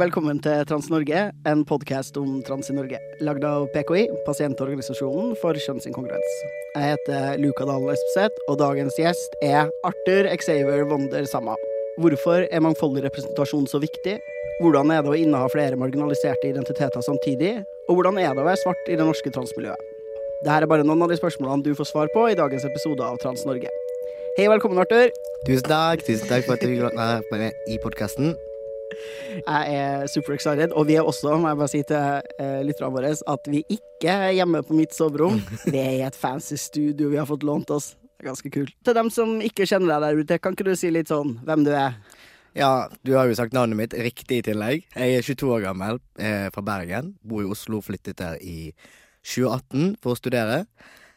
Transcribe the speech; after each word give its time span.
Velkommen 0.00 0.38
til 0.40 0.62
Trans-Norge, 0.64 1.26
en 1.50 1.62
podkast 1.68 2.14
om 2.16 2.38
trans 2.46 2.70
i 2.72 2.74
Norge. 2.76 2.96
Lagd 3.20 3.42
av 3.44 3.66
PKI, 3.74 4.06
pasientorganisasjonen 4.24 5.34
for 5.42 5.58
kjønnsinkongruens. 5.60 6.36
Jeg 6.72 6.94
heter 6.94 7.36
Luka 7.42 7.66
Dalen 7.68 7.92
Espeseth, 7.92 8.40
og 8.48 8.56
dagens 8.62 8.96
gjest 8.96 9.36
er 9.44 9.68
Arthur 9.84 10.30
Xaver 10.40 10.86
Wonder 10.88 11.28
Sama. 11.28 11.58
Hvorfor 12.00 12.46
er 12.48 12.64
mangfoldig 12.64 13.04
representasjon 13.10 13.68
så 13.68 13.82
viktig? 13.82 14.16
Hvordan 14.62 14.94
er 14.94 15.04
det 15.04 15.12
å 15.12 15.20
inneha 15.20 15.52
flere 15.52 15.76
marginaliserte 15.76 16.48
identiteter 16.48 17.04
samtidig? 17.04 17.58
Og 17.90 18.00
hvordan 18.00 18.22
er 18.24 18.32
det 18.32 18.40
å 18.40 18.48
være 18.48 18.64
svart 18.64 18.88
i 18.88 18.96
det 18.96 19.04
norske 19.04 19.36
transmiljøet? 19.36 19.88
Dette 20.46 20.62
er 20.62 20.70
bare 20.70 20.86
noen 20.88 21.04
av 21.04 21.12
de 21.12 21.20
spørsmålene 21.20 21.66
du 21.66 21.74
får 21.76 21.92
svar 21.92 22.08
på 22.16 22.30
i 22.30 22.38
dagens 22.40 22.64
episode 22.72 23.04
av 23.04 23.20
Trans-Norge. 23.20 23.68
Hei, 24.38 24.48
velkommen, 24.48 24.80
Arthur. 24.80 25.12
Tusen 25.44 25.68
takk 25.68 26.06
Tusen 26.08 26.30
takk 26.30 26.48
for 26.48 26.56
at 26.56 26.64
du 26.64 26.72
vil 26.72 26.86
være 26.88 27.20
med 27.36 27.68
i 27.68 27.76
podkasten. 27.84 28.38
Jeg 29.30 29.76
er 29.76 30.06
super 30.10 30.34
excited, 30.34 30.74
og 30.74 30.88
vi 30.88 30.96
er 30.98 31.06
også, 31.06 31.36
må 31.38 31.50
jeg 31.50 31.60
bare 31.60 31.72
si 31.72 31.82
til 31.86 31.96
uh, 32.40 32.60
lytterne 32.66 32.92
våre, 32.94 33.12
at 33.34 33.50
vi 33.52 33.62
ikke 33.68 34.10
er 34.10 34.34
hjemme 34.38 34.62
på 34.66 34.76
mitt 34.76 34.96
soverom. 34.96 35.40
Vi 35.72 35.78
er 35.78 35.98
i 35.98 36.06
et 36.06 36.16
fancy 36.16 36.56
studio 36.58 37.10
vi 37.12 37.18
har 37.20 37.28
fått 37.28 37.44
lånt 37.44 37.70
oss. 37.74 37.92
Det 38.00 38.24
er 38.24 38.30
ganske 38.30 38.52
kult. 38.52 38.72
Til 38.84 38.96
dem 38.96 39.10
som 39.12 39.34
ikke 39.44 39.66
kjenner 39.68 39.92
deg 39.92 40.02
der 40.04 40.22
ute, 40.24 40.38
kan 40.40 40.56
ikke 40.56 40.66
du 40.70 40.72
si 40.78 40.90
litt 40.92 41.12
sånn 41.12 41.34
hvem 41.44 41.66
du 41.66 41.70
er? 41.76 41.98
Ja, 42.56 42.88
du 43.06 43.12
har 43.14 43.28
jo 43.28 43.36
sagt 43.38 43.54
navnet 43.54 43.78
mitt 43.78 43.94
riktig 43.94 44.40
i 44.40 44.46
tillegg. 44.48 44.88
Jeg 44.96 45.20
er 45.20 45.26
22 45.26 45.52
år 45.54 45.66
gammel, 45.68 46.00
er 46.18 46.48
fra 46.54 46.64
Bergen. 46.66 47.12
Bor 47.22 47.44
i 47.44 47.52
Oslo, 47.52 47.82
flyttet 47.84 48.18
der 48.18 48.40
i 48.42 48.72
2018 49.22 49.94
for 50.02 50.16
å 50.16 50.18
studere. 50.18 50.64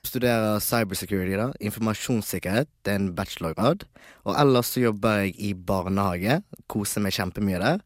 Studerer 0.04 0.60
cybersecurity, 0.60 1.38
da. 1.40 1.48
Informasjonssikkerhet. 1.64 2.68
Det 2.84 2.92
er 2.92 3.00
en 3.00 3.14
bachelorgrad. 3.16 3.86
Og 4.28 4.36
ellers 4.36 4.74
så 4.74 4.84
jobber 4.84 5.24
jeg 5.24 5.36
i 5.40 5.54
barnehage. 5.56 6.42
Koser 6.68 7.04
meg 7.06 7.16
kjempemye 7.16 7.62
der. 7.62 7.84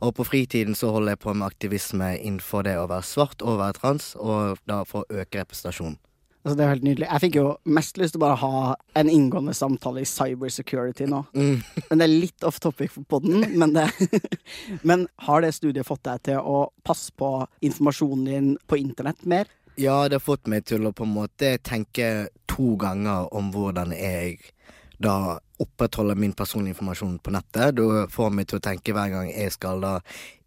Og 0.00 0.14
på 0.14 0.26
fritiden 0.28 0.78
så 0.78 0.92
holder 0.94 1.16
jeg 1.16 1.24
på 1.24 1.34
med 1.34 1.48
aktivisme 1.48 2.12
innenfor 2.20 2.68
det 2.68 2.76
å 2.78 2.86
være 2.86 3.06
svart 3.08 3.42
og 3.42 3.58
være 3.58 3.80
trans, 3.80 4.12
og 4.14 4.60
da 4.70 4.84
for 4.86 5.02
å 5.02 5.22
øke 5.22 5.42
representasjonen. 5.42 5.98
Altså, 6.46 6.60
det 6.60 6.62
er 6.62 6.70
helt 6.76 6.84
nydelig. 6.86 7.06
Jeg 7.10 7.22
fikk 7.24 7.36
jo 7.40 7.46
mest 7.74 7.96
lyst 7.98 8.14
til 8.14 8.20
å 8.20 8.22
bare 8.22 8.38
ha 8.38 8.58
en 9.00 9.08
inngående 9.10 9.50
samtale 9.58 10.04
i 10.04 10.06
cybersecurity 10.06 11.08
nå. 11.10 11.24
Mm. 11.34 11.56
Men 11.88 11.98
det 11.98 12.06
er 12.06 12.12
litt 12.12 12.46
off 12.46 12.60
topic 12.62 12.94
for 12.94 13.02
poden, 13.10 13.42
Men, 13.58 13.74
men 14.86 15.08
har 15.26 15.42
det 15.42 15.56
studiet 15.56 15.88
fått 15.88 16.04
deg 16.06 16.22
til 16.30 16.38
å 16.38 16.68
passe 16.86 17.10
på 17.18 17.32
informasjonen 17.66 18.24
din 18.30 18.52
på 18.70 18.78
internett 18.78 19.26
mer? 19.26 19.50
Ja, 19.78 20.08
det 20.08 20.14
har 20.14 20.22
fått 20.24 20.46
meg 20.48 20.64
til 20.64 20.86
å 20.88 20.90
på 20.96 21.04
en 21.04 21.12
måte 21.12 21.50
tenke 21.60 22.30
to 22.48 22.78
ganger 22.80 23.28
om 23.36 23.50
hvordan 23.52 23.90
jeg 23.92 24.38
da 25.02 25.38
opprettholder 25.62 26.18
min 26.18 26.34
personlige 26.36 26.76
informasjon 26.76 27.18
på 27.18 27.32
nettet. 27.34 27.76
Da 27.78 28.04
får 28.12 28.34
meg 28.34 28.50
til 28.50 28.60
å 28.60 28.64
tenke 28.64 28.94
hver 28.96 29.12
gang 29.12 29.30
jeg 29.30 29.54
skal 29.54 29.80
da 29.84 29.98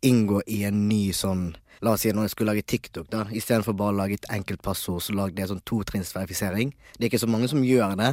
inngå 0.06 0.44
i 0.48 0.64
en 0.70 0.88
ny 0.90 1.10
sånn 1.16 1.52
La 1.80 1.94
oss 1.96 2.02
si 2.04 2.12
når 2.12 2.26
jeg 2.26 2.32
skulle 2.34 2.52
lage 2.52 2.66
TikTok, 2.68 3.06
da. 3.08 3.22
Istedenfor 3.32 3.72
bare 3.80 3.94
å 3.94 3.96
lage 3.96 4.18
et 4.18 4.26
enkelt 4.36 4.60
passord, 4.66 5.00
så 5.00 5.14
lagde 5.16 5.40
jeg 5.40 5.48
sånn 5.48 5.62
totrinnsverifisering. 5.70 6.74
Det 6.98 7.06
er 7.06 7.08
ikke 7.08 7.22
så 7.22 7.30
mange 7.32 7.48
som 7.48 7.64
gjør 7.64 7.94
det, 7.96 8.10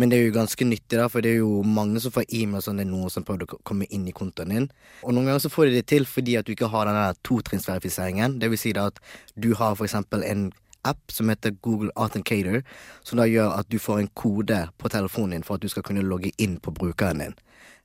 men 0.00 0.08
det 0.08 0.16
er 0.16 0.24
jo 0.24 0.36
ganske 0.38 0.64
nyttig, 0.64 0.96
da, 0.96 1.10
for 1.12 1.20
det 1.24 1.34
er 1.34 1.42
jo 1.42 1.58
mange 1.60 2.00
som 2.00 2.14
får 2.14 2.24
e-mail 2.32 2.64
sånn 2.64 2.80
det 2.80 2.86
er 2.86 2.90
noen 2.94 3.12
som 3.12 3.26
prøver 3.28 3.44
å 3.44 3.60
komme 3.68 3.84
inn 3.92 4.08
i 4.08 4.16
kontoen 4.16 4.54
din. 4.56 4.70
Og 5.04 5.12
noen 5.12 5.28
ganger 5.28 5.44
så 5.44 5.52
får 5.52 5.68
de 5.68 5.76
det 5.76 5.84
til 5.92 6.08
fordi 6.08 6.38
at 6.40 6.48
du 6.48 6.54
ikke 6.54 6.72
har 6.72 6.88
den 6.88 6.96
der 6.96 7.20
totrinnsverifiseringen. 7.28 8.40
Det 8.40 8.48
vil 8.54 8.62
si 8.64 8.72
da 8.72 8.88
at 8.88 9.04
du 9.36 9.52
har 9.60 9.76
for 9.76 9.84
eksempel 9.84 10.24
en 10.24 10.48
app 10.88 11.12
som 11.12 11.28
heter 11.28 11.54
Google 11.62 11.90
Authenticator, 11.94 12.62
som 13.02 13.20
da 13.20 13.26
gjør 13.28 13.54
at 13.58 13.70
du 13.70 13.78
får 13.78 14.02
en 14.02 14.10
kode 14.18 14.58
på 14.78 14.90
telefonen 14.92 15.36
din 15.36 15.46
for 15.46 15.56
at 15.58 15.64
du 15.64 15.70
skal 15.70 15.84
kunne 15.86 16.04
logge 16.06 16.32
inn 16.42 16.58
på 16.62 16.74
brukeren 16.74 17.22
din. 17.22 17.34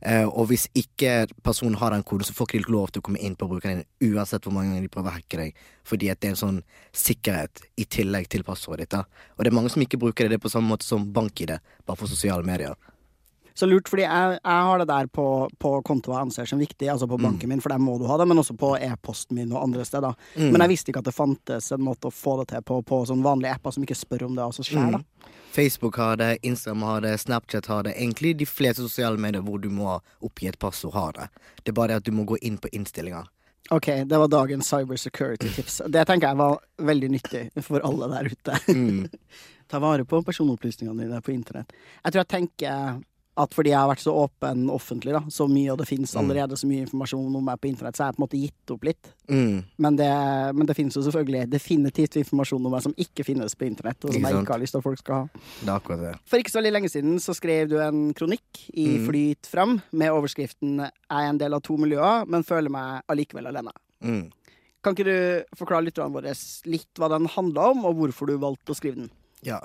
Uh, 0.05 0.27
og 0.29 0.51
hvis 0.51 0.67
ikke 0.77 1.25
personen 1.41 1.77
har 1.81 1.89
den 1.93 2.03
koden, 2.05 2.27
så 2.27 2.33
får 2.37 2.51
ikke 2.51 2.67
de 2.67 2.73
lov 2.73 2.91
til 2.91 3.01
å 3.01 3.05
komme 3.07 3.21
inn 3.25 3.37
på 3.37 3.47
brukeren 3.49 3.81
din 3.81 4.13
uansett 4.13 4.45
hvor 4.45 4.53
mange 4.53 4.69
ganger 4.69 4.85
de 4.85 4.91
prøver 4.93 5.09
å 5.09 5.15
hacke 5.15 5.39
deg, 5.39 5.63
fordi 5.89 6.11
at 6.13 6.21
det 6.21 6.29
er 6.29 6.35
en 6.35 6.43
sånn 6.43 6.59
sikkerhet 6.93 7.63
i 7.81 7.87
tillegg 7.97 8.29
til 8.29 8.45
passordet 8.45 8.85
ditt. 8.85 8.93
da. 8.93 9.31
Og 9.37 9.41
det 9.41 9.49
er 9.49 9.57
mange 9.57 9.73
som 9.73 9.81
ikke 9.81 10.01
bruker 10.01 10.27
det, 10.27 10.35
det 10.35 10.41
er 10.41 10.45
på 10.45 10.53
samme 10.53 10.69
måte 10.69 10.85
som 10.85 11.07
bank-ID, 11.13 11.57
bare 11.85 11.97
for 11.97 12.13
sosiale 12.13 12.45
medier. 12.45 12.77
Så 13.57 13.65
lurt, 13.65 13.89
fordi 13.89 14.03
jeg, 14.05 14.37
jeg 14.37 14.65
har 14.69 14.77
det 14.77 14.85
der 14.85 15.07
på, 15.09 15.25
på 15.57 15.71
konto 15.81 16.11
jeg 16.13 16.27
anser 16.27 16.45
som 16.45 16.59
viktig, 16.61 16.91
altså 16.93 17.07
på 17.09 17.17
banken 17.17 17.49
min, 17.49 17.61
for 17.63 17.73
der 17.73 17.81
må 17.81 17.95
du 17.97 18.05
ha 18.05 18.19
det, 18.21 18.27
men 18.29 18.37
også 18.37 18.53
på 18.53 18.75
e-posten 18.77 19.33
min 19.33 19.49
og 19.49 19.63
andre 19.63 19.85
steder. 19.87 20.13
Mm. 20.35 20.51
Men 20.53 20.61
jeg 20.61 20.73
visste 20.75 20.93
ikke 20.93 21.01
at 21.01 21.09
det 21.09 21.15
fantes 21.17 21.71
en 21.73 21.81
måte 21.81 22.11
å 22.11 22.13
få 22.13 22.35
det 22.43 22.51
til 22.51 22.61
på, 22.69 22.77
på 22.85 22.99
sånn 23.09 23.25
vanlige 23.25 23.55
apper 23.57 23.73
som 23.73 23.87
ikke 23.87 23.97
spør 23.97 24.27
om 24.27 24.37
det 24.37 24.45
altså 24.45 24.67
skjer, 24.67 24.99
da. 24.99 25.31
Facebook 25.57 25.97
har 25.97 26.21
det, 26.21 26.29
Instagram 26.45 26.85
har 26.85 27.01
det, 27.01 27.15
Snapchat 27.17 27.65
har 27.65 27.89
det. 27.89 27.95
Egentlig 27.97 28.35
de 28.37 28.45
fleste 28.45 28.85
sosiale 28.85 29.17
medier 29.17 29.41
hvor 29.41 29.57
du 29.57 29.71
må 29.73 29.95
oppgi 30.21 30.51
et 30.51 30.59
passord, 30.61 30.93
har 30.93 31.17
det. 31.17 31.27
Det 31.63 31.73
er 31.73 31.79
bare 31.81 31.95
det 31.95 32.03
at 32.03 32.05
du 32.05 32.13
må 32.13 32.27
gå 32.29 32.37
inn 32.45 32.61
på 32.61 32.69
innstillinger. 32.77 33.25
Ok, 33.73 33.89
det 34.05 34.21
var 34.21 34.29
dagens 34.29 34.69
cybersecurity-tips. 34.69 35.81
Det 35.89 36.05
tenker 36.05 36.29
jeg 36.29 36.43
var 36.45 36.61
veldig 36.93 37.09
nyttig 37.17 37.47
for 37.65 37.81
alle 37.81 38.13
der 38.13 38.29
ute. 38.37 38.61
Mm. 38.69 39.07
Ta 39.73 39.81
vare 39.81 40.05
på 40.05 40.21
personopplysningene 40.23 41.07
dine 41.07 41.25
på 41.25 41.33
internett. 41.33 41.73
Jeg 42.03 42.13
tror 42.13 42.21
jeg 42.21 42.33
tenker 42.37 43.01
at 43.37 43.53
fordi 43.53 43.69
jeg 43.69 43.77
har 43.77 43.89
vært 43.91 44.01
så 44.01 44.13
åpen 44.17 44.63
offentlig, 44.73 45.13
da, 45.13 45.19
så 45.29 45.45
mye, 45.47 45.69
og 45.71 45.77
det 45.77 45.87
finnes 45.87 46.13
Mm. 46.15 46.19
allerede 46.23 46.57
så 46.57 46.65
mye 46.67 46.81
informasjon 46.87 47.35
om 47.35 47.45
meg 47.45 47.59
på 47.61 47.69
internett, 47.69 47.95
så 47.95 48.03
jeg 48.03 48.07
har 48.07 48.13
på 48.17 48.21
en 48.21 48.25
måte 48.27 48.41
gitt 48.41 48.71
opp 48.73 48.83
litt. 48.83 49.09
Mm. 49.29 49.63
Men 49.77 49.95
det, 49.95 50.09
men 50.55 50.65
det 50.65 50.75
finnes 50.75 50.95
jo 50.97 51.01
selvfølgelig 51.05 51.49
definitivt 51.49 52.17
informasjon 52.17 52.65
om 52.65 52.71
meg 52.71 52.81
som 52.83 52.93
ikke 52.97 53.23
finnes 53.25 53.53
på 53.55 53.67
internett, 53.67 54.03
og 54.03 54.13
som 54.13 54.21
jeg 54.21 54.33
ikke 54.41 54.55
har 54.55 54.59
lyst 54.59 54.71
til 54.73 54.79
at 54.81 54.83
folk 54.83 54.97
skal 54.99 55.15
ha. 55.15 55.27
Det 55.61 55.69
er 55.69 55.75
akkurat 55.75 55.99
det. 56.01 56.13
For 56.25 56.37
ikke 56.41 56.51
så 56.51 56.59
veldig 56.61 56.73
lenge 56.73 56.89
siden 56.89 57.19
så 57.19 57.35
skrev 57.37 57.69
du 57.69 57.77
en 57.79 58.13
kronikk 58.13 58.63
i 58.73 58.87
Mm. 58.97 59.05
Flyt 59.07 59.45
fram 59.45 59.81
med 59.91 60.09
overskriften 60.11 60.77
'Jeg 60.79 60.91
er 61.09 61.29
en 61.29 61.37
del 61.37 61.53
av 61.53 61.61
to 61.61 61.77
miljøer, 61.77 62.27
men 62.27 62.43
føler 62.43 62.69
meg 62.69 63.03
allikevel 63.07 63.45
alene'. 63.47 63.71
Mm. 64.03 64.31
Kan 64.83 64.95
ikke 64.95 65.05
du 65.05 65.43
forklare 65.55 65.85
lytterne 65.85 66.13
våre 66.13 66.33
litt 66.65 66.93
hva 66.97 67.09
den 67.09 67.27
handla 67.27 67.71
om, 67.71 67.85
og 67.85 67.95
hvorfor 67.95 68.27
du 68.27 68.37
valgte 68.37 68.71
å 68.71 68.75
skrive 68.75 68.95
den? 68.95 69.09
Ja. 69.43 69.59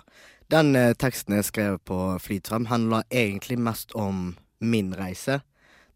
Den 0.52 0.76
eh, 0.76 0.90
teksten 0.92 1.38
jeg 1.38 1.46
skrev 1.48 1.78
på 1.88 1.96
Flytram, 2.20 2.66
handler 2.68 3.06
egentlig 3.08 3.56
mest 3.56 3.94
om 3.96 4.34
min 4.60 4.90
reise 4.92 5.38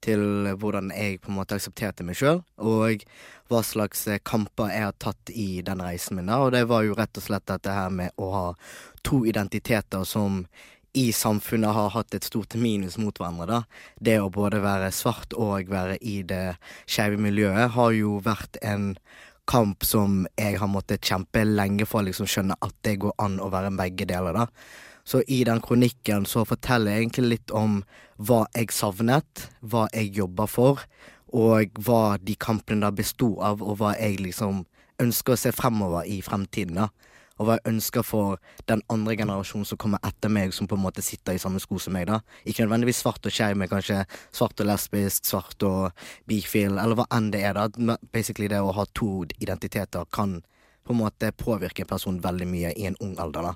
til 0.01 0.49
hvordan 0.57 0.89
jeg 0.97 1.19
på 1.21 1.29
en 1.29 1.37
måte 1.37 1.59
aksepterte 1.59 2.05
meg 2.07 2.17
sjøl, 2.17 2.41
og 2.57 3.05
hva 3.51 3.61
slags 3.61 4.07
eh, 4.09 4.23
kamper 4.25 4.73
jeg 4.73 4.87
har 4.87 4.97
tatt 5.03 5.33
i 5.35 5.61
den 5.67 5.83
reisen 5.85 6.17
min. 6.17 6.33
Og 6.33 6.55
det 6.57 6.65
var 6.71 6.87
jo 6.87 6.97
rett 6.97 7.21
og 7.21 7.27
slett 7.27 7.45
dette 7.53 7.75
her 7.77 7.93
med 7.93 8.17
å 8.17 8.31
ha 8.33 8.47
to 9.05 9.27
identiteter 9.29 10.09
som 10.09 10.47
i 10.97 11.11
samfunnet 11.13 11.77
har 11.77 11.93
hatt 11.93 12.17
et 12.17 12.25
stort 12.25 12.57
minus 12.57 12.97
mot 12.97 13.19
hverandre. 13.21 13.47
da. 13.51 13.63
Det 14.01 14.17
å 14.23 14.33
både 14.33 14.63
være 14.65 14.89
svart 14.89 15.37
og 15.37 15.69
være 15.69 15.99
i 16.01 16.23
det 16.25 16.57
skeive 16.89 17.21
miljøet 17.21 17.75
har 17.77 17.93
jo 17.93 18.17
vært 18.25 18.57
en 18.65 18.95
kamp 19.47 19.85
som 19.87 20.25
jeg 20.39 20.59
har 20.61 20.71
måttet 20.71 21.07
kjempe 21.07 21.45
lenge 21.47 21.87
for 21.87 22.03
å 22.03 22.09
liksom 22.09 22.29
skjønne 22.31 22.59
at 22.61 22.75
det 22.87 22.99
går 23.03 23.15
an 23.23 23.39
å 23.41 23.51
være 23.53 23.73
begge 23.79 24.09
deler. 24.09 24.35
da. 24.35 24.47
Så 25.07 25.23
i 25.31 25.45
den 25.47 25.61
kronikken 25.63 26.27
så 26.27 26.45
forteller 26.45 26.93
jeg 26.93 27.05
egentlig 27.05 27.29
litt 27.31 27.53
om 27.55 27.83
hva 28.19 28.45
jeg 28.57 28.75
savnet, 28.75 29.47
hva 29.63 29.87
jeg 29.95 30.17
jobba 30.17 30.49
for, 30.51 30.83
og 31.31 31.79
hva 31.79 32.17
de 32.19 32.35
kampene 32.35 32.83
da 32.83 32.91
besto 32.91 33.37
av, 33.45 33.63
og 33.63 33.79
hva 33.79 33.95
jeg 33.95 34.19
liksom 34.25 34.65
ønsker 35.03 35.37
å 35.37 35.39
se 35.39 35.53
fremover 35.55 36.09
i 36.11 36.21
fremtiden. 36.25 36.81
da. 36.81 36.89
Og 37.39 37.47
hva 37.47 37.57
jeg 37.59 37.67
ønsker 37.75 38.03
for 38.07 38.39
den 38.71 38.81
andre 38.89 39.17
generasjonen 39.17 39.67
som 39.69 39.77
kommer 39.79 39.99
etter 40.07 40.29
meg, 40.33 40.55
som 40.57 40.67
på 40.67 40.77
en 40.79 40.83
måte 40.87 41.03
sitter 41.05 41.37
i 41.37 41.39
samme 41.43 41.61
sko 41.61 41.77
som 41.79 41.93
meg. 41.93 42.07
da. 42.09 42.21
Ikke 42.49 42.65
nødvendigvis 42.65 43.03
svart 43.05 43.27
og 43.29 43.33
skeiv, 43.33 43.57
men 43.61 43.69
kanskje 43.69 44.07
svart 44.33 44.61
og 44.61 44.67
lesbisk, 44.71 45.25
svart 45.29 45.63
og 45.69 45.93
bifil, 46.27 46.79
eller 46.79 46.95
hva 46.97 47.07
enn 47.13 47.31
det 47.35 47.43
er. 47.45 47.53
da. 47.55 47.97
Basically 48.13 48.49
det 48.49 48.61
å 48.65 48.73
ha 48.73 48.85
to 48.95 49.25
identiteter 49.39 50.05
kan 50.13 50.43
på 50.87 50.95
en 50.95 51.01
måte 51.03 51.33
påvirke 51.37 51.83
en 51.83 51.91
person 51.91 52.21
veldig 52.23 52.47
mye 52.49 52.73
i 52.79 52.87
en 52.87 52.97
ung 53.01 53.17
alder. 53.19 53.43
da. 53.51 53.55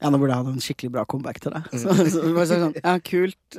Ja, 0.00 0.10
nå 0.10 0.18
burde 0.18 0.30
jeg 0.34 0.44
hatt 0.44 0.54
en 0.54 0.62
skikkelig 0.62 0.92
bra 0.94 1.04
comeback 1.10 1.40
til 1.42 1.50
deg. 1.54 1.62
Så, 1.74 1.94
så, 2.14 2.22
bare 2.34 2.46
sånn, 2.46 2.74
ja, 2.82 2.98
kult. 3.02 3.38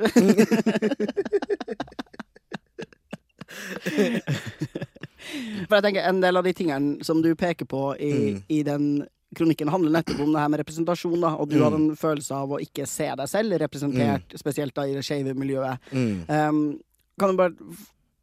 For 5.68 5.76
jeg 5.78 5.84
tenker 5.84 6.06
En 6.08 6.20
del 6.22 6.38
av 6.40 6.46
de 6.46 6.52
tingene 6.56 7.04
som 7.06 7.20
du 7.24 7.32
peker 7.38 7.68
på 7.68 7.82
i, 7.98 8.12
Mm. 8.34 8.42
i 8.48 8.62
den 8.62 8.86
kronikken, 9.36 9.68
handler 9.70 9.90
nettopp 10.02 10.20
om 10.24 10.32
det 10.34 10.40
her 10.42 10.48
med 10.48 10.60
representasjon. 10.64 11.20
da 11.20 11.34
Og 11.36 11.48
du 11.48 11.56
Mm. 11.56 11.62
hadde 11.64 11.74
en 11.76 11.96
følelse 11.96 12.32
av 12.34 12.48
å 12.50 12.60
ikke 12.60 12.86
se 12.86 13.06
deg 13.14 13.28
selv 13.28 13.58
representert, 13.60 14.28
spesielt 14.36 14.74
da 14.74 14.82
i 14.82 14.94
det 14.94 15.04
skeive 15.04 15.34
miljøet. 15.34 15.78
Mm. 15.92 16.28
Um, 16.28 16.80
kan 17.18 17.30
du 17.30 17.36
bare 17.36 17.54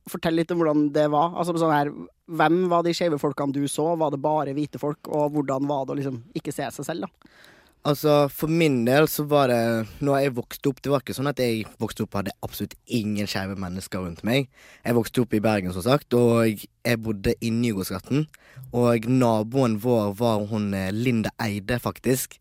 fortelle 0.10 0.38
litt 0.38 0.52
om 0.52 0.60
hvordan 0.60 0.92
det 0.94 1.10
var? 1.12 1.32
Altså 1.36 1.56
sånn 1.58 1.72
her, 1.74 1.92
Hvem 2.30 2.68
var 2.68 2.84
de 2.84 2.92
skeive 2.92 3.18
folkene 3.18 3.54
du 3.54 3.62
så? 3.72 3.96
Var 3.98 4.12
det 4.12 4.22
bare 4.22 4.54
hvite 4.54 4.78
folk? 4.78 4.98
Og 5.08 5.32
hvordan 5.32 5.66
var 5.66 5.86
det 5.86 5.94
å 5.96 5.98
liksom 5.98 6.24
ikke 6.36 6.52
se 6.54 6.64
seg 6.76 6.84
selv, 6.86 7.02
da? 7.02 7.08
Altså, 7.86 8.28
for 8.34 8.52
min 8.52 8.82
del 8.88 9.06
så 9.08 9.24
var 9.30 9.48
det 9.48 9.88
Når 10.04 10.18
jeg 10.20 10.34
vokste 10.36 10.72
opp 10.72 10.82
Det 10.82 10.92
var 10.92 11.04
ikke 11.04 11.14
sånn 11.16 11.30
at 11.30 11.40
jeg 11.40 11.62
vokste 11.80 12.04
opp 12.04 12.18
hadde 12.18 12.34
absolutt 12.44 12.74
ingen 12.88 13.30
skeive 13.30 13.56
mennesker 13.60 14.02
rundt 14.04 14.26
meg. 14.28 14.50
Jeg 14.84 14.98
vokste 14.98 15.24
opp 15.24 15.36
i 15.38 15.44
Bergen, 15.44 15.72
som 15.76 15.86
sagt, 15.86 16.14
og 16.18 16.66
jeg 16.66 17.02
bodde 17.04 17.36
i 17.40 17.52
Nygårdsgaten. 17.54 18.26
Og 18.76 19.08
naboen 19.08 19.78
vår 19.84 20.14
var 20.20 20.44
hun 20.50 20.74
eh, 20.76 20.92
Linda 20.92 21.32
Eide, 21.44 21.80
faktisk. 21.80 22.40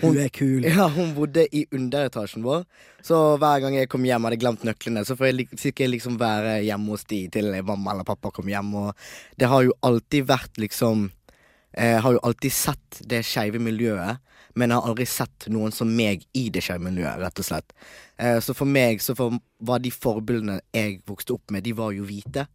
Hun 0.00 0.18
er 0.22 0.30
kul. 0.30 0.62
Ja, 0.66 0.86
hun 0.94 1.12
bodde 1.16 1.44
i 1.54 1.64
underetasjen 1.74 2.44
vår. 2.46 2.64
Så 3.04 3.18
hver 3.40 3.62
gang 3.62 3.76
jeg 3.78 3.90
kom 3.90 4.06
hjem 4.06 4.24
og 4.24 4.30
hadde 4.30 4.40
glemt 4.42 4.66
nøklene, 4.66 5.04
så 5.06 5.16
får 5.18 5.30
jeg, 5.30 5.48
fikk 5.58 5.82
jeg 5.82 5.92
liksom 5.96 6.18
være 6.20 6.60
hjemme 6.66 6.94
hos 6.94 7.06
de 7.10 7.24
til 7.34 7.50
mamma 7.66 7.94
eller 7.94 8.06
pappa 8.06 8.30
kom 8.34 8.50
hjem. 8.50 8.74
Og 8.78 9.08
det 9.38 9.50
har 9.50 9.66
jo 9.66 9.76
alltid 9.86 10.28
vært 10.30 10.60
liksom 10.60 11.08
Jeg 11.78 11.98
har 12.02 12.14
jo 12.14 12.20
alltid 12.24 12.52
sett 12.54 12.98
det 13.06 13.20
skeive 13.28 13.60
miljøet, 13.60 14.22
men 14.58 14.72
jeg 14.72 14.80
har 14.80 14.90
aldri 14.90 15.06
sett 15.08 15.46
noen 15.54 15.72
som 15.74 15.90
meg 15.94 16.26
i 16.36 16.48
det 16.50 16.64
skeive 16.66 16.90
rett 17.22 17.38
og 17.42 17.46
slett. 17.46 17.72
Eh, 18.18 18.40
Så 18.42 18.54
for 18.54 18.66
meg 18.66 19.02
så 19.02 19.14
for, 19.14 19.38
var 19.58 19.78
de 19.78 19.90
forbildene 19.94 20.60
jeg 20.74 21.00
vokste 21.06 21.38
opp 21.38 21.50
med, 21.54 21.64
de 21.64 21.72
var 21.78 21.94
jo 21.94 22.06
hvite. 22.08 22.48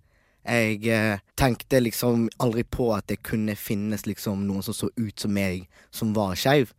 Jeg 0.43 0.83
eh, 0.91 1.19
tenkte 1.39 1.79
liksom 1.79 2.27
aldri 2.43 2.65
på 2.67 2.89
at 2.95 3.07
det 3.07 3.21
kunne 3.23 3.55
finnes 3.55 4.05
liksom 4.05 4.43
noen 4.47 4.63
som 4.65 4.75
så 4.75 4.89
ut 4.97 5.19
som 5.19 5.31
meg, 5.31 5.69
som 5.91 6.11
var 6.13 6.35
skeiv. 6.35 6.73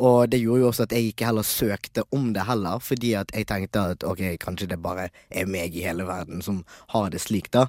Og 0.00 0.30
det 0.32 0.40
gjorde 0.40 0.62
jo 0.62 0.68
også 0.70 0.86
at 0.86 0.94
jeg 0.96 1.10
ikke 1.10 1.26
heller 1.28 1.44
søkte 1.44 2.06
om 2.16 2.30
det 2.32 2.46
heller, 2.48 2.80
fordi 2.80 3.12
at 3.20 3.34
jeg 3.36 3.44
tenkte 3.50 3.82
at 3.92 4.06
ok, 4.08 4.22
kanskje 4.40 4.70
det 4.70 4.80
bare 4.80 5.10
er 5.28 5.50
meg 5.50 5.76
i 5.76 5.84
hele 5.84 6.06
verden 6.08 6.40
som 6.40 6.62
har 6.94 7.10
det 7.12 7.20
slik, 7.20 7.50
da. 7.52 7.66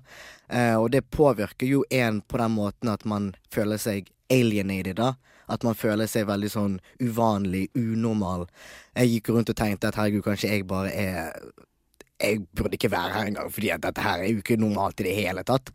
Eh, 0.47 0.77
og 0.79 0.93
det 0.95 1.09
påvirker 1.11 1.67
jo 1.67 1.83
en 1.91 2.21
på 2.23 2.39
den 2.39 2.55
måten 2.55 2.93
at 2.93 3.03
man 3.03 3.33
føler 3.51 3.81
seg 3.81 4.07
alienated, 4.31 4.95
da. 5.01 5.17
At 5.51 5.65
man 5.67 5.75
føler 5.77 6.07
seg 6.09 6.29
veldig 6.29 6.51
sånn 6.53 6.77
uvanlig, 7.03 7.67
unormal. 7.75 8.47
Jeg 8.95 9.17
gikk 9.17 9.33
rundt 9.35 9.51
og 9.51 9.59
tenkte 9.59 9.91
at 9.91 9.99
herregud, 9.99 10.23
kanskje 10.29 10.53
jeg 10.53 10.69
bare 10.69 10.93
er 10.95 11.35
jeg 12.21 12.43
burde 12.53 12.77
ikke 12.77 12.91
være 12.93 13.15
her 13.15 13.31
engang, 13.31 13.49
fordi 13.49 13.71
at 13.73 13.81
dette 13.81 14.03
her 14.05 14.21
er 14.21 14.29
jo 14.29 14.41
ikke 14.43 14.59
normalt 14.61 15.01
i 15.01 15.07
det 15.07 15.17
hele 15.17 15.43
tatt. 15.47 15.71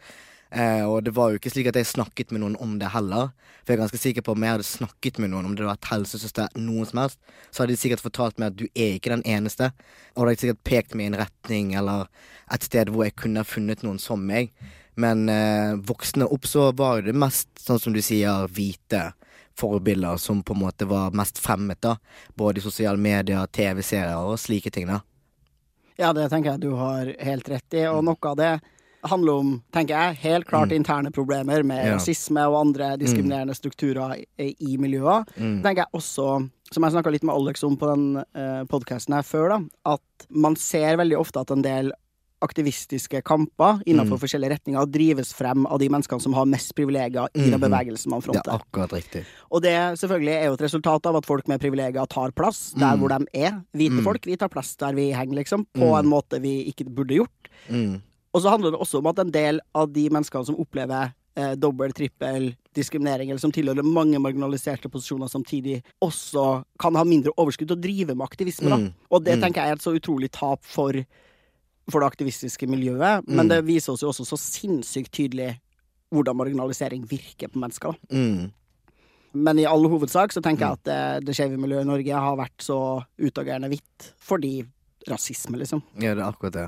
Eh, 0.55 0.85
og 0.87 1.03
det 1.05 1.11
var 1.17 1.33
jo 1.33 1.41
ikke 1.41 1.51
slik 1.51 1.67
at 1.73 1.79
jeg 1.81 1.89
snakket 1.91 2.31
med 2.33 2.45
noen 2.45 2.55
om 2.63 2.77
det 2.79 2.93
heller. 2.95 3.33
For 3.65 3.73
jeg 3.73 3.79
er 3.79 3.83
ganske 3.83 4.01
sikker 4.01 4.25
på 4.25 4.37
om 4.37 4.47
jeg 4.47 4.55
hadde 4.55 4.69
snakket 4.69 5.19
med 5.23 5.33
noen, 5.33 5.49
om 5.49 5.57
det 5.57 5.65
hadde 5.65 5.75
vært 5.75 5.91
helsesøster, 5.91 6.55
noen 6.61 6.87
som 6.89 7.03
helst, 7.03 7.21
så 7.51 7.63
hadde 7.63 7.75
de 7.75 7.81
sikkert 7.81 8.05
fortalt 8.05 8.39
meg 8.39 8.53
at 8.53 8.61
du 8.61 8.67
er 8.69 8.97
ikke 8.97 9.13
den 9.17 9.27
eneste. 9.27 9.73
Og 10.15 10.23
de 10.23 10.27
hadde 10.29 10.39
de 10.39 10.45
sikkert 10.45 10.65
pekt 10.71 10.97
meg 10.97 11.09
i 11.09 11.13
en 11.13 11.21
retning 11.25 11.75
eller 11.79 12.07
et 12.55 12.67
sted 12.67 12.93
hvor 12.95 13.09
jeg 13.09 13.17
kunne 13.19 13.43
ha 13.43 13.49
funnet 13.49 13.83
noen 13.87 13.99
som 14.03 14.23
meg. 14.23 14.55
Men 14.97 15.27
eh, 15.29 15.75
voksne 15.85 16.31
opp 16.33 16.47
så 16.49 16.71
var 16.77 17.03
det 17.05 17.17
mest, 17.17 17.51
sånn 17.61 17.83
som 17.83 17.97
du 17.97 18.01
sier, 18.05 18.47
hvite 18.49 19.11
forbilder 19.59 20.17
som 20.21 20.43
på 20.43 20.55
en 20.57 20.63
måte 20.67 20.87
var 20.89 21.11
mest 21.17 21.39
fremmet, 21.43 21.81
da. 21.81 21.97
Både 22.35 22.61
i 22.61 22.65
sosiale 22.65 23.01
medier, 23.01 23.47
TV-serier 23.47 24.17
og 24.19 24.39
slike 24.41 24.71
ting, 24.75 24.87
da. 24.91 25.01
Ja, 25.97 26.13
det 26.13 26.29
tenker 26.31 26.53
jeg 26.55 26.61
du 26.67 26.75
har 26.77 27.09
helt 27.25 27.49
rett 27.49 27.75
i, 27.77 27.87
og 27.89 28.03
noe 28.05 28.21
av 28.29 28.37
det 28.37 28.55
handler 29.07 29.39
om, 29.39 29.51
tenker 29.73 29.95
jeg, 29.95 30.19
helt 30.25 30.49
klart 30.49 30.73
interne 30.75 31.13
problemer 31.15 31.63
med 31.63 31.85
Ja. 31.87 31.95
rasisme 31.95 32.43
og 32.51 32.57
andre 32.59 32.97
diskriminerende 32.99 33.55
strukturer 33.55 34.17
i, 34.39 34.49
i 34.59 34.77
miljøer. 34.83 35.25
Mm. 35.39 35.61
tenker 35.63 35.85
jeg 35.85 35.93
også, 35.95 36.27
som 36.73 36.83
jeg 36.83 36.93
snakka 36.97 37.13
litt 37.15 37.23
med 37.23 37.37
Alex 37.37 37.63
om 37.63 37.77
på 37.79 37.87
den 37.93 38.17
uh, 38.19 38.65
podkasten 38.67 39.15
her 39.15 39.23
før, 39.23 39.49
da, 39.55 39.61
at 39.95 40.27
man 40.29 40.57
ser 40.59 40.99
veldig 40.99 41.21
ofte 41.21 41.41
at 41.41 41.53
en 41.55 41.63
del 41.63 41.93
aktivistiske 42.43 43.23
kamper 43.25 43.81
innenfor 43.87 44.17
Mm. 44.17 44.21
forskjellige 44.21 44.51
retninger 44.51 44.87
drives 44.91 45.33
frem 45.35 45.67
av 45.67 45.79
de 45.79 45.89
menneskene 45.89 46.21
som 46.21 46.33
har 46.35 46.45
mest 46.47 46.75
privilegier 46.75 47.29
i 47.35 47.51
den 47.51 47.59
Mhm. 47.59 47.71
bevegelsen 47.71 48.11
man 48.11 48.21
fronter. 48.21 48.43
Det 48.43 48.53
er 48.53 48.59
akkurat 48.61 48.91
riktig. 48.93 49.25
Og 49.51 49.63
det 49.63 49.73
selvfølgelig 49.99 50.43
er 50.43 50.45
jo 50.47 50.53
et 50.53 50.61
resultat 50.61 51.07
av 51.07 51.17
at 51.17 51.27
folk 51.27 51.49
med 51.49 51.61
privilegier 51.61 52.07
tar 52.09 52.31
plass 52.33 52.73
der 52.73 52.97
Mm. 52.97 53.01
hvor 53.01 53.09
de 53.09 53.27
er. 53.35 53.63
Hvite 53.75 53.99
Mm. 54.01 54.05
folk 54.05 54.25
vi 54.25 54.37
tar 54.37 54.49
plass 54.49 54.77
der 54.77 54.93
vi 54.93 55.13
henger, 55.13 55.35
liksom, 55.35 55.67
på 55.75 55.81
Mm. 55.93 55.99
en 55.99 56.07
måte 56.07 56.41
vi 56.41 56.65
ikke 56.73 56.85
burde 56.95 57.17
gjort. 57.17 57.49
Mm. 57.71 58.03
Og 58.35 58.43
så 58.43 58.51
handler 58.51 58.71
det 58.73 58.81
også 58.81 58.99
om 58.99 59.07
at 59.07 59.19
en 59.19 59.31
del 59.31 59.61
av 59.75 59.93
de 59.93 60.09
menneskene 60.11 60.45
som 60.47 60.57
opplever 60.57 61.13
eh, 61.39 61.55
dobbel, 61.55 61.93
trippel 61.93 62.57
diskriminering, 62.75 63.29
eller 63.29 63.39
som 63.39 63.53
tilhører 63.53 63.83
mange 63.85 64.17
marginaliserte 64.19 64.89
posisjoner 64.89 65.29
samtidig, 65.29 65.83
også 66.03 66.65
kan 66.79 66.95
ha 66.95 67.05
mindre 67.05 67.31
overskudd 67.37 67.69
til 67.69 67.77
å 67.77 67.81
drive 67.81 68.17
med 68.17 68.27
aktivisme. 68.27 68.71
Da. 68.71 68.77
Mm. 68.77 68.95
Og 69.11 69.23
det 69.25 69.35
Mm. 69.39 69.43
tenker 69.43 69.55
jeg 69.57 69.69
er 69.69 69.73
et 69.73 69.79
så 69.81 70.01
utrolig 70.01 70.31
tap 70.33 70.65
for, 70.65 70.93
for 71.91 72.01
det 72.03 72.09
aktivistiske 72.11 72.67
miljøet, 72.69 73.27
men 73.29 73.47
Mm. 73.47 73.49
det 73.49 73.65
viser 73.65 73.93
oss 73.93 74.03
jo 74.03 74.09
også 74.11 74.27
så 74.27 74.37
sinnssykt 74.39 75.11
tydelig 75.13 75.59
hvordan 76.13 76.37
marginalisering 76.37 77.05
virker 77.07 77.49
på 77.49 77.59
mennesker. 77.63 77.95
Mm. 78.11 78.51
Men 79.35 79.59
i 79.59 79.67
all 79.67 79.85
hovedsak 79.89 80.33
så 80.33 80.41
tenker 80.43 80.65
jeg 80.67 80.73
at 80.79 80.85
det, 80.85 81.27
det 81.27 81.35
skeive 81.37 81.59
miljøet 81.61 81.85
i 81.85 81.91
Norge 81.91 82.13
har 82.25 82.37
vært 82.39 82.59
så 82.65 83.05
utagerende 83.21 83.69
hvitt 83.69 84.13
fordi 84.19 84.65
rasisme, 85.09 85.59
liksom. 85.61 85.83
Ja, 86.01 86.15
det 86.15 86.23
er 86.25 86.31
akkurat 86.33 86.53
det. 86.57 86.67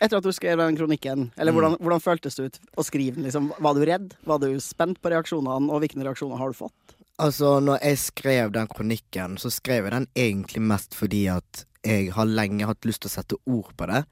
Etter 0.00 0.16
at 0.18 0.24
du 0.24 0.32
skrev 0.32 0.56
den 0.58 0.76
kronikken, 0.76 1.30
eller 1.36 1.52
Mm. 1.52 1.58
hvordan, 1.58 1.78
hvordan 1.80 2.00
føltes 2.00 2.36
det 2.36 2.44
ut 2.46 2.58
å 2.78 2.84
skrive 2.84 3.14
den? 3.14 3.24
Liksom? 3.24 3.52
Var 3.60 3.74
du 3.74 3.84
redd? 3.84 4.14
Var 4.24 4.38
du 4.38 4.60
spent 4.60 5.00
på 5.02 5.10
reaksjonene, 5.10 5.70
og 5.70 5.80
hvilke 5.82 6.00
reaksjoner 6.02 6.38
har 6.38 6.48
du 6.48 6.54
fått? 6.54 6.94
Altså, 7.18 7.60
når 7.60 7.80
jeg 7.82 7.98
skrev 7.98 8.52
den 8.52 8.66
kronikken, 8.68 9.36
så 9.38 9.50
skrev 9.52 9.84
jeg 9.84 9.92
den 9.92 10.06
egentlig 10.16 10.62
mest 10.62 10.94
fordi 10.94 11.26
at 11.28 11.64
jeg 11.82 12.12
har 12.14 12.30
lenge 12.30 12.66
hatt 12.68 12.86
lyst 12.86 13.02
til 13.02 13.10
å 13.10 13.14
sette 13.16 13.38
ord 13.50 13.72
på 13.78 13.88
det. 13.90 14.02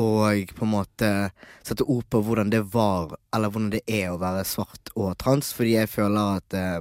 Og 0.00 0.52
på 0.56 0.64
en 0.64 0.72
måte 0.72 1.08
sette 1.66 1.84
ord 1.84 2.06
på 2.10 2.22
hvordan 2.24 2.52
det 2.52 2.62
var, 2.72 3.16
eller 3.34 3.52
hvordan 3.52 3.72
det 3.74 3.82
er 3.84 4.12
å 4.12 4.20
være 4.20 4.46
svart 4.48 4.92
og 4.94 5.16
trans. 5.20 5.52
Fordi 5.56 5.74
jeg 5.76 5.92
føler 5.92 6.38
at 6.38 6.56
eh, 6.56 6.78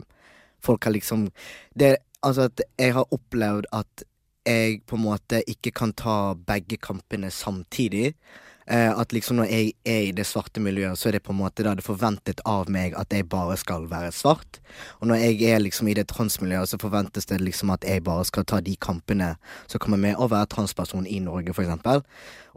folk 0.63 0.87
har 0.87 0.95
liksom 0.95 1.29
det, 1.75 1.97
Altså 2.25 2.47
at 2.49 2.61
jeg 2.81 2.95
har 2.95 3.13
opplevd 3.13 3.67
at 3.77 4.01
jeg 4.47 4.79
på 4.89 4.97
en 4.97 5.03
måte 5.03 5.43
ikke 5.47 5.71
kan 5.75 5.91
ta 5.93 6.33
begge 6.33 6.79
kampene 6.81 7.29
samtidig. 7.31 8.15
Eh, 8.69 8.99
at 8.99 9.13
liksom 9.15 9.37
når 9.39 9.47
jeg 9.47 9.67
er 9.87 10.01
i 10.09 10.11
det 10.11 10.25
svarte 10.27 10.59
miljøet, 10.59 10.99
så 10.99 11.07
er 11.07 11.15
det 11.15 11.23
på 11.23 11.31
en 11.31 11.39
måte 11.39 11.63
da 11.63 11.71
det 11.77 11.85
forventet 11.85 12.41
av 12.43 12.67
meg 12.67 12.97
at 12.99 13.13
jeg 13.15 13.29
bare 13.31 13.55
skal 13.59 13.87
være 13.87 14.11
svart. 14.11 14.59
Og 14.99 15.07
når 15.07 15.21
jeg 15.21 15.53
er 15.53 15.61
liksom 15.63 15.87
i 15.87 15.95
det 15.95 16.09
transmiljøet, 16.11 16.73
så 16.73 16.81
forventes 16.81 17.29
det 17.31 17.39
liksom 17.39 17.71
at 17.71 17.87
jeg 17.87 18.03
bare 18.03 18.25
skal 18.27 18.43
ta 18.43 18.59
de 18.59 18.75
kampene 18.75 19.35
som 19.71 19.79
kommer 19.79 20.01
med 20.03 20.19
å 20.19 20.27
være 20.27 20.51
transperson 20.51 21.07
i 21.07 21.21
Norge, 21.23 21.55
for 21.55 21.63
eksempel. 21.63 22.03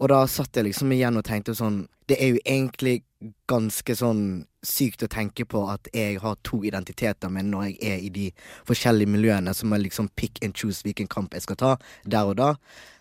Og 0.03 0.11
da 0.11 0.25
satt 0.27 0.57
jeg 0.57 0.67
liksom 0.67 0.91
igjen 0.97 1.21
og 1.21 1.27
tenkte 1.29 1.55
sånn 1.55 1.85
Det 2.11 2.17
er 2.19 2.33
jo 2.33 2.39
egentlig 2.43 3.05
ganske 3.47 3.95
sånn 3.95 4.23
sykt 4.67 5.05
å 5.05 5.09
tenke 5.13 5.45
på 5.47 5.61
at 5.71 5.87
jeg 5.95 6.19
har 6.19 6.39
to 6.43 6.65
identiteter, 6.67 7.31
men 7.31 7.53
når 7.53 7.69
jeg 7.69 7.77
er 7.87 8.01
i 8.03 8.09
de 8.11 8.25
forskjellige 8.67 9.13
miljøene, 9.13 9.55
så 9.55 9.69
må 9.69 9.79
jeg 9.79 9.85
liksom 9.85 10.09
pick 10.17 10.41
and 10.43 10.57
choose 10.57 10.83
hvilken 10.83 11.07
kamp 11.07 11.37
jeg 11.37 11.45
skal 11.47 11.61
ta 11.61 11.77
der 12.03 12.33
og 12.33 12.41
da. 12.41 12.55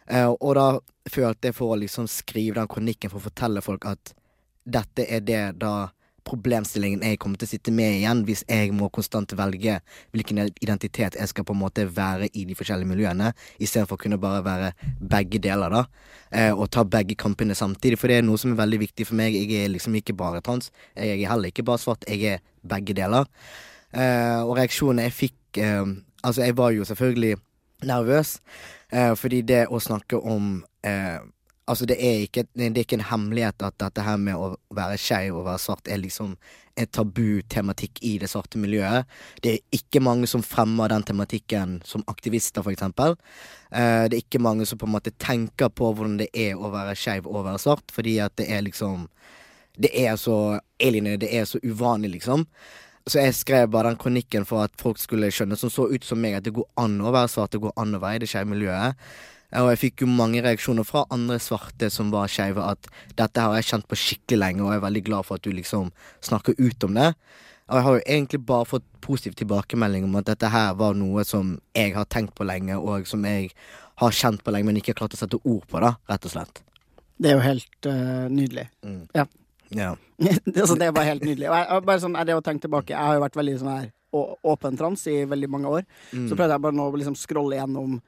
Eh, 0.09 0.29
og 0.29 0.55
da 0.57 0.67
følte 1.09 1.49
jeg 1.49 1.57
for 1.57 1.73
å 1.73 1.79
liksom 1.79 2.09
skrive 2.09 2.59
den 2.59 2.69
kronikken 2.69 3.11
for 3.11 3.21
å 3.21 3.29
fortelle 3.29 3.63
folk 3.65 3.87
at 3.89 4.13
dette 4.69 5.05
er 5.09 5.23
det 5.25 5.43
da 5.61 5.89
problemstillingen 6.29 7.03
jeg 7.05 7.19
kommer 7.21 7.39
til 7.39 7.47
å 7.47 7.51
sitte 7.53 7.73
med 7.73 7.99
igjen 7.99 8.21
hvis 8.27 8.43
jeg 8.45 8.73
må 8.75 8.89
konstant 8.93 9.31
velge 9.37 9.79
hvilken 10.13 10.41
identitet 10.61 11.17
jeg 11.17 11.31
skal 11.31 11.45
på 11.47 11.55
en 11.55 11.61
måte 11.63 11.85
være 11.89 12.29
i 12.37 12.45
de 12.45 12.57
forskjellige 12.57 12.89
miljøene, 12.91 13.31
istedenfor 13.57 13.97
å 13.97 14.03
kunne 14.03 14.19
bare 14.21 14.43
være 14.45 14.71
begge 14.99 15.41
deler, 15.41 15.73
da. 15.73 15.83
Eh, 16.29 16.51
og 16.53 16.69
ta 16.73 16.85
begge 16.85 17.17
kampene 17.19 17.57
samtidig, 17.57 17.99
for 18.01 18.11
det 18.11 18.19
er 18.19 18.27
noe 18.27 18.39
som 18.41 18.53
er 18.53 18.61
veldig 18.61 18.81
viktig 18.85 19.07
for 19.09 19.17
meg. 19.19 19.37
Jeg 19.37 19.65
er 19.65 19.73
liksom 19.73 19.97
ikke 19.97 20.17
bare 20.17 20.43
trans, 20.45 20.69
jeg 20.93 21.17
er 21.17 21.31
heller 21.31 21.53
ikke 21.53 21.65
bare 21.65 21.81
svart, 21.81 22.05
jeg 22.09 22.37
er 22.37 22.45
begge 22.75 22.97
deler. 22.97 23.29
Eh, 23.89 24.41
og 24.43 24.55
reaksjonene 24.59 25.09
jeg 25.09 25.19
fikk 25.23 25.63
eh, 25.63 25.97
Altså, 26.19 26.41
jeg 26.43 26.57
var 26.57 26.73
jo 26.75 26.83
selvfølgelig 26.83 27.37
nervøs, 27.85 28.39
eh, 28.91 29.13
fordi 29.15 29.41
det 29.41 29.67
å 29.69 29.79
snakke 29.79 30.19
om 30.19 30.63
eh, 30.83 31.19
Altså, 31.69 31.85
det 31.85 31.99
er, 32.01 32.23
ikke, 32.25 32.47
det 32.57 32.65
er 32.65 32.81
ikke 32.81 32.97
en 32.97 33.11
hemmelighet 33.11 33.61
at 33.61 33.75
dette 33.77 34.01
her 34.01 34.15
med 34.17 34.33
å 34.33 34.55
være 34.73 34.95
skeiv 34.97 35.35
og 35.37 35.43
være 35.45 35.61
svart 35.61 35.91
er 35.93 35.99
liksom 36.01 36.31
en 36.79 36.89
tabutematikk 36.95 37.99
i 38.09 38.15
det 38.21 38.29
svarte 38.31 38.57
miljøet. 38.57 39.05
Det 39.43 39.51
er 39.51 39.77
ikke 39.77 40.01
mange 40.01 40.25
som 40.31 40.41
fremmer 40.41 40.89
den 40.89 41.05
tematikken 41.05 41.77
som 41.85 42.01
aktivister, 42.09 42.65
for 42.65 42.73
eksempel. 42.73 43.13
Eh, 43.69 44.07
det 44.09 44.17
er 44.17 44.23
ikke 44.23 44.41
mange 44.41 44.65
som 44.65 44.81
på 44.81 44.89
en 44.89 44.95
måte 44.95 45.13
tenker 45.21 45.69
på 45.69 45.91
hvordan 45.91 46.17
det 46.23 46.31
er 46.33 46.57
å 46.57 46.71
være 46.73 46.97
skeiv 46.97 47.29
og 47.29 47.45
være 47.45 47.61
svart, 47.61 47.93
fordi 47.93 48.17
at 48.23 48.33
det 48.41 48.49
er 48.49 48.65
liksom 48.65 49.09
Det 49.79 49.91
er 49.95 50.15
så 50.19 50.59
alienede, 50.81 51.21
det 51.21 51.29
er 51.37 51.45
så 51.45 51.59
uvanlig, 51.63 52.09
liksom. 52.11 52.41
Så 53.09 53.23
jeg 53.23 53.33
skrev 53.33 53.71
bare 53.73 53.89
den 53.89 53.97
kronikken 53.97 54.45
for 54.45 54.67
at 54.67 54.75
folk 54.77 54.99
skulle 55.01 55.31
skjønne, 55.33 55.57
som 55.57 55.71
så 55.73 55.87
ut 55.89 56.05
som 56.05 56.19
meg, 56.21 56.37
at 56.37 56.45
det 56.45 56.53
går 56.53 56.67
an 56.77 56.99
å 57.01 57.13
være 57.15 57.31
svart, 57.33 57.55
det 57.55 57.63
går 57.63 57.73
an 57.81 57.97
å 57.97 58.01
være 58.03 58.19
i 58.19 58.23
det 58.23 58.29
skeive 58.29 58.51
miljøet. 58.51 59.09
Og 59.57 59.71
jeg 59.71 59.79
fikk 59.81 60.03
jo 60.03 60.11
mange 60.13 60.43
reaksjoner 60.45 60.85
fra 60.85 61.07
andre 61.09 61.39
svarte 61.41 61.89
som 61.89 62.11
var 62.13 62.29
skeive, 62.29 62.61
at 62.61 62.89
dette 63.17 63.41
har 63.41 63.55
jeg 63.57 63.69
kjent 63.71 63.87
på 63.89 63.97
skikkelig 63.97 64.41
lenge, 64.43 64.61
og 64.61 64.75
jeg 64.75 64.81
er 64.81 64.85
veldig 64.85 65.05
glad 65.07 65.25
for 65.25 65.39
at 65.39 65.47
du 65.47 65.55
liksom 65.57 65.89
snakker 66.25 66.59
ut 66.59 66.85
om 66.85 66.99
det. 66.99 67.09
Og 67.69 67.77
jeg 67.77 67.85
har 67.85 67.97
jo 67.97 68.05
egentlig 68.05 68.41
bare 68.49 68.69
fått 68.69 68.85
positiv 69.01 69.35
tilbakemelding 69.41 70.05
om 70.05 70.17
at 70.21 70.29
dette 70.29 70.49
her 70.53 70.77
var 70.77 70.97
noe 70.97 71.25
som 71.25 71.55
jeg 71.77 71.95
har 71.97 72.05
tenkt 72.13 72.35
på 72.37 72.45
lenge, 72.45 72.77
og 72.77 73.09
som 73.09 73.25
jeg 73.25 73.49
har 74.03 74.15
kjent 74.21 74.45
på 74.45 74.53
lenge, 74.53 74.69
men 74.69 74.79
ikke 74.81 74.93
har 74.93 75.01
klart 75.01 75.17
å 75.17 75.21
sette 75.23 75.41
ord 75.41 75.65
på, 75.69 75.81
da, 75.81 75.95
rett 76.09 76.29
og 76.29 76.33
slett. 76.33 76.61
Det 77.19 77.31
er 77.31 77.39
jo 77.39 77.43
helt 77.43 77.89
uh, 77.89 78.25
nydelig. 78.31 78.69
Mm. 78.85 79.03
Ja. 79.17 79.25
Ja. 79.69 79.95
det, 80.19 80.57
altså, 80.57 80.75
det 80.77 80.87
er 80.87 80.91
bare 80.91 81.05
helt 81.11 81.23
nydelig. 81.23 81.49
Og 81.49 81.55
jeg, 81.55 81.85
bare 81.85 81.99
sånn, 82.03 82.15
er 82.19 82.25
det 82.25 82.35
å 82.35 82.41
tenke 82.43 82.61
tilbake 82.67 82.89
Jeg 82.95 82.97
har 83.05 83.15
jo 83.15 83.21
vært 83.23 83.35
veldig 83.39 83.57
sånn 83.59 83.73
her 83.77 83.89
åpen 84.43 84.77
trans 84.77 85.03
i 85.07 85.19
veldig 85.29 85.49
mange 85.53 85.69
år. 85.69 85.83
Mm. 86.11 86.27
Så 86.29 86.35
prøvde 86.35 86.55
jeg 86.55 86.61
bare 86.61 86.73
nå 86.73 86.87
å 86.89 86.95
liksom 86.97 87.15
scrolle 87.15 87.59
gjennom 87.59 87.99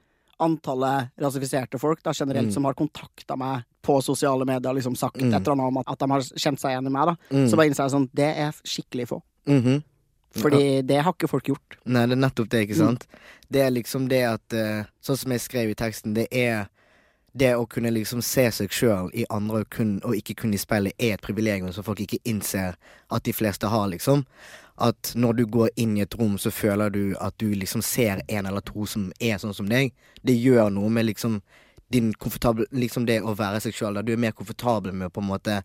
antallet 0.42 1.12
rasifiserte 1.22 1.78
folk 1.78 2.02
da, 2.02 2.10
generelt 2.12 2.48
Mm. 2.48 2.52
som 2.52 2.64
har 2.64 2.74
kontakta 2.74 3.36
meg 3.38 3.62
på 3.82 4.00
sosiale 4.02 4.44
medier 4.44 4.74
liksom 4.74 4.96
sagt 4.96 5.20
Mm. 5.22 5.28
et 5.34 5.40
eller 5.42 5.52
annet 5.52 5.66
om 5.68 5.76
at, 5.78 5.84
at 5.88 5.98
de 5.98 6.10
har 6.10 6.20
kjent 6.20 6.58
seg 6.58 6.70
igjen 6.72 6.86
i 6.86 6.90
meg. 6.90 7.06
da 7.06 7.16
Mm. 7.36 7.48
Så 7.48 7.56
bare 7.56 7.68
innså 7.68 7.84
jeg 7.86 7.90
sånn, 7.94 8.08
det 8.12 8.36
er 8.36 8.52
skikkelig 8.64 9.06
få. 9.08 9.22
-hmm. 9.46 9.82
Fordi 10.34 10.82
det 10.86 11.02
har 11.02 11.12
ikke 11.12 11.28
folk 11.28 11.44
gjort. 11.44 11.76
Nei, 11.84 12.06
det 12.06 12.12
er 12.12 12.20
nettopp 12.28 12.48
det, 12.48 12.68
ikke 12.68 12.74
Mm. 12.80 12.86
sant? 12.86 13.06
Det 13.50 13.60
er 13.60 13.70
liksom 13.70 14.08
det 14.08 14.22
at 14.24 14.52
eh, 14.52 14.84
Sånn 15.02 15.16
som 15.18 15.30
jeg 15.32 15.40
skrev 15.40 15.70
i 15.70 15.74
teksten, 15.74 16.14
det 16.14 16.28
er 16.32 16.68
det 17.32 17.54
å 17.56 17.66
kunne 17.66 17.90
liksom 17.94 18.22
se 18.24 18.44
seg 18.52 18.72
sjøl 18.74 19.08
i 19.16 19.24
andre 19.32 19.62
og, 19.62 19.70
kun, 19.72 19.94
og 20.04 20.16
ikke 20.18 20.36
kun 20.42 20.52
i 20.54 20.60
speilet, 20.60 20.96
er 20.98 21.16
et 21.16 21.24
privilegium 21.24 21.72
som 21.72 21.86
folk 21.86 22.02
ikke 22.04 22.20
innser 22.28 22.76
at 23.12 23.24
de 23.24 23.32
fleste 23.32 23.70
har, 23.72 23.88
liksom. 23.92 24.26
At 24.82 25.12
når 25.16 25.38
du 25.38 25.44
går 25.46 25.72
inn 25.80 25.96
i 25.96 26.04
et 26.04 26.14
rom, 26.18 26.38
så 26.40 26.52
føler 26.52 26.92
du 26.92 27.02
at 27.20 27.36
du 27.40 27.48
liksom 27.54 27.84
ser 27.84 28.22
en 28.28 28.48
eller 28.48 28.64
to 28.64 28.86
som 28.88 29.10
er 29.20 29.40
sånn 29.40 29.56
som 29.56 29.68
deg. 29.68 29.92
Det 30.22 30.36
gjør 30.36 30.72
noe 30.72 30.92
med 30.92 31.08
liksom 31.08 31.40
din 31.92 32.12
komfortabel 32.18 32.66
Liksom 32.72 33.06
det 33.08 33.20
å 33.22 33.34
være 33.38 33.60
seg 33.64 33.76
sjøl. 33.76 34.00
Du 34.04 34.12
er 34.14 34.20
mer 34.20 34.34
komfortabel 34.36 34.92
med 34.92 35.10
å 35.10 35.14
på 35.14 35.22
en 35.22 35.28
måte 35.30 35.60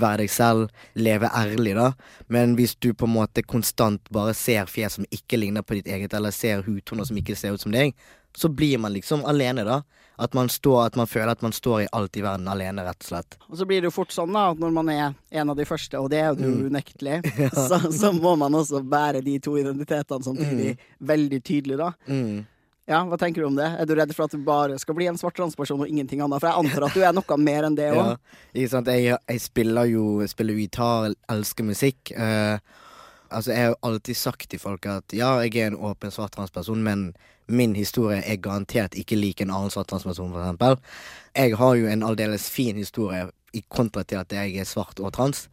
være 0.00 0.22
deg 0.22 0.30
selv, 0.30 0.68
leve 0.94 1.28
ærlig, 1.34 1.74
da. 1.76 1.90
Men 2.30 2.54
hvis 2.58 2.76
du 2.78 2.92
på 2.94 3.08
en 3.08 3.16
måte 3.16 3.42
konstant 3.42 4.04
bare 4.14 4.34
ser 4.38 4.68
fjes 4.70 4.98
som 5.00 5.08
ikke 5.10 5.40
ligner 5.40 5.64
på 5.66 5.80
ditt 5.80 5.88
eget, 5.90 6.14
eller 6.14 6.30
ser 6.34 6.62
hudtoner 6.68 7.08
som 7.08 7.18
ikke 7.18 7.34
ser 7.36 7.56
ut 7.56 7.64
som 7.64 7.74
deg, 7.74 7.96
så 8.38 8.46
blir 8.48 8.78
man 8.78 8.94
liksom 8.94 9.24
alene, 9.26 9.64
da. 9.66 9.80
At 10.20 10.34
man, 10.36 10.50
står, 10.52 10.82
at 10.90 10.96
man 11.00 11.08
føler 11.08 11.32
at 11.32 11.40
man 11.42 11.52
står 11.56 11.82
i 11.82 11.88
alt 11.96 12.16
i 12.20 12.22
verden 12.22 12.46
alene, 12.52 12.84
rett 12.84 13.00
og 13.00 13.08
slett. 13.08 13.36
Og 13.48 13.56
så 13.56 13.64
blir 13.66 13.80
det 13.80 13.88
jo 13.88 13.94
fort 13.96 14.12
sånn 14.12 14.34
da 14.36 14.50
at 14.52 14.58
når 14.60 14.74
man 14.76 14.90
er 14.92 15.14
en 15.40 15.50
av 15.50 15.56
de 15.58 15.64
første, 15.66 15.96
og 15.98 16.10
det 16.12 16.20
er 16.20 16.28
jo 16.34 16.50
Mm. 16.50 16.66
unektelig, 16.70 17.18
så, 17.70 17.78
så 17.90 18.12
må 18.12 18.34
man 18.38 18.54
også 18.60 18.82
bære 18.84 19.24
de 19.24 19.38
to 19.42 19.56
identitetene 19.58 20.22
samtidig 20.28 20.74
veldig 21.00 21.40
tydelig, 21.42 21.80
da. 21.80 21.90
Mm. 22.06 22.44
Ja, 22.88 23.02
Hva 23.06 23.16
tenker 23.20 23.42
du 23.42 23.46
om 23.46 23.56
det? 23.58 23.68
Er 23.78 23.86
du 23.86 23.94
redd 23.94 24.12
for 24.16 24.26
at 24.26 24.34
du 24.34 24.40
bare 24.44 24.78
skal 24.80 24.96
bli 24.98 25.06
en 25.10 25.18
svart 25.20 25.36
transperson 25.38 25.82
og 25.84 25.90
ingenting 25.90 26.22
annet? 26.24 26.40
For 26.42 26.50
jeg 26.50 26.64
antar 26.64 26.86
at 26.88 26.96
du 26.96 27.02
er 27.06 27.14
noe 27.14 27.36
mer 27.38 27.68
enn 27.68 27.78
det 27.78 27.90
òg. 27.94 28.14
Ja? 28.56 28.82
Jeg, 28.90 29.18
jeg 29.28 29.42
spiller 29.42 29.90
jo 29.90 30.04
spiller 30.30 30.58
gitar, 30.58 31.14
elsker 31.30 31.66
musikk. 31.68 32.12
Uh, 32.16 32.58
altså, 33.28 33.52
jeg 33.52 33.60
har 33.62 33.74
jo 33.74 33.80
alltid 33.90 34.18
sagt 34.18 34.48
til 34.50 34.62
folk 34.62 34.88
at 34.90 35.14
ja, 35.14 35.36
jeg 35.44 35.54
er 35.60 35.70
en 35.70 35.78
åpen 35.78 36.10
svart 36.14 36.34
transperson, 36.34 36.82
men 36.82 37.12
min 37.50 37.76
historie 37.78 38.22
er 38.22 38.42
garantert 38.42 38.96
ikke 38.98 39.18
lik 39.18 39.42
en 39.42 39.52
annen 39.54 39.70
svart 39.70 39.90
transperson, 39.90 40.32
for 40.34 40.42
eksempel. 40.42 40.80
Jeg 41.36 41.54
har 41.58 41.76
jo 41.78 41.86
en 41.90 42.06
aldeles 42.06 42.48
fin 42.50 42.78
historie, 42.78 43.28
i 43.52 43.64
kontra 43.66 44.04
til 44.06 44.20
at 44.20 44.30
jeg 44.30 44.60
er 44.62 44.66
svart 44.68 45.00
og 45.02 45.10
trans. 45.16 45.48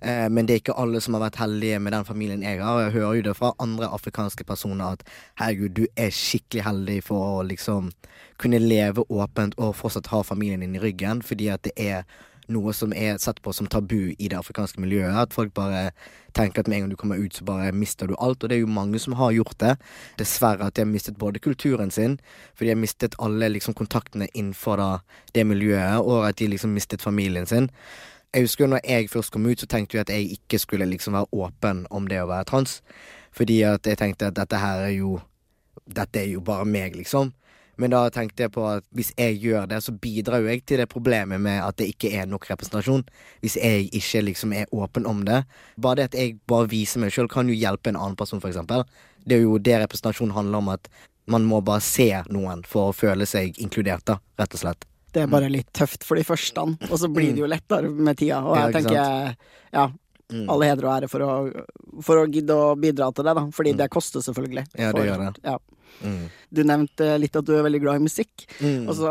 Eh, 0.00 0.28
men 0.30 0.46
det 0.46 0.54
er 0.54 0.62
ikke 0.62 0.78
alle 0.78 1.00
som 1.02 1.16
har 1.16 1.24
vært 1.26 1.40
heldige 1.42 1.80
med 1.82 1.92
den 1.96 2.06
familien 2.06 2.44
jeg 2.46 2.62
har. 2.62 2.84
Jeg 2.86 2.96
hører 2.98 3.18
jo 3.18 3.26
det 3.28 3.36
fra 3.38 3.52
andre 3.58 3.90
afrikanske 3.94 4.46
personer 4.46 4.94
at 4.98 5.04
herregud, 5.40 5.74
du 5.74 5.84
er 5.96 6.14
skikkelig 6.14 6.64
heldig 6.66 6.98
for 7.08 7.40
å 7.40 7.44
liksom 7.46 7.90
kunne 8.38 8.62
leve 8.62 9.04
åpent 9.10 9.58
og 9.58 9.76
fortsatt 9.76 10.12
ha 10.12 10.22
familien 10.22 10.62
din 10.62 10.78
i 10.78 10.82
ryggen, 10.82 11.22
fordi 11.22 11.50
at 11.50 11.66
det 11.66 11.74
er 11.76 12.04
noe 12.48 12.72
som 12.72 12.92
er 12.96 13.18
sett 13.20 13.42
på 13.44 13.52
som 13.52 13.68
tabu 13.68 14.14
i 14.16 14.28
det 14.30 14.38
afrikanske 14.38 14.80
miljøet. 14.80 15.12
At 15.12 15.34
folk 15.36 15.52
bare 15.56 15.90
tenker 16.36 16.62
at 16.62 16.68
med 16.70 16.78
en 16.78 16.86
gang 16.86 16.92
du 16.94 17.00
kommer 17.00 17.20
ut, 17.20 17.34
så 17.34 17.44
bare 17.44 17.74
mister 17.76 18.08
du 18.08 18.14
alt. 18.16 18.42
Og 18.42 18.48
det 18.48 18.56
er 18.56 18.62
jo 18.62 18.70
mange 18.72 19.00
som 19.02 19.16
har 19.18 19.34
gjort 19.36 19.58
det. 19.60 19.74
Dessverre 20.20 20.68
at 20.68 20.76
de 20.76 20.84
har 20.86 20.90
mistet 20.90 21.18
både 21.20 21.42
kulturen 21.44 21.92
sin, 21.92 22.18
for 22.54 22.64
de 22.64 22.72
har 22.72 22.80
mistet 22.80 23.18
alle 23.20 23.50
liksom 23.52 23.76
kontaktene 23.76 24.30
innenfor 24.32 24.80
da, 24.80 24.90
det 25.34 25.44
miljøet, 25.46 26.00
og 26.00 26.28
at 26.28 26.40
de 26.40 26.48
liksom 26.54 26.72
mistet 26.76 27.04
familien 27.04 27.46
sin. 27.46 27.68
Jeg 28.34 28.44
husker 28.44 28.66
jo 28.66 28.70
når 28.74 28.84
jeg 28.84 29.08
først 29.08 29.32
kom 29.32 29.46
ut, 29.48 29.60
så 29.60 29.66
tenkte 29.66 29.96
jeg 29.96 30.04
at 30.04 30.12
jeg 30.12 30.36
ikke 30.36 30.58
skulle 30.60 30.86
liksom 30.90 31.16
være 31.16 31.32
åpen 31.32 31.86
om 31.90 32.08
det 32.10 32.20
å 32.20 32.28
være 32.28 32.44
trans. 32.50 32.82
Fordi 33.32 33.62
at 33.64 33.86
jeg 33.88 33.98
tenkte 34.00 34.28
at 34.28 34.36
dette 34.36 34.60
her 34.60 34.84
er 34.90 34.94
jo 34.98 35.18
Dette 35.88 36.20
er 36.20 36.26
jo 36.28 36.42
bare 36.44 36.66
meg, 36.68 36.92
liksom. 36.98 37.30
Men 37.80 37.94
da 37.94 38.02
tenkte 38.12 38.42
jeg 38.44 38.52
på 38.52 38.64
at 38.68 38.84
hvis 38.92 39.12
jeg 39.16 39.38
gjør 39.40 39.68
det, 39.70 39.78
så 39.80 39.94
bidrar 39.94 40.42
jo 40.42 40.50
jeg 40.50 40.64
til 40.66 40.82
det 40.82 40.88
problemet 40.90 41.40
med 41.40 41.62
at 41.62 41.78
det 41.78 41.86
ikke 41.94 42.10
er 42.18 42.26
nok 42.28 42.44
representasjon. 42.50 43.06
Hvis 43.40 43.56
jeg 43.56 43.86
ikke 43.94 44.24
liksom 44.26 44.52
er 44.52 44.68
åpen 44.74 45.06
om 45.06 45.22
det. 45.24 45.44
Bare 45.80 46.00
det 46.02 46.08
at 46.10 46.18
jeg 46.18 46.36
bare 46.50 46.68
viser 46.68 47.00
meg 47.00 47.14
sjøl, 47.14 47.30
kan 47.30 47.48
jo 47.48 47.56
hjelpe 47.56 47.88
en 47.88 47.96
annen 47.96 48.18
person, 48.18 48.42
for 48.42 48.50
eksempel. 48.50 48.84
Det 49.24 49.38
er 49.38 49.46
jo 49.46 49.56
det 49.62 49.78
representasjon 49.84 50.34
handler 50.36 50.60
om, 50.60 50.68
at 50.74 50.90
man 51.30 51.46
må 51.48 51.62
bare 51.64 51.84
se 51.84 52.10
noen 52.28 52.66
for 52.68 52.90
å 52.90 52.96
føle 52.96 53.24
seg 53.30 53.56
inkludert, 53.62 54.04
da, 54.10 54.18
rett 54.42 54.58
og 54.58 54.66
slett. 54.66 54.88
Det 55.18 55.24
er 55.26 55.32
bare 55.34 55.50
litt 55.50 55.72
tøft 55.74 56.04
for 56.06 56.14
de 56.20 56.22
første, 56.26 56.62
og 56.88 56.98
så 57.02 57.08
blir 57.10 57.32
det 57.34 57.42
jo 57.42 57.48
lettere 57.50 57.90
med 57.90 58.16
tida. 58.20 58.38
Og 58.46 58.54
jeg 58.56 58.78
tenker, 58.78 59.34
ja, 59.74 59.88
Mm. 60.28 60.42
all 60.52 60.60
heder 60.60 60.84
og 60.84 60.90
ære 60.92 61.08
for 61.08 61.22
å, 61.24 61.28
for 62.04 62.18
å 62.20 62.26
gidde 62.28 62.52
å 62.52 62.74
bidra 62.76 63.06
til 63.16 63.24
det, 63.24 63.32
da. 63.34 63.46
Fordi 63.48 63.72
det 63.78 63.86
koster 63.88 64.20
selvfølgelig. 64.20 64.66
Ja, 64.76 64.90
det 64.92 65.06
gjør 65.08 65.22
det. 65.22 65.40
Ja. 65.42 65.54
Mm. 66.04 66.26
Du 66.52 66.60
nevnte 66.68 67.06
litt 67.18 67.34
at 67.34 67.46
du 67.48 67.54
er 67.56 67.62
veldig 67.64 67.80
glad 67.80 67.96
i 67.96 68.02
musikk. 68.04 68.44
Mm. 68.60 68.90
Og 68.90 68.94
så 68.98 69.08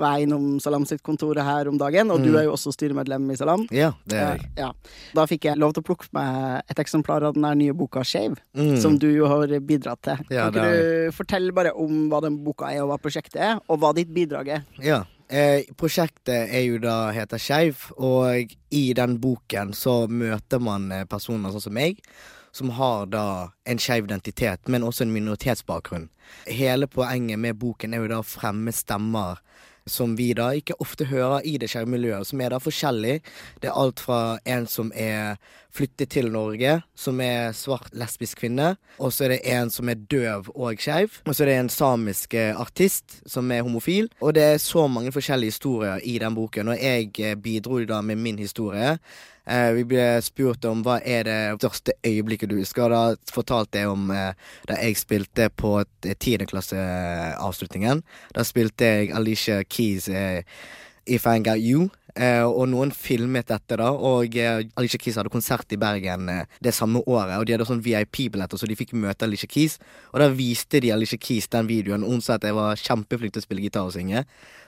var 0.00 0.14
jeg 0.16 0.24
innom 0.26 0.46
Salam 0.64 0.86
sitt 0.88 1.02
kontor 1.04 1.36
her 1.36 1.68
om 1.68 1.76
dagen, 1.76 2.10
og 2.10 2.22
du 2.24 2.30
Mm. 2.32 2.38
er 2.40 2.44
jo 2.48 2.52
også 2.56 2.72
styremedlem 2.72 3.30
i 3.30 3.36
Salam. 3.36 3.66
Ja, 3.70 3.92
det 4.08 4.16
er 4.16 4.36
jeg. 4.38 4.48
Ja. 4.56 4.72
Da 5.12 5.26
fikk 5.26 5.44
jeg 5.44 5.58
lov 5.58 5.74
til 5.74 5.82
å 5.82 5.86
plukke 5.90 6.08
med 6.16 6.62
et 6.70 6.76
eksemplar 6.78 7.22
av 7.28 7.34
den 7.34 7.58
nye 7.58 7.74
boka 7.74 8.00
Mm. 8.00 8.78
som 8.80 8.96
du 8.96 9.12
jo 9.12 9.26
har 9.28 9.46
bidratt 9.60 10.00
til. 10.00 10.16
Ja, 10.30 10.50
kan 10.50 10.64
ikke 10.64 11.08
du 11.08 11.12
fortelle 11.12 11.52
bare 11.52 11.76
om 11.76 12.08
hva 12.08 12.22
den 12.22 12.38
boka 12.42 12.72
er, 12.72 12.80
og 12.82 12.88
hva 12.88 12.98
prosjektet 13.02 13.36
er, 13.36 13.60
og 13.68 13.80
hva 13.80 13.92
ditt 13.94 14.08
bidrag 14.14 14.48
er? 14.48 14.64
Ja. 14.80 15.04
Eh, 15.28 15.64
prosjektet 15.80 16.52
er 16.52 16.66
jo 16.66 16.78
da 16.82 17.08
heter 17.16 17.40
Skeiv, 17.40 17.88
og 17.96 18.52
i 18.70 18.84
den 18.96 19.16
boken 19.22 19.72
så 19.76 20.04
møter 20.10 20.60
man 20.60 20.90
eh, 20.92 21.06
personer 21.08 21.54
sånn 21.54 21.64
som 21.64 21.76
meg, 21.76 22.02
som 22.54 22.70
har 22.76 23.08
da 23.10 23.26
en 23.66 23.80
skeiv 23.82 24.04
identitet, 24.06 24.68
men 24.70 24.84
også 24.86 25.06
en 25.06 25.14
minoritetsbakgrunn. 25.14 26.06
Hele 26.46 26.86
poenget 26.86 27.40
med 27.40 27.58
boken 27.58 27.94
er 27.94 28.04
jo 28.04 28.10
da 28.12 28.20
å 28.20 28.26
fremme 28.26 28.72
stemmer 28.72 29.40
som 29.86 30.16
vi 30.16 30.30
da 30.36 30.50
ikke 30.56 30.76
ofte 30.80 31.08
hører 31.10 31.44
i 31.44 31.56
det 31.60 31.68
skeive 31.70 31.90
miljøet, 31.90 32.26
som 32.28 32.40
er 32.40 32.54
da 32.54 32.60
forskjellig. 32.62 33.18
Det 33.60 33.68
er 33.68 33.76
alt 33.76 34.00
fra 34.00 34.38
en 34.48 34.66
som 34.70 34.92
er 34.96 35.36
flyttet 35.74 36.12
til 36.14 36.30
Norge, 36.32 36.78
som 36.94 37.20
er 37.20 37.52
svart 37.56 37.90
lesbisk 37.98 38.44
kvinne, 38.44 38.74
og 39.02 39.12
så 39.12 39.26
er 39.26 39.34
det 39.34 39.40
en 39.56 39.72
som 39.74 39.90
er 39.90 39.98
døv 40.10 40.52
og 40.54 40.80
skeiv, 40.80 41.18
og 41.26 41.34
så 41.34 41.44
er 41.44 41.50
det 41.50 41.58
en 41.58 41.72
samisk 41.72 42.36
eh, 42.38 42.54
artist 42.54 43.18
som 43.26 43.50
er 43.50 43.64
homofil, 43.66 44.08
og 44.22 44.36
det 44.38 44.44
er 44.54 44.62
så 44.62 44.86
mange 44.86 45.12
forskjellige 45.12 45.56
historier 45.56 46.02
i 46.04 46.16
den 46.22 46.36
boken, 46.38 46.70
og 46.72 46.78
jeg 46.78 47.10
eh, 47.18 47.34
bidro 47.34 47.82
da 47.84 48.00
med 48.00 48.22
min 48.22 48.38
historie. 48.38 48.98
Eh, 49.44 49.70
vi 49.76 49.84
ble 49.88 50.04
spurt 50.24 50.64
om 50.64 50.80
hva 50.84 50.98
er 51.04 51.26
det 51.28 51.40
største 51.58 51.94
øyeblikket 52.06 52.50
du 52.50 52.56
husker. 52.58 52.92
Da 52.92 53.32
fortalte 53.32 53.82
jeg 53.82 53.92
om 53.92 54.08
eh, 54.14 54.32
da 54.68 54.78
jeg 54.80 55.00
spilte 55.00 55.50
på 55.52 55.76
tiendeklasseavslutningen. 56.00 58.02
Da 58.34 58.46
spilte 58.46 58.88
jeg 58.88 59.12
Alicia 59.16 59.62
Keys 59.68 60.08
eh, 60.08 60.42
If 61.06 61.28
I 61.28 61.38
Got 61.44 61.60
You. 61.60 61.90
Eh, 62.14 62.44
og 62.46 62.68
noen 62.70 62.92
filmet 62.94 63.48
dette, 63.50 63.78
da. 63.80 63.88
Og 63.90 64.36
eh, 64.38 64.62
Alicia 64.78 65.00
Keys 65.02 65.16
hadde 65.18 65.32
konsert 65.34 65.72
i 65.74 65.78
Bergen 65.80 66.28
eh, 66.30 66.44
det 66.62 66.74
samme 66.76 67.02
året. 67.10 67.36
Og 67.40 67.46
de 67.46 67.56
hadde 67.56 67.66
sånn 67.66 67.82
VIP-billetter, 67.82 68.60
så 68.60 68.68
de 68.70 68.76
fikk 68.78 68.94
møte 68.94 69.26
Alicia 69.26 69.50
Keys. 69.50 69.80
Og 70.12 70.22
da 70.22 70.28
viste 70.30 70.82
de 70.84 70.92
Alicia 70.94 71.18
Keys 71.18 71.50
den 71.50 71.70
videoen. 71.70 72.06
Og 72.06 72.14
hun 72.14 72.22
sa 72.24 72.38
at 72.38 72.46
jeg 72.46 72.54
var 72.54 72.78
kjempeflink 72.78 73.34
til 73.34 73.42
å 73.42 73.46
spille 73.48 73.66
gitar 73.66 73.90
og 73.90 73.96
synge. 73.96 74.22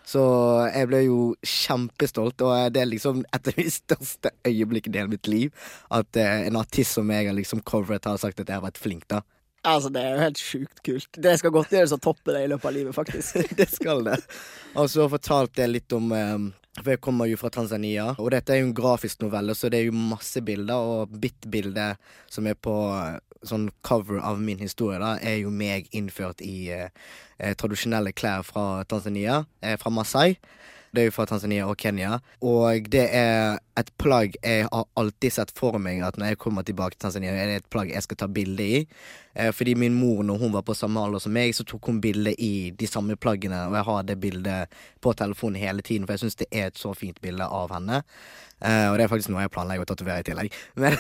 Så 0.07 0.23
jeg 0.71 0.91
ble 0.91 1.05
jo 1.09 1.21
kjempestolt, 1.43 2.43
og 2.47 2.75
det 2.75 2.83
er 2.83 2.91
liksom 2.91 3.25
et 3.35 3.53
av 3.53 3.63
de 3.63 3.71
største 3.71 4.35
øyeblikkene 4.47 4.99
i 4.99 5.03
hele 5.05 5.15
mitt 5.15 5.31
liv. 5.31 5.71
At 5.95 6.19
eh, 6.19 6.49
en 6.51 6.59
artist 6.59 6.99
som 6.99 7.15
jeg 7.15 7.31
har 7.31 7.39
liksom 7.39 7.63
covret, 7.67 8.11
har 8.11 8.19
sagt 8.23 8.43
at 8.43 8.51
jeg 8.51 8.59
har 8.59 8.67
vært 8.67 8.83
flink, 8.83 9.07
da. 9.13 9.23
Altså, 9.67 9.91
det 9.91 10.03
er 10.03 10.13
jo 10.13 10.23
helt 10.23 10.39
sjukt 10.39 10.83
kult. 10.87 11.17
Det 11.19 11.33
skal 11.41 11.51
godt 11.55 11.73
gjøres 11.75 11.95
å 11.97 11.99
toppe 11.99 12.35
det 12.35 12.45
i 12.45 12.51
løpet 12.53 12.69
av 12.71 12.75
livet, 12.77 12.95
faktisk. 12.95 13.39
det 13.59 13.67
skal 13.71 14.05
det. 14.07 14.21
Og 14.79 14.91
så 14.91 15.09
fortalte 15.11 15.65
jeg 15.65 15.75
litt 15.75 15.95
om 15.97 16.13
eh, 16.15 16.39
For 16.77 16.93
jeg 16.93 17.01
kommer 17.05 17.29
jo 17.31 17.39
fra 17.41 17.49
Tanzania, 17.53 18.11
og 18.21 18.31
dette 18.35 18.53
er 18.53 18.61
jo 18.61 18.69
en 18.69 18.77
grafisk 18.77 19.23
novelle, 19.23 19.55
så 19.57 19.71
det 19.73 19.81
er 19.81 19.89
jo 19.89 19.97
masse 19.97 20.43
bilder, 20.45 20.77
og 20.77 21.15
bit-bildet 21.23 21.97
som 22.33 22.49
er 22.51 22.59
på 22.61 22.75
eh, 22.93 23.17
sånn 23.47 23.71
cover 23.87 24.21
av 24.21 24.43
min 24.43 24.61
historie, 24.61 25.01
da, 25.01 25.15
er 25.17 25.41
jo 25.41 25.53
meg 25.55 25.89
innført 25.97 26.43
i 26.45 26.69
eh, 26.75 26.91
tradisjonelle 27.57 28.13
klær 28.17 28.45
fra 28.45 28.85
Tanzania, 28.89 29.45
eh, 29.65 29.79
fra 29.81 29.93
Masai. 29.93 30.37
Det 30.93 31.03
er 31.03 31.09
jo 31.09 31.15
fra 31.17 31.27
Tanzania 31.29 31.67
og 31.69 31.77
Kenya. 31.81 32.19
Og 32.45 32.89
det 32.93 33.05
er 33.15 33.59
et 33.77 33.93
plagg 34.01 34.37
jeg 34.41 34.67
har 34.71 34.87
alltid 34.97 35.35
sett 35.35 35.53
for 35.57 35.79
meg 35.83 36.01
at 36.07 36.17
når 36.17 36.33
jeg 36.33 36.41
kommer 36.41 36.65
tilbake 36.67 36.97
til 36.97 37.07
Tanzania, 37.07 37.35
er 37.35 37.51
det 37.51 37.61
et 37.61 37.71
plagg 37.73 37.93
jeg 37.93 38.05
skal 38.07 38.21
ta 38.23 38.29
bilde 38.33 38.65
i. 38.65 38.81
Eh, 39.37 39.53
fordi 39.53 39.75
min 39.77 39.95
mor, 39.95 40.23
når 40.25 40.39
hun 40.41 40.55
var 40.55 40.65
på 40.67 40.75
samme 40.75 41.03
alder 41.03 41.21
som 41.23 41.35
meg, 41.37 41.53
så 41.55 41.67
tok 41.69 41.91
hun 41.91 42.01
bilde 42.01 42.33
i 42.41 42.71
de 42.73 42.89
samme 42.89 43.19
plaggene, 43.21 43.67
og 43.69 43.77
jeg 43.77 43.89
har 43.91 44.07
det 44.09 44.19
bildet 44.21 44.77
på 45.05 45.13
telefonen 45.13 45.61
hele 45.61 45.85
tiden, 45.85 46.07
for 46.07 46.17
jeg 46.17 46.25
syns 46.25 46.41
det 46.41 46.49
er 46.51 46.71
et 46.71 46.81
så 46.81 46.95
fint 46.97 47.21
bilde 47.21 47.45
av 47.45 47.75
henne. 47.77 48.03
Eh, 48.65 48.87
og 48.89 48.97
det 48.97 49.05
er 49.05 49.13
faktisk 49.13 49.35
noe 49.35 49.45
jeg 49.45 49.53
planlegger 49.53 49.85
å 49.85 49.91
tatovere 49.93 50.25
i 50.25 50.29
tillegg. 50.31 50.61
Men, 50.81 50.97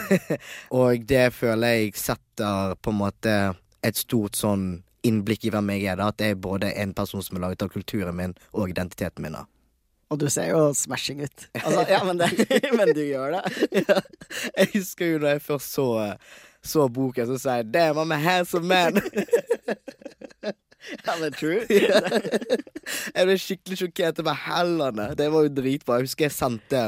og 0.76 1.06
det 1.08 1.30
føler 1.36 1.78
jeg 1.78 1.96
setter 1.96 2.76
på 2.82 2.92
en 2.92 3.00
måte 3.00 3.36
et 3.86 3.96
stort 3.96 4.36
sånn 4.36 4.82
innblikk 5.06 5.46
i 5.46 5.52
hvem 5.54 5.72
jeg 5.76 5.88
er. 5.92 6.00
da 6.00 6.10
At 6.12 6.20
jeg 6.20 6.36
er 6.36 6.46
både 6.48 6.74
en 6.76 6.94
person 6.96 7.22
som 7.24 7.38
er 7.38 7.46
laget 7.46 7.64
av 7.64 7.72
kulturen 7.72 8.16
min 8.18 8.34
og 8.52 8.72
identiteten 8.72 9.24
min. 9.24 9.38
da 9.38 9.46
Og 10.10 10.20
du 10.20 10.28
ser 10.30 10.52
jo 10.52 10.70
smashing 10.76 11.24
ut. 11.26 11.46
Altså, 11.58 11.86
ja, 11.90 12.02
men, 12.06 12.20
det, 12.20 12.30
men 12.78 12.92
du 12.94 13.02
gjør 13.02 13.38
det. 13.38 13.70
ja. 13.82 14.00
Jeg 14.56 14.70
husker 14.74 15.16
jo 15.16 15.22
da 15.24 15.34
jeg 15.34 15.42
først 15.42 15.74
så, 15.74 15.88
så 16.62 16.86
boken, 16.88 17.26
så 17.32 17.38
sa 17.42 17.58
jeg 17.60 17.72
'Damn, 17.74 17.98
I'm 17.98 18.14
a 18.14 18.18
handsome 18.18 18.68
man'. 18.70 19.02
Ja, 21.02 21.16
men 21.20 21.32
true. 21.34 21.64
jeg 23.16 23.26
ble 23.26 23.34
skikkelig 23.40 23.78
sjokkert. 23.80 24.20
over 24.22 24.36
hellene. 24.46 25.08
Det 25.18 25.26
var 25.32 25.46
jo 25.46 25.54
dritbra. 25.56 25.98
Jeg 25.98 26.06
husker 26.06 26.28
jeg 26.28 26.36
sendte 26.36 26.82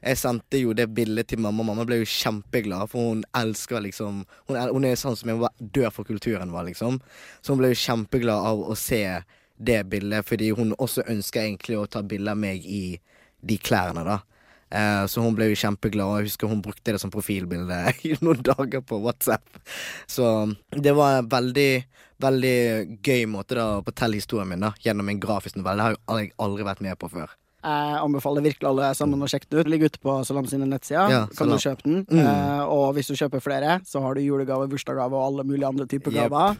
jeg 0.00 0.16
sendte 0.16 0.56
jo 0.56 0.72
det 0.72 0.86
bildet 0.96 1.28
til 1.28 1.40
mamma. 1.44 1.64
Mamma 1.66 1.84
ble 1.88 2.00
jo 2.00 2.08
kjempeglad, 2.08 2.88
for 2.88 3.10
hun 3.12 3.24
elsker 3.36 3.82
liksom 3.84 4.22
Hun 4.48 4.56
er, 4.56 4.72
hun 4.72 4.86
er 4.88 4.96
sånn 4.96 5.16
som 5.16 5.28
jeg 5.32 5.72
dør 5.76 5.90
for 5.92 6.08
kulturen 6.08 6.52
var, 6.54 6.64
liksom. 6.68 7.00
Så 7.40 7.52
hun 7.52 7.60
ble 7.60 7.74
jo 7.74 7.82
kjempeglad 7.82 8.48
av 8.52 8.64
å 8.64 8.76
se 8.78 9.02
det 9.60 9.82
bildet, 9.92 10.26
fordi 10.26 10.50
hun 10.56 10.74
også 10.78 11.04
ønska 11.10 11.42
egentlig 11.44 11.78
å 11.78 11.86
ta 11.90 12.02
bilde 12.06 12.32
av 12.32 12.40
meg 12.40 12.64
i 12.64 12.98
de 13.40 13.56
klærne, 13.60 14.04
da. 14.06 14.20
Eh, 14.70 15.04
så 15.10 15.22
hun 15.24 15.34
ble 15.34 15.50
jo 15.50 15.58
kjempeglad, 15.58 16.06
og 16.06 16.20
jeg 16.20 16.30
husker 16.30 16.50
hun 16.50 16.62
brukte 16.62 16.94
det 16.94 17.00
som 17.02 17.12
profilbilde 17.12 17.80
i 18.08 18.14
noen 18.22 18.44
dager 18.46 18.84
på 18.86 19.00
WhatsApp. 19.02 19.60
Så 20.08 20.24
det 20.70 20.94
var 20.96 21.18
en 21.18 21.30
veldig, 21.30 21.70
veldig 22.22 22.56
gøy 23.02 23.26
måte 23.30 23.58
da 23.58 23.66
å 23.76 23.84
fortelle 23.86 24.20
historien 24.20 24.48
min 24.50 24.64
da 24.68 24.72
gjennom 24.84 25.10
en 25.10 25.22
grafisk 25.22 25.58
novelle. 25.58 25.92
Det 25.92 26.14
har 26.14 26.24
jeg 26.24 26.34
aldri 26.46 26.68
vært 26.70 26.84
med 26.86 27.00
på 27.00 27.10
før. 27.12 27.36
Jeg 27.60 27.96
anbefaler 28.00 28.44
virkelig 28.46 28.64
alle 28.70 28.86
sammen 28.96 29.20
å 29.20 29.26
sjekke 29.28 29.50
det 29.50 29.58
ut. 29.58 29.68
Ligger 29.68 29.90
ute 29.92 30.00
på 30.00 30.14
Salam 30.24 30.46
sine 30.48 30.68
nettsider. 30.68 31.12
Ja, 31.12 31.18
kan 31.36 31.50
du 31.50 31.58
kjøpe 31.60 31.84
den. 31.84 31.98
Mm. 32.08 32.22
Eh, 32.22 32.62
og 32.72 32.94
hvis 32.96 33.10
du 33.10 33.18
kjøper 33.18 33.42
flere, 33.44 33.74
så 33.84 34.00
har 34.00 34.16
du 34.16 34.22
julegave, 34.24 34.70
bursdagsgave 34.70 35.18
og 35.18 35.26
alle 35.26 35.44
mulige 35.50 35.68
andre 35.68 35.84
typer 35.90 36.14
yep. 36.14 36.30
gaver. 36.30 36.56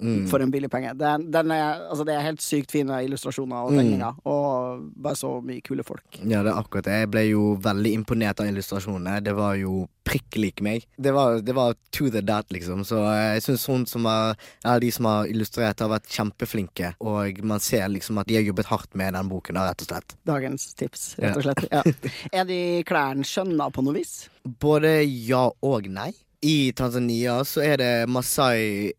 Mm. 0.00 0.26
For 0.30 0.42
en 0.42 0.52
billig 0.52 0.70
penge. 0.72 0.94
Den, 0.98 1.28
den 1.32 1.52
er, 1.54 1.84
altså 1.90 2.06
det 2.08 2.14
er 2.16 2.24
helt 2.24 2.42
sykt 2.44 2.72
fine 2.74 3.02
illustrasjoner 3.06 3.66
og 3.66 3.78
Mm. 3.80 4.02
Og 4.28 4.82
bare 5.00 5.16
så 5.16 5.28
mye 5.44 5.62
kule 5.64 5.84
folk. 5.86 6.18
Ja, 6.20 6.42
det 6.44 6.52
er 6.52 6.58
akkurat 6.58 6.84
det. 6.84 6.98
Jeg 7.04 7.10
ble 7.12 7.22
jo 7.30 7.54
veldig 7.62 7.92
imponert 7.96 8.40
av 8.42 8.50
illustrasjonene. 8.50 9.20
Det 9.24 9.32
var 9.36 9.54
jo 9.60 9.86
prikk 10.06 10.38
lik 10.40 10.62
meg. 10.64 10.86
Det 10.98 11.12
var, 11.14 11.40
det 11.44 11.54
var 11.56 11.76
to 11.94 12.10
the 12.10 12.22
dot, 12.24 12.50
liksom. 12.52 12.84
Så 12.88 12.98
eh, 13.04 13.36
jeg 13.36 13.44
syns 13.46 13.66
hun 13.70 13.86
som 13.88 14.06
er, 14.10 14.34
ja, 14.64 14.76
de 14.82 14.90
som 14.94 15.08
har 15.08 15.30
illustrert, 15.30 15.80
har 15.80 15.92
vært 15.92 16.10
kjempeflinke. 16.10 16.94
Og 17.00 17.42
man 17.46 17.62
ser 17.62 17.88
liksom 17.92 18.20
at 18.20 18.30
de 18.30 18.38
har 18.40 18.46
jobbet 18.46 18.70
hardt 18.72 18.96
med 18.98 19.14
den 19.16 19.30
boken, 19.30 19.58
da, 19.58 19.68
rett 19.70 19.84
og 19.84 19.92
slett. 19.92 20.16
Dagens 20.28 20.70
tips, 20.80 21.06
rett 21.20 21.38
og 21.38 21.46
slett. 21.46 21.66
Ja. 21.70 21.84
Er 22.40 22.48
de 22.48 22.60
klærne 22.88 23.26
skjønna 23.26 23.70
på 23.74 23.84
noe 23.86 23.96
vis? 24.00 24.28
Både 24.44 25.00
ja 25.04 25.46
og 25.50 25.88
nei. 25.92 26.12
I 26.40 26.72
Tanzania 26.72 27.44
så 27.44 27.60
er 27.60 27.76
det 27.76 28.08
Masai 28.08 28.92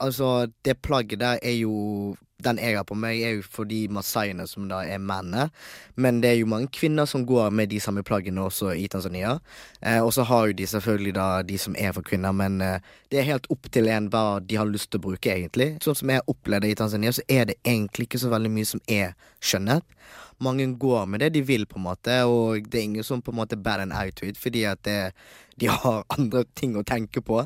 Altså, 0.00 0.48
det 0.64 0.80
plagget 0.82 1.20
der 1.20 1.38
er 1.42 1.52
jo 1.60 2.16
Den 2.44 2.58
jeg 2.58 2.76
har 2.76 2.84
på 2.86 2.94
meg, 2.94 3.20
er 3.22 3.32
jo 3.36 3.42
for 3.42 3.66
de 3.66 3.88
masaiene 3.90 4.46
som 4.46 4.68
da 4.70 4.84
er 4.86 5.00
mennene. 5.02 5.48
Men 5.96 6.20
det 6.22 6.28
er 6.30 6.36
jo 6.38 6.46
mange 6.46 6.68
kvinner 6.70 7.04
som 7.04 7.24
går 7.26 7.50
med 7.50 7.66
de 7.72 7.80
samme 7.82 8.04
plaggene 8.06 8.44
også 8.46 8.76
i 8.78 8.86
Tanzania. 8.86 9.40
Eh, 9.82 9.98
og 9.98 10.12
så 10.14 10.22
har 10.22 10.46
jo 10.46 10.54
de 10.54 10.66
selvfølgelig 10.66 11.14
da 11.16 11.42
de 11.42 11.58
som 11.58 11.74
er 11.74 11.90
for 11.92 12.06
kvinner, 12.06 12.30
men 12.32 12.60
eh, 12.62 12.78
det 13.10 13.18
er 13.18 13.26
helt 13.26 13.50
opp 13.50 13.66
til 13.74 13.90
en 13.90 14.06
hva 14.06 14.38
de 14.38 14.54
har 14.54 14.70
lyst 14.70 14.92
til 14.92 15.02
å 15.02 15.06
bruke, 15.08 15.34
egentlig. 15.34 15.80
Sånn 15.82 15.98
som 15.98 16.14
jeg 16.14 16.22
opplevde 16.30 16.70
i 16.70 16.78
Tanzania, 16.78 17.10
så 17.10 17.26
er 17.26 17.50
det 17.50 17.58
egentlig 17.66 18.06
ikke 18.06 18.22
så 18.22 18.30
veldig 18.30 18.54
mye 18.54 18.70
som 18.70 18.84
er 18.86 19.18
skjønnet. 19.42 19.98
Mange 20.38 20.68
går 20.78 21.10
med 21.10 21.26
det 21.26 21.32
de 21.34 21.42
vil, 21.42 21.66
på 21.66 21.82
en 21.82 21.88
måte, 21.88 22.22
og 22.30 22.70
det 22.70 22.78
er 22.78 22.86
ingen 22.86 23.04
som 23.06 23.18
på 23.18 23.34
en 23.34 23.40
måte 23.40 23.58
bad 23.58 23.82
en 23.82 23.98
outfit, 23.98 24.38
fordi 24.38 24.62
at 24.62 24.86
det, 24.86 25.00
de 25.60 25.70
har 25.72 26.04
andre 26.18 26.44
ting 26.58 26.78
å 26.78 26.86
tenke 26.86 27.22
på. 27.24 27.42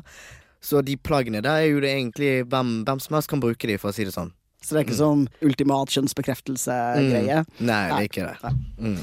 Så 0.63 0.79
de 0.85 0.95
plaggene 0.95 1.43
der 1.43 1.65
er 1.65 1.73
jo 1.73 1.83
det 1.83 1.91
egentlig 1.91 2.31
hvem, 2.47 2.81
hvem 2.87 3.03
som 3.03 3.17
helst 3.17 3.31
kan 3.31 3.43
bruke 3.43 3.67
de, 3.67 3.77
for 3.81 3.91
å 3.91 3.95
si 3.95 4.07
det 4.07 4.15
sånn. 4.15 4.31
Så 4.63 4.71
det 4.71 4.79
er 4.79 4.85
ikke 4.87 4.95
sånn 4.95 5.25
ultimat 5.43 5.91
kjønnsbekreftelse-greie. 5.91 7.41
Mm. 7.43 7.63
Nei, 7.67 7.81
det 7.89 7.97
er 7.97 8.07
ikke 8.07 8.27
det. 8.29 8.51
Mm. 8.79 8.99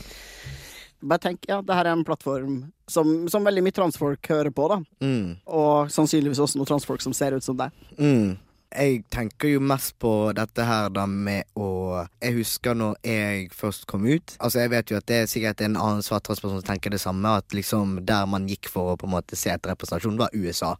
Bare 1.11 1.23
tenk, 1.25 1.45
ja, 1.49 1.59
det 1.65 1.77
her 1.77 1.89
er 1.89 1.97
en 1.97 2.05
plattform 2.05 2.55
som, 2.89 3.11
som 3.33 3.45
veldig 3.45 3.65
mye 3.65 3.77
transfolk 3.77 4.31
hører 4.33 4.53
på, 4.57 4.69
da. 4.73 4.81
Mm. 5.05 5.37
Og 5.53 5.93
sannsynligvis 5.93 6.41
også 6.41 6.61
noen 6.61 6.69
transfolk 6.69 7.05
som 7.05 7.13
ser 7.17 7.37
ut 7.37 7.45
som 7.45 7.59
deg. 7.61 7.77
Mm. 8.01 8.39
Jeg 8.71 9.01
tenker 9.11 9.51
jo 9.51 9.61
mest 9.67 9.97
på 9.99 10.31
dette 10.39 10.63
her 10.63 10.93
da 10.95 11.03
med 11.11 11.49
å 11.59 12.05
Jeg 12.23 12.37
husker 12.37 12.77
når 12.79 13.01
jeg 13.03 13.49
først 13.51 13.89
kom 13.91 14.05
ut 14.07 14.37
Altså 14.39 14.61
Jeg 14.63 14.71
vet 14.71 14.93
jo 14.93 14.99
at 15.01 15.09
det 15.11 15.17
er 15.19 15.31
sikkert 15.31 15.65
en 15.67 15.75
annen 15.75 16.05
svart 16.07 16.29
transperson 16.29 16.61
som 16.61 16.69
tenker 16.69 16.95
det 16.95 17.01
samme. 17.03 17.33
At 17.43 17.51
liksom 17.57 17.99
der 18.07 18.29
man 18.31 18.47
gikk 18.47 18.71
for 18.71 18.93
å 18.93 19.01
på 19.01 19.09
en 19.09 19.17
måte 19.17 19.39
se 19.39 19.51
etter 19.51 19.73
representasjon, 19.73 20.21
var 20.21 20.31
USA. 20.39 20.77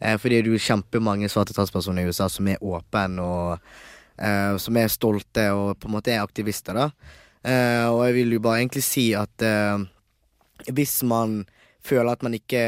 Eh, 0.00 0.18
fordi 0.20 0.42
det 0.42 0.50
er 0.50 0.52
jo 0.52 0.66
kjempemange 0.66 1.30
svarte 1.32 1.56
transpersoner 1.56 2.04
i 2.04 2.12
USA 2.12 2.28
som 2.28 2.48
er 2.52 2.60
åpne 2.60 3.24
og 3.24 3.56
eh, 4.20 4.56
Som 4.60 4.76
er 4.76 4.92
stolte 4.92 5.48
og 5.56 5.78
på 5.80 5.88
en 5.88 5.96
måte 5.96 6.12
er 6.12 6.20
aktivister, 6.24 6.76
da. 6.76 6.90
Eh, 7.40 7.86
og 7.88 8.04
jeg 8.04 8.18
vil 8.18 8.36
jo 8.36 8.44
bare 8.44 8.60
egentlig 8.60 8.84
si 8.84 9.10
at 9.16 9.44
eh, 9.48 9.80
hvis 10.68 10.98
man 11.08 11.40
føler 11.84 12.12
at 12.12 12.22
man 12.24 12.34
ikke 12.36 12.62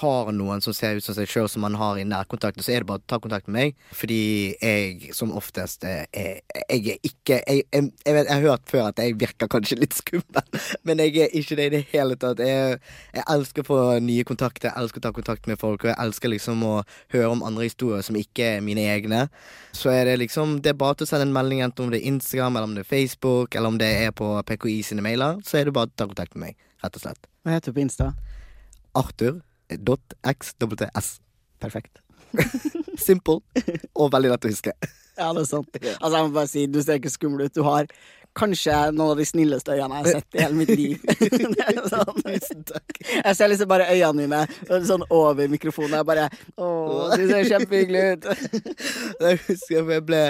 har 0.00 0.30
noen 0.34 0.62
som 0.64 0.74
ser 0.76 0.98
ut 0.98 1.04
som 1.04 1.16
seg 1.16 1.30
sjøl 1.30 1.48
som 1.50 1.64
man 1.64 1.76
har 1.78 1.98
i 2.00 2.06
nærkontakt, 2.08 2.60
så 2.62 2.74
er 2.74 2.82
det 2.82 2.88
bare 2.90 3.02
å 3.02 3.08
ta 3.08 3.18
kontakt 3.22 3.48
med 3.48 3.58
meg. 3.58 3.86
Fordi 3.96 4.20
jeg 4.58 5.12
som 5.16 5.34
oftest 5.36 5.84
er, 5.88 6.06
Jeg 6.12 6.94
er 6.94 6.98
ikke 7.06 7.38
jeg, 7.46 7.64
jeg, 7.72 7.90
jeg, 8.04 8.14
vet, 8.14 8.26
jeg 8.26 8.34
har 8.34 8.46
hørt 8.48 8.70
før 8.70 8.88
at 8.90 8.98
jeg 8.98 9.16
virker 9.20 9.50
kanskje 9.50 9.78
litt 9.80 9.96
skummel, 9.96 10.60
men 10.86 11.02
jeg 11.02 11.26
er 11.26 11.36
ikke 11.38 11.58
det 11.58 11.66
i 11.68 11.74
det 11.76 11.82
hele 11.92 12.18
tatt. 12.20 12.42
Jeg 12.42 13.24
elsker 13.26 13.64
å 13.64 13.68
få 13.68 13.80
nye 14.04 14.26
kontakter, 14.28 14.70
jeg 14.70 14.82
elsker 14.82 15.02
å 15.02 15.06
ta 15.08 15.14
kontakt 15.16 15.48
med 15.50 15.60
folk, 15.60 15.84
og 15.84 15.92
jeg 15.92 16.00
elsker 16.02 16.32
liksom 16.32 16.64
å 16.66 16.74
høre 17.14 17.32
om 17.32 17.44
andre 17.46 17.68
historier 17.68 18.04
som 18.06 18.18
ikke 18.18 18.56
er 18.56 18.64
mine 18.64 18.84
egne. 18.92 19.26
Så 19.72 19.92
er 19.92 20.04
det 20.08 20.18
liksom 20.20 20.60
Det 20.62 20.72
er 20.72 20.78
bare 20.78 20.98
til 20.98 21.06
å 21.06 21.10
sende 21.10 21.28
en 21.28 21.34
melding, 21.34 21.62
enten 21.64 21.86
om 21.86 21.92
det 21.92 22.02
er 22.02 22.10
Instagram, 22.12 22.56
eller 22.56 22.70
om 22.70 22.76
det 22.76 22.84
er 22.84 22.90
Facebook, 22.90 23.54
eller 23.54 23.72
om 23.72 23.78
det 23.80 23.88
er 24.06 24.12
på 24.16 24.34
PKI 24.48 24.82
sine 24.86 25.04
mailer, 25.04 25.40
så 25.46 25.58
er 25.58 25.68
det 25.68 25.76
bare 25.76 25.90
å 25.90 25.96
ta 25.96 26.08
kontakt 26.10 26.36
med 26.36 26.52
meg, 26.52 26.70
rett 26.84 26.98
og 26.98 27.06
slett. 27.06 27.28
Hva 27.42 27.56
heter 27.56 27.72
du 27.72 27.78
på 27.78 27.84
Insta? 27.86 28.12
Arthur.xss. 28.98 31.12
Perfekt. 31.62 32.02
Simple 33.06 33.40
og 33.94 34.12
veldig 34.12 34.32
lett 34.32 34.48
å 34.48 34.52
huske. 34.52 34.74
Ja, 35.18 35.30
det 35.36 35.44
er 35.44 35.48
sant. 35.48 35.76
Altså, 35.76 36.16
jeg 36.16 36.26
må 36.26 36.34
bare 36.34 36.50
si, 36.50 36.66
du 36.66 36.80
ser 36.82 37.00
ikke 37.00 37.12
skummel 37.12 37.46
ut. 37.46 37.54
Du 37.54 37.62
har 37.66 37.88
kanskje 38.38 38.74
noen 38.92 39.12
av 39.12 39.18
de 39.20 39.26
snilleste 39.28 39.74
øynene 39.74 40.00
jeg 40.00 40.04
har 40.04 40.20
sett 40.20 40.36
i 40.36 40.42
hele 40.42 40.56
mitt 40.56 40.72
liv. 40.72 41.02
Sånn. 41.92 42.22
Jeg 43.12 43.36
ser 43.36 43.50
liksom 43.52 43.70
bare 43.70 43.88
øynene 43.92 44.24
dine 44.24 44.80
sånn 44.88 45.04
over 45.12 45.50
mikrofonen. 45.52 45.98
Jeg 46.00 46.08
bare 46.08 46.28
Å, 46.56 46.68
du 47.18 47.24
ser 47.28 47.48
kjempehyggelig 47.50 48.04
ut. 48.12 48.28
Jeg 49.22 49.38
husker 49.46 49.90
jeg 49.92 50.02
ble, 50.06 50.20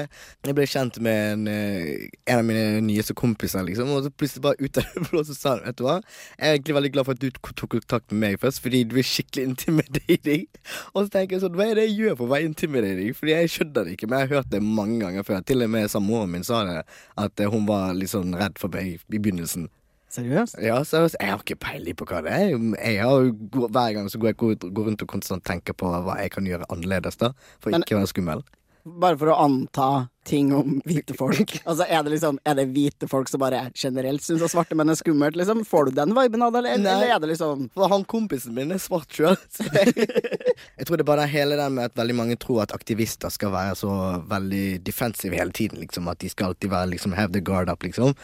jeg 0.45 0.55
ble 0.57 0.65
kjent 0.69 0.99
med 1.03 1.19
en, 1.33 1.45
eh, 1.51 2.09
en 2.31 2.41
av 2.41 2.45
mine 2.47 2.81
nyeste 2.85 3.15
kompiser, 3.17 3.65
liksom. 3.67 3.91
Og 3.95 4.05
så 4.05 4.11
plutselig 4.13 4.43
bare 4.45 4.59
ut 4.61 4.79
av 4.81 4.87
det 4.95 5.05
blå 5.09 5.23
så 5.27 5.37
sa 5.37 5.55
han 5.55 5.63
Vet 5.67 5.79
du 5.79 5.85
hva, 5.87 5.95
jeg 6.37 6.49
er 6.49 6.57
egentlig 6.57 6.77
veldig 6.77 6.91
glad 6.95 7.07
for 7.07 7.17
at 7.17 7.23
du 7.23 7.41
tok 7.53 7.77
kontakt 7.77 8.13
med 8.13 8.21
meg 8.25 8.41
først, 8.43 8.61
fordi 8.65 8.83
du 8.89 8.97
er 9.01 9.07
skikkelig 9.07 9.45
intimidating. 9.51 10.45
Og 10.93 11.07
så 11.07 11.15
tenker 11.15 11.37
jeg 11.37 11.45
sånn, 11.45 11.57
hva 11.59 11.69
er 11.71 11.79
det 11.79 11.87
jeg 11.89 11.97
gjør 12.01 12.19
for 12.19 12.27
å 12.27 12.33
være 12.35 12.49
intimidating? 12.51 13.13
Fordi 13.19 13.35
jeg 13.35 13.53
skjønner 13.55 13.89
det 13.89 13.97
ikke, 13.97 14.11
men 14.11 14.19
jeg 14.23 14.29
har 14.29 14.43
hørt 14.43 14.53
det 14.53 14.63
mange 14.65 14.99
ganger 15.05 15.27
før. 15.29 15.45
Til 15.49 15.67
og 15.67 15.73
med 15.73 15.91
samboeren 15.93 16.33
min 16.35 16.47
sa 16.47 16.63
det, 16.69 16.79
at 17.25 17.45
eh, 17.45 17.53
hun 17.53 17.67
var 17.69 17.92
litt 17.99 18.13
sånn 18.13 18.35
redd 18.39 18.59
for 18.61 18.73
meg 18.73 18.99
i 18.99 19.19
begynnelsen. 19.19 19.69
Seriøst? 20.13 20.59
Ja, 20.61 20.83
så 20.85 21.07
jeg, 21.07 21.31
har 21.31 21.41
ikke 21.41 21.57
peiling 21.57 21.97
på 21.97 22.05
hva 22.11 22.21
det 22.25 22.33
er. 22.37 22.51
Jeg 22.77 22.99
har, 23.01 23.31
hver 23.73 23.95
gang 23.97 24.11
så 24.13 24.21
går 24.21 24.35
jeg 24.35 24.41
går, 24.43 24.57
går 24.77 24.91
rundt 24.91 25.05
og 25.07 25.09
konstant 25.09 25.45
tenker 25.49 25.73
på 25.73 25.89
hva 25.89 26.19
jeg 26.21 26.35
kan 26.35 26.45
gjøre 26.49 26.69
annerledes 26.69 27.17
da, 27.23 27.33
for 27.65 27.73
Men- 27.73 27.81
ikke 27.87 27.97
å 27.97 28.03
være 28.03 28.13
skummel. 28.13 28.45
Bare 28.83 29.15
for 29.19 29.31
å 29.31 29.37
anta 29.45 29.89
ting 30.27 30.53
om 30.55 30.81
hvite 30.87 31.15
folk. 31.15 31.53
Altså, 31.69 31.85
Er 31.89 32.03
det 32.03 32.13
liksom 32.15 32.39
Er 32.47 32.57
det 32.59 32.65
hvite 32.75 33.09
folk 33.11 33.29
som 33.31 33.43
bare 33.43 33.65
generelt 33.79 34.23
syns 34.23 34.43
at 34.43 34.53
svarte 34.53 34.75
menn 34.79 34.91
er 34.91 34.99
skummelt? 34.99 35.37
Liksom? 35.39 35.65
Får 35.67 35.91
du 35.91 35.99
den 35.99 36.15
viben 36.17 36.43
av 36.43 36.53
det, 36.55 36.63
eller, 36.63 36.79
Nei. 36.79 36.93
eller 36.95 37.15
er 37.15 37.21
det 37.23 37.31
liksom 37.33 37.69
For 37.75 37.91
han 37.93 38.07
kompisen 38.11 38.55
min 38.57 38.75
er 38.75 38.83
svart 38.83 39.11
sjøl. 39.15 39.37
jeg 40.79 40.87
tror 40.87 40.99
det 40.99 41.05
er 41.05 41.11
bare 41.13 41.29
hele 41.31 41.59
den 41.59 41.77
med 41.79 41.91
at 41.91 41.99
veldig 41.99 42.17
mange 42.19 42.39
tror 42.43 42.65
at 42.65 42.75
aktivister 42.75 43.31
skal 43.35 43.55
være 43.55 43.77
så 43.79 43.93
veldig 44.31 44.83
defensive 44.87 45.39
hele 45.39 45.55
tiden. 45.55 45.79
Liksom 45.83 46.11
At 46.11 46.23
de 46.23 46.31
skal 46.33 46.53
alltid 46.53 46.75
være 46.75 46.91
liksom 46.95 47.15
have 47.19 47.35
the 47.35 47.43
guard 47.43 47.71
up, 47.71 47.83
liksom. 47.87 48.17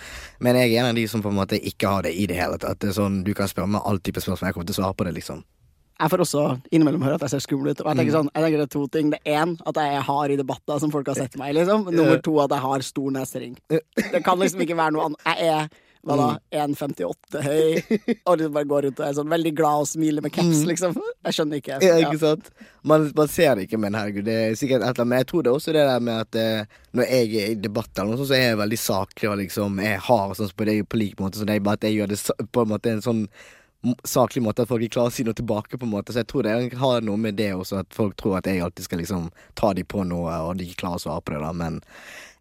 Men 0.42 0.58
jeg 0.58 0.74
er 0.74 0.82
en 0.82 0.92
av 0.92 0.98
de 0.98 1.06
som 1.10 1.22
på 1.22 1.30
en 1.30 1.38
måte 1.38 1.58
ikke 1.58 1.90
har 1.90 2.06
det 2.06 2.14
i 2.18 2.26
det 2.30 2.38
hele 2.38 2.58
tatt. 2.58 2.80
Det 2.82 2.90
er 2.92 2.98
sånn, 2.98 3.22
Du 3.26 3.34
kan 3.34 3.50
spørre 3.50 3.70
meg 3.70 3.86
all 3.86 3.98
type 4.02 4.22
spørsmål, 4.22 4.50
jeg 4.50 4.58
kommer 4.58 4.70
til 4.70 4.78
å 4.78 4.82
svare 4.82 4.98
på 4.98 5.06
det, 5.08 5.14
liksom. 5.20 5.44
Jeg 5.98 6.10
får 6.12 6.22
også 6.22 6.42
innimellom 6.70 7.02
høre 7.02 7.14
at 7.18 7.24
jeg 7.26 7.30
ser 7.36 7.42
skummel 7.42 7.72
ut. 7.72 7.80
Og 7.82 7.86
jeg 7.88 7.96
Mm. 7.96 7.98
tenker 8.04 8.14
sånn, 8.18 8.28
jeg 8.34 8.44
tenker 8.44 8.58
det 8.58 8.68
er 8.68 8.74
to 8.76 8.86
ting. 8.88 9.10
Det 9.10 9.18
er 9.26 9.42
én, 9.46 9.56
at 9.66 9.74
jeg 9.82 9.96
er 9.96 10.00
hard 10.06 10.30
i 10.30 10.36
debatter 10.36 10.78
som 10.78 10.90
folk 10.94 11.06
har 11.10 11.14
sett 11.18 11.36
meg. 11.36 11.54
Liksom. 11.54 11.88
Nummer 11.90 12.22
to, 12.22 12.38
at 12.40 12.50
jeg 12.54 12.60
har 12.60 12.80
stor 12.86 13.10
nesering. 13.10 13.56
Det 13.68 14.22
kan 14.24 14.38
liksom 14.38 14.60
ikke 14.62 14.76
være 14.78 14.92
noe 14.94 15.06
annet. 15.08 15.18
Jeg 15.26 15.48
er 15.48 15.68
hva 16.06 16.14
da, 16.16 16.26
1,58 16.54 17.40
høy, 17.42 17.82
og 18.24 18.38
liksom 18.38 18.52
bare 18.54 18.68
går 18.70 18.82
rundt 18.86 19.00
og 19.02 19.06
er 19.08 19.16
sånn 19.18 19.28
veldig 19.28 19.50
glad 19.58 19.80
og 19.82 19.88
smiler 19.90 20.22
med 20.22 20.32
caps, 20.32 20.62
liksom. 20.64 20.94
Jeg 21.26 21.34
skjønner 21.34 21.58
ikke. 21.60 21.80
Mm. 21.82 21.82
Ja, 21.88 21.96
ikke 22.06 22.20
sant? 22.22 22.50
Man, 22.86 23.08
man 23.18 23.28
ser 23.28 23.56
det 23.58 23.66
ikke, 23.66 23.80
men 23.82 23.92
herregud, 23.98 24.24
det 24.24 24.36
er 24.46 24.54
sikkert 24.56 24.86
et 24.86 24.94
eller 24.94 25.02
annet. 25.02 25.10
Men 25.10 25.18
jeg 25.18 25.26
tror 25.32 25.42
det 25.42 25.50
er 25.50 25.58
også 25.58 25.74
det 25.74 25.84
der 25.90 26.00
med 26.06 26.20
at 26.22 26.38
eh, 26.38 26.64
når 26.94 27.10
jeg 27.10 27.34
er 27.42 27.50
i 27.50 27.58
debatt 27.66 27.90
eller 27.98 28.14
noe 28.14 28.20
sånt, 28.22 28.30
så 28.30 28.38
er 28.38 28.44
jeg 28.46 28.60
veldig 28.62 28.78
saklig 28.86 29.30
og 29.32 29.38
liksom 29.42 29.82
Jeg 29.82 29.98
har 30.06 30.34
sånn 30.38 30.54
på, 30.56 30.64
det, 30.70 30.78
på 30.88 31.02
lik 31.02 31.16
måte 31.20 31.42
som 31.42 31.50
deg, 31.50 31.62
bare 31.66 31.80
at 31.82 31.88
jeg 31.90 31.98
gjør 31.98 32.14
det 32.14 32.22
på 32.54 32.62
en 32.64 32.68
måte 32.72 32.94
en 32.94 33.02
sånn 33.04 33.24
saklig 34.04 34.42
måte 34.42 34.64
at 34.64 34.68
folk 34.70 34.82
ikke 34.82 34.96
klarer 34.96 35.12
å 35.12 35.14
si 35.14 35.24
noe 35.26 35.36
tilbake, 35.38 35.78
på 35.78 35.86
en 35.86 35.92
måte. 35.92 36.12
Så 36.12 36.22
jeg 36.24 36.28
tror 36.32 36.42
det 36.46 36.74
har 36.80 37.04
noe 37.06 37.20
med 37.20 37.38
det 37.38 37.52
også, 37.54 37.82
at 37.84 37.94
folk 37.94 38.16
tror 38.18 38.38
at 38.40 38.48
jeg 38.50 38.62
alltid 38.64 38.88
skal 38.88 38.98
liksom 39.02 39.30
ta 39.58 39.72
de 39.76 39.84
på 39.86 40.02
noe, 40.08 40.34
og 40.48 40.56
de 40.58 40.66
ikke 40.66 40.82
klarer 40.84 40.98
å 40.98 41.04
svare 41.06 41.22
på 41.22 41.34
det, 41.36 41.40
da. 41.44 41.52
Men 41.54 41.80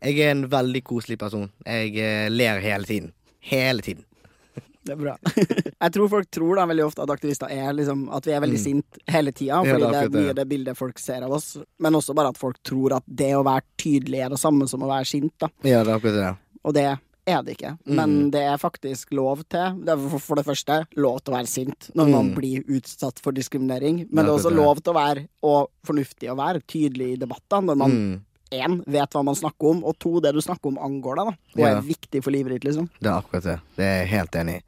jeg 0.01 0.19
er 0.25 0.33
en 0.33 0.47
veldig 0.49 0.83
koselig 0.87 1.19
person. 1.21 1.49
Jeg 1.65 1.93
eh, 2.01 2.27
ler 2.33 2.61
hele 2.63 2.89
tiden. 2.89 3.13
Hele 3.47 3.85
tiden. 3.85 4.03
Det 4.87 4.93
er 4.95 4.99
bra. 5.01 5.13
jeg 5.83 5.93
tror 5.93 6.09
folk 6.09 6.29
tror 6.31 6.55
da 6.61 6.65
veldig 6.69 6.85
ofte 6.85 7.03
at 7.03 7.11
aktivister 7.11 7.51
er 7.51 7.73
liksom 7.75 8.05
At 8.15 8.23
vi 8.23 8.31
er 8.31 8.39
veldig 8.39 8.55
Mm. 8.55 8.63
sinte 8.63 9.01
hele 9.11 9.33
tida, 9.35 9.57
Ja, 9.57 9.73
fordi 9.75 9.83
det 9.83 9.87
er 9.89 10.07
det 10.07 10.19
er 10.21 10.23
mye 10.23 10.35
det 10.37 10.45
bildet 10.47 10.77
folk 10.79 10.99
ser 10.99 11.25
av 11.27 11.33
oss. 11.35 11.57
Men 11.83 11.97
også 11.99 12.15
bare 12.15 12.31
at 12.31 12.39
folk 12.39 12.55
tror 12.63 12.95
at 12.95 13.03
det 13.05 13.33
å 13.35 13.43
være 13.43 13.65
tydelig 13.77 14.21
er 14.23 14.29
det 14.31 14.39
samme 14.39 14.65
som 14.71 14.85
å 14.85 14.87
være 14.87 15.05
sint, 15.09 15.33
da. 15.43 15.49
Ja, 15.67 15.83
det 15.83 15.91
er 15.91 15.99
akkurat 15.99 16.15
det. 16.21 16.31
Og 16.63 16.73
det 16.77 16.85
er 17.27 17.41
det 17.43 17.57
ikke. 17.57 17.73
Mm. 17.85 17.95
Men 17.99 18.13
det 18.31 18.41
er 18.47 18.57
faktisk 18.61 19.11
lov 19.11 19.43
til. 19.51 19.75
Det 19.83 19.89
er 19.93 20.19
for- 20.19 20.35
det 20.39 20.45
første 20.47 20.77
lov 20.95 21.19
til 21.21 21.33
å 21.33 21.37
være 21.37 21.47
sint 21.47 21.89
når 21.93 22.09
man 22.09 22.29
Mm. 22.31 22.35
blir 22.35 22.63
utsatt 22.67 23.19
for 23.19 23.31
diskriminering. 23.33 24.07
Men 24.11 24.25
det 24.25 24.31
er 24.31 24.37
også 24.37 24.49
det. 24.49 24.57
lov 24.57 24.81
til 24.81 24.93
å 24.93 24.95
være, 24.95 25.27
og 25.43 25.69
fornuftig 25.85 26.29
å 26.29 26.37
være, 26.37 26.61
tydelig 26.67 27.13
i 27.13 27.15
debatter 27.17 27.61
når 27.61 27.77
man 27.77 27.91
Mm. 27.91 28.21
én, 28.51 28.83
vet 28.87 29.09
hva 29.11 29.23
man 29.25 29.35
snakker 29.35 29.69
om, 29.71 29.83
og 29.83 29.99
to, 29.99 30.19
det 30.21 30.33
du 30.33 30.39
snakker 30.39 30.67
om 30.67 30.77
angår 30.77 31.15
deg, 31.17 31.25
da. 31.25 31.31
Og 31.31 31.59
Ja. 31.59 31.77
er 31.77 31.81
viktig 31.81 32.23
for 32.23 32.31
livet 32.31 32.49
ditt, 32.53 32.63
liksom. 32.63 32.89
Det 33.01 33.07
er 33.11 33.21
akkurat 33.21 33.43
det. 33.43 33.59
Det 33.75 33.83
er 33.85 34.05
jeg 34.05 34.07
helt 34.07 34.31
enig 34.31 34.55
i. 34.55 34.61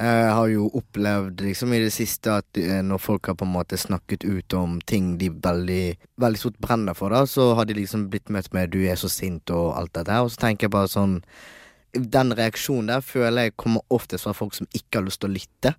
Jeg 0.00 0.32
har 0.32 0.48
jo 0.48 0.70
opplevd 0.70 1.36
liksom 1.36 1.74
i 1.74 1.78
det 1.78 1.92
siste 1.92 2.32
at 2.38 2.46
eh, 2.56 2.80
når 2.80 2.98
folk 2.98 3.26
har 3.26 3.34
på 3.34 3.42
en 3.44 3.52
måte 3.52 3.76
snakket 3.76 4.24
ut 4.24 4.54
om 4.54 4.80
ting 4.86 5.18
de 5.18 5.28
veldig, 5.28 5.96
veldig 6.18 6.38
stort 6.38 6.58
brenner 6.58 6.94
for, 6.96 7.10
da, 7.10 7.24
så 7.26 7.54
har 7.54 7.66
de 7.66 7.74
liksom 7.74 8.08
blitt 8.08 8.30
møtt 8.30 8.50
med 8.54 8.70
'du 8.70 8.78
er 8.88 8.94
så 8.96 9.08
sint' 9.10 9.50
og 9.50 9.76
alt 9.76 9.92
dette 9.92 10.08
her. 10.08 10.22
Og 10.24 10.30
så 10.30 10.38
tenker 10.38 10.60
jeg 10.62 10.70
bare 10.70 10.88
sånn 10.88 11.22
Den 11.92 12.34
reaksjonen 12.38 12.92
der 12.92 13.04
føler 13.04 13.48
jeg 13.48 13.56
kommer 13.58 13.82
oftest 13.90 14.26
fra 14.26 14.34
folk 14.36 14.54
som 14.54 14.68
ikke 14.72 15.00
har 15.00 15.06
lyst 15.06 15.22
til 15.22 15.30
å 15.30 15.36
lytte. 15.36 15.74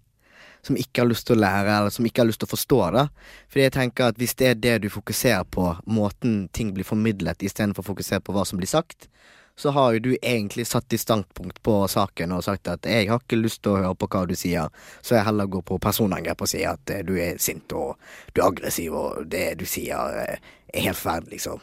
Som 0.61 0.77
ikke 0.77 1.01
har 1.01 1.09
lyst 1.09 1.25
til 1.25 1.39
å 1.39 1.41
lære, 1.41 1.73
eller 1.73 1.93
som 1.93 2.05
ikke 2.05 2.21
har 2.21 2.29
lyst 2.29 2.43
til 2.43 2.49
å 2.49 2.53
forstå 2.53 2.81
det. 2.97 3.05
Fordi 3.49 3.63
jeg 3.65 3.75
tenker 3.77 4.11
at 4.11 4.19
hvis 4.21 4.35
det 4.37 4.49
er 4.49 4.59
det 4.61 4.75
du 4.83 4.89
fokuserer 4.93 5.47
på, 5.49 5.71
måten 5.89 6.43
ting 6.53 6.75
blir 6.75 6.85
formidlet, 6.85 7.41
istedenfor 7.41 7.81
å 7.81 7.91
fokusere 7.93 8.21
på 8.21 8.35
hva 8.35 8.45
som 8.45 8.61
blir 8.61 8.69
sagt, 8.69 9.07
så 9.55 9.69
har 9.69 9.93
jo 9.93 9.99
du 9.99 10.11
egentlig 10.21 10.67
satt 10.67 10.93
i 10.93 10.97
standpunkt 10.97 11.61
på 11.63 11.87
saken 11.87 12.31
og 12.35 12.43
sagt 12.43 12.69
at 12.71 12.85
jeg 12.87 13.09
har 13.09 13.21
ikke 13.21 13.39
lyst 13.39 13.61
til 13.63 13.75
å 13.75 13.81
høre 13.81 13.97
på 13.99 14.09
hva 14.11 14.23
du 14.29 14.35
sier, 14.37 14.69
så 15.01 15.17
jeg 15.17 15.27
heller 15.27 15.49
går 15.51 15.65
på 15.67 15.79
personangrep 15.81 16.41
og 16.41 16.49
sier 16.49 16.73
at 16.73 16.93
eh, 16.93 17.03
du 17.05 17.13
er 17.19 17.41
sint 17.41 17.73
og 17.77 17.99
du 18.33 18.41
er 18.41 18.47
aggressiv 18.47 18.95
og 18.97 19.27
det 19.31 19.45
du 19.59 19.67
sier 19.69 20.21
eh, 20.23 20.39
er 20.73 20.87
helt 20.87 20.97
forferdelig, 20.97 21.37
liksom. 21.37 21.61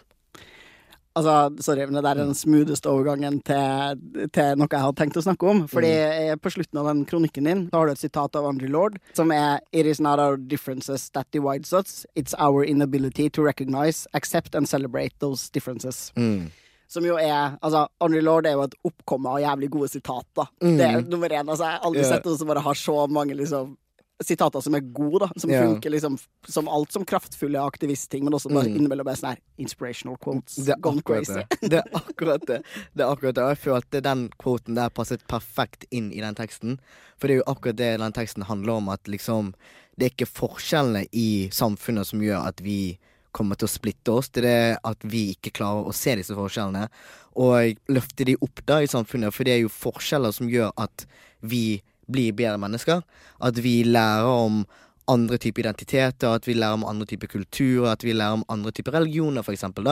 Altså, 1.17 1.63
sorry, 1.65 1.87
men 1.89 1.99
det 1.99 2.05
der 2.05 2.11
er 2.11 2.29
den 2.29 2.37
smootheste 2.37 2.91
overgangen 2.91 3.41
til, 3.47 4.29
til 4.35 4.61
noe 4.61 4.69
jeg 4.71 4.85
hadde 4.85 4.99
tenkt 5.01 5.19
å 5.19 5.25
snakke 5.25 5.49
om. 5.51 5.65
Fordi 5.71 5.91
mm. 5.91 6.43
på 6.45 6.53
slutten 6.55 6.81
av 6.83 6.91
den 6.91 7.03
kronikken 7.09 7.49
din 7.49 7.65
så 7.71 7.81
har 7.81 7.89
du 7.89 7.95
et 7.95 8.05
sitat 8.05 8.39
av 8.39 8.47
Andrew 8.47 8.71
Lord 8.71 9.01
som 9.19 9.33
er 9.35 9.59
It 9.73 9.89
is 9.89 10.01
not 10.05 10.23
our 10.23 10.37
differences 10.37 11.09
that 11.17 11.27
divides 11.35 11.73
us, 11.73 12.05
it's 12.15 12.37
our 12.39 12.65
inability 12.65 13.29
to 13.31 13.43
recognize, 13.43 14.07
accept 14.15 14.55
and 14.55 14.69
celebrate 14.69 15.19
those 15.19 15.51
differences. 15.51 16.13
Mm. 16.17 16.51
Som 16.89 17.05
jo 17.05 17.19
er 17.21 17.59
Altså, 17.61 17.87
Andrew 18.01 18.23
Lord 18.25 18.47
er 18.47 18.57
jo 18.57 18.65
et 18.65 18.79
oppkomme 18.89 19.35
av 19.35 19.43
jævlig 19.43 19.69
gode 19.75 19.91
sitater. 19.93 20.49
Mm. 20.63 20.77
Det 20.79 20.87
er 20.87 21.03
nummer 21.05 21.29
én. 21.29 21.45
Altså, 21.45 21.65
jeg 21.65 21.77
har 21.77 21.85
aldri 21.85 22.05
yeah. 22.05 22.15
sett 22.15 22.29
noen 22.29 22.39
som 22.41 22.49
bare 22.49 22.65
har 22.65 22.79
så 22.79 22.97
mange 23.13 23.37
liksom 23.37 23.77
sitater 24.25 24.61
som 24.61 24.75
er 24.75 24.81
gode, 24.81 25.21
da. 25.27 25.29
Som 25.41 25.51
yeah. 25.51 25.65
funker 25.67 25.91
liksom 25.95 26.19
som 26.49 26.69
alt 26.69 26.93
som 26.93 27.05
kraftfulle 27.07 27.61
aktivistting, 27.63 28.25
men 28.25 28.35
også 28.35 28.51
bare 28.51 28.67
Mm. 28.69 28.77
innimellom 28.77 29.07
sånn 29.15 29.31
her 29.31 29.39
inspirational 29.59 30.17
quotes. 30.19 30.57
Det 30.57 30.75
er 30.75 30.81
gone 30.81 31.03
crazy. 31.03 31.33
det. 31.35 31.47
Det 31.71 31.79
er 31.79 31.91
akkurat 31.95 32.47
det. 32.47 32.63
Det 32.95 33.05
er 33.05 33.13
akkurat 33.13 33.35
det. 33.35 33.45
Og 33.45 33.53
jeg 33.55 33.63
følte 33.65 34.03
den 34.03 34.29
quoten 34.43 34.75
der 34.75 34.91
passet 34.91 35.23
perfekt 35.29 35.85
inn 35.91 36.11
i 36.13 36.21
den 36.21 36.35
teksten. 36.35 36.79
For 37.19 37.29
det 37.29 37.37
er 37.39 37.43
jo 37.43 37.53
akkurat 37.55 37.77
det 37.77 37.93
den 38.01 38.13
teksten 38.13 38.43
handler 38.49 38.73
om, 38.81 38.89
at 38.89 39.05
liksom 39.07 39.55
Det 39.99 40.07
er 40.07 40.11
ikke 40.15 40.31
forskjellene 40.31 41.07
i 41.13 41.49
samfunnet 41.51 42.07
som 42.07 42.21
gjør 42.23 42.47
at 42.47 42.61
vi 42.63 42.99
kommer 43.35 43.57
til 43.59 43.67
å 43.67 43.73
splitte 43.73 44.13
oss. 44.15 44.29
Det 44.29 44.45
er 44.45 44.77
at 44.85 44.99
vi 45.03 45.35
ikke 45.35 45.51
klarer 45.59 45.89
å 45.91 45.93
se 45.93 46.15
disse 46.15 46.31
forskjellene. 46.35 46.89
Og 47.35 47.75
løfte 47.91 48.25
de 48.25 48.37
opp 48.41 48.63
da 48.65 48.79
i 48.79 48.87
samfunnet, 48.87 49.35
for 49.35 49.43
det 49.43 49.57
er 49.57 49.61
jo 49.65 49.69
forskjeller 49.69 50.31
som 50.33 50.47
gjør 50.49 50.71
at 50.79 51.05
vi 51.43 51.83
blir 52.09 52.37
bedre 52.37 52.59
mennesker. 52.61 53.03
At 53.45 53.59
vi 53.63 53.83
lærer 53.87 54.29
om 54.29 54.63
andre 55.09 55.39
typer 55.41 55.65
identiteter, 55.65 56.29
at 56.29 56.47
vi 56.49 56.55
lærer 56.55 56.77
om 56.79 56.85
andre 56.85 57.07
typer 57.09 57.31
kulturer, 57.33 57.93
at 57.93 58.05
vi 58.05 58.13
lærer 58.13 58.39
om 58.39 58.45
andre 58.53 58.73
typer 58.77 58.93
religioner, 58.99 59.43
for 59.43 59.53
eksempel. 59.53 59.89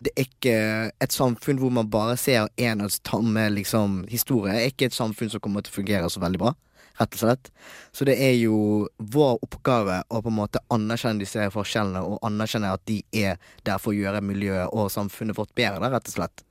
Det 0.00 0.12
er 0.14 0.26
ikke 0.26 0.56
et 1.02 1.14
samfunn 1.14 1.58
hvor 1.58 1.72
man 1.74 1.90
bare 1.90 2.16
ser 2.16 2.48
én 2.60 2.84
og 2.84 2.92
samme 2.94 3.48
liksom, 3.56 4.04
historie. 4.10 4.52
Det 4.52 4.60
er 4.62 4.74
ikke 4.74 4.90
et 4.90 4.98
samfunn 4.98 5.32
som 5.32 5.42
kommer 5.42 5.64
til 5.64 5.74
å 5.74 5.80
fungere 5.80 6.12
så 6.12 6.22
veldig 6.22 6.42
bra, 6.44 6.54
rett 7.00 7.18
og 7.18 7.24
slett. 7.24 7.50
Så 7.92 8.06
det 8.08 8.16
er 8.22 8.36
jo 8.38 8.86
vår 8.98 9.42
oppgave 9.42 10.02
å 10.08 10.22
på 10.22 10.30
en 10.30 10.38
måte 10.38 10.62
anerkjenne 10.74 11.24
disse 11.24 11.50
forskjellene, 11.54 12.04
og 12.06 12.22
anerkjenne 12.26 12.72
at 12.76 12.86
de 12.90 13.02
er 13.10 13.42
der 13.66 13.82
for 13.82 13.94
å 13.94 13.98
gjøre 13.98 14.22
miljøet 14.24 14.70
og 14.70 14.92
samfunnet 14.94 15.38
vårt 15.38 15.54
bedre, 15.58 15.90
rett 15.90 16.14
og 16.14 16.18
slett. 16.20 16.46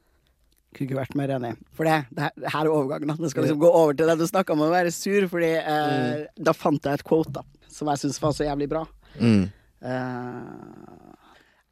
Kunne 0.72 0.88
ikke 0.88 1.00
vært 1.02 1.16
mer 1.20 1.34
enig. 1.36 1.54
For 1.76 1.84
det, 1.88 1.98
det, 2.16 2.24
her, 2.24 2.32
det 2.40 2.52
her 2.54 2.66
er 2.66 2.72
overgangen. 2.72 3.18
Det 3.20 3.32
skal 3.34 3.44
liksom 3.44 3.60
gå 3.60 3.72
over 3.76 3.94
til 4.00 4.08
det 4.08 4.18
du 4.22 4.26
snakka 4.30 4.54
om 4.56 4.62
å 4.64 4.70
være 4.72 4.92
sur, 4.96 5.26
fordi 5.28 5.50
eh, 5.60 6.28
da 6.40 6.54
fant 6.56 6.84
jeg 6.88 6.94
et 7.02 7.04
quote 7.04 7.34
da, 7.36 7.44
som 7.68 7.90
jeg 7.92 8.00
syns 8.06 8.22
var 8.24 8.32
så 8.38 8.48
jævlig 8.48 8.70
bra. 8.72 8.86
Mm. 9.20 9.50
Uh, 9.82 11.12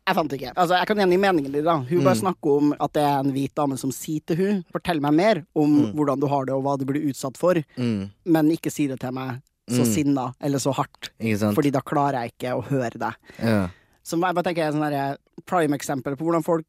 jeg 0.10 0.18
fant 0.18 0.34
ikke. 0.34 0.52
Altså, 0.58 0.74
jeg 0.80 0.90
kan 0.90 0.98
gjengi 1.04 1.20
meningen 1.22 1.54
din. 1.54 1.64
da 1.68 1.76
Hun 1.86 2.04
bare 2.04 2.18
snakker 2.18 2.56
om 2.64 2.72
at 2.82 2.94
det 2.98 3.04
er 3.06 3.20
en 3.22 3.32
hvit 3.36 3.54
dame 3.56 3.78
som 3.78 3.92
sier 3.94 4.24
til 4.26 4.40
hun 4.40 4.64
Fortell 4.74 5.00
meg 5.06 5.14
mer 5.14 5.42
om 5.54 5.76
hvordan 5.94 6.20
du 6.20 6.26
har 6.32 6.48
det, 6.50 6.56
og 6.58 6.64
hva 6.66 6.74
du 6.82 6.86
blir 6.90 7.06
utsatt 7.12 7.38
for, 7.38 7.60
Mm. 7.78 8.10
men 8.26 8.50
ikke 8.56 8.72
si 8.74 8.88
det 8.90 9.00
til 9.00 9.14
meg 9.14 9.42
så 9.70 9.84
Mm. 9.86 9.94
sinna 9.94 10.34
eller 10.42 10.58
så 10.58 10.74
hardt? 10.74 11.12
Fordi 11.22 11.72
da 11.72 11.80
klarer 11.86 12.24
jeg 12.26 12.34
ikke 12.34 12.56
å 12.58 12.64
høre 12.66 12.98
deg. 12.98 13.14
ja. 13.40 13.68
Som 14.04 14.22
jeg 14.26 14.34
bare 14.34 14.44
tenker 14.44 14.74
er 14.74 15.12
et 15.14 15.20
prime 15.46 15.78
eksempel 15.78 16.16
på 16.18 16.26
hvordan 16.26 16.44
folk 16.44 16.66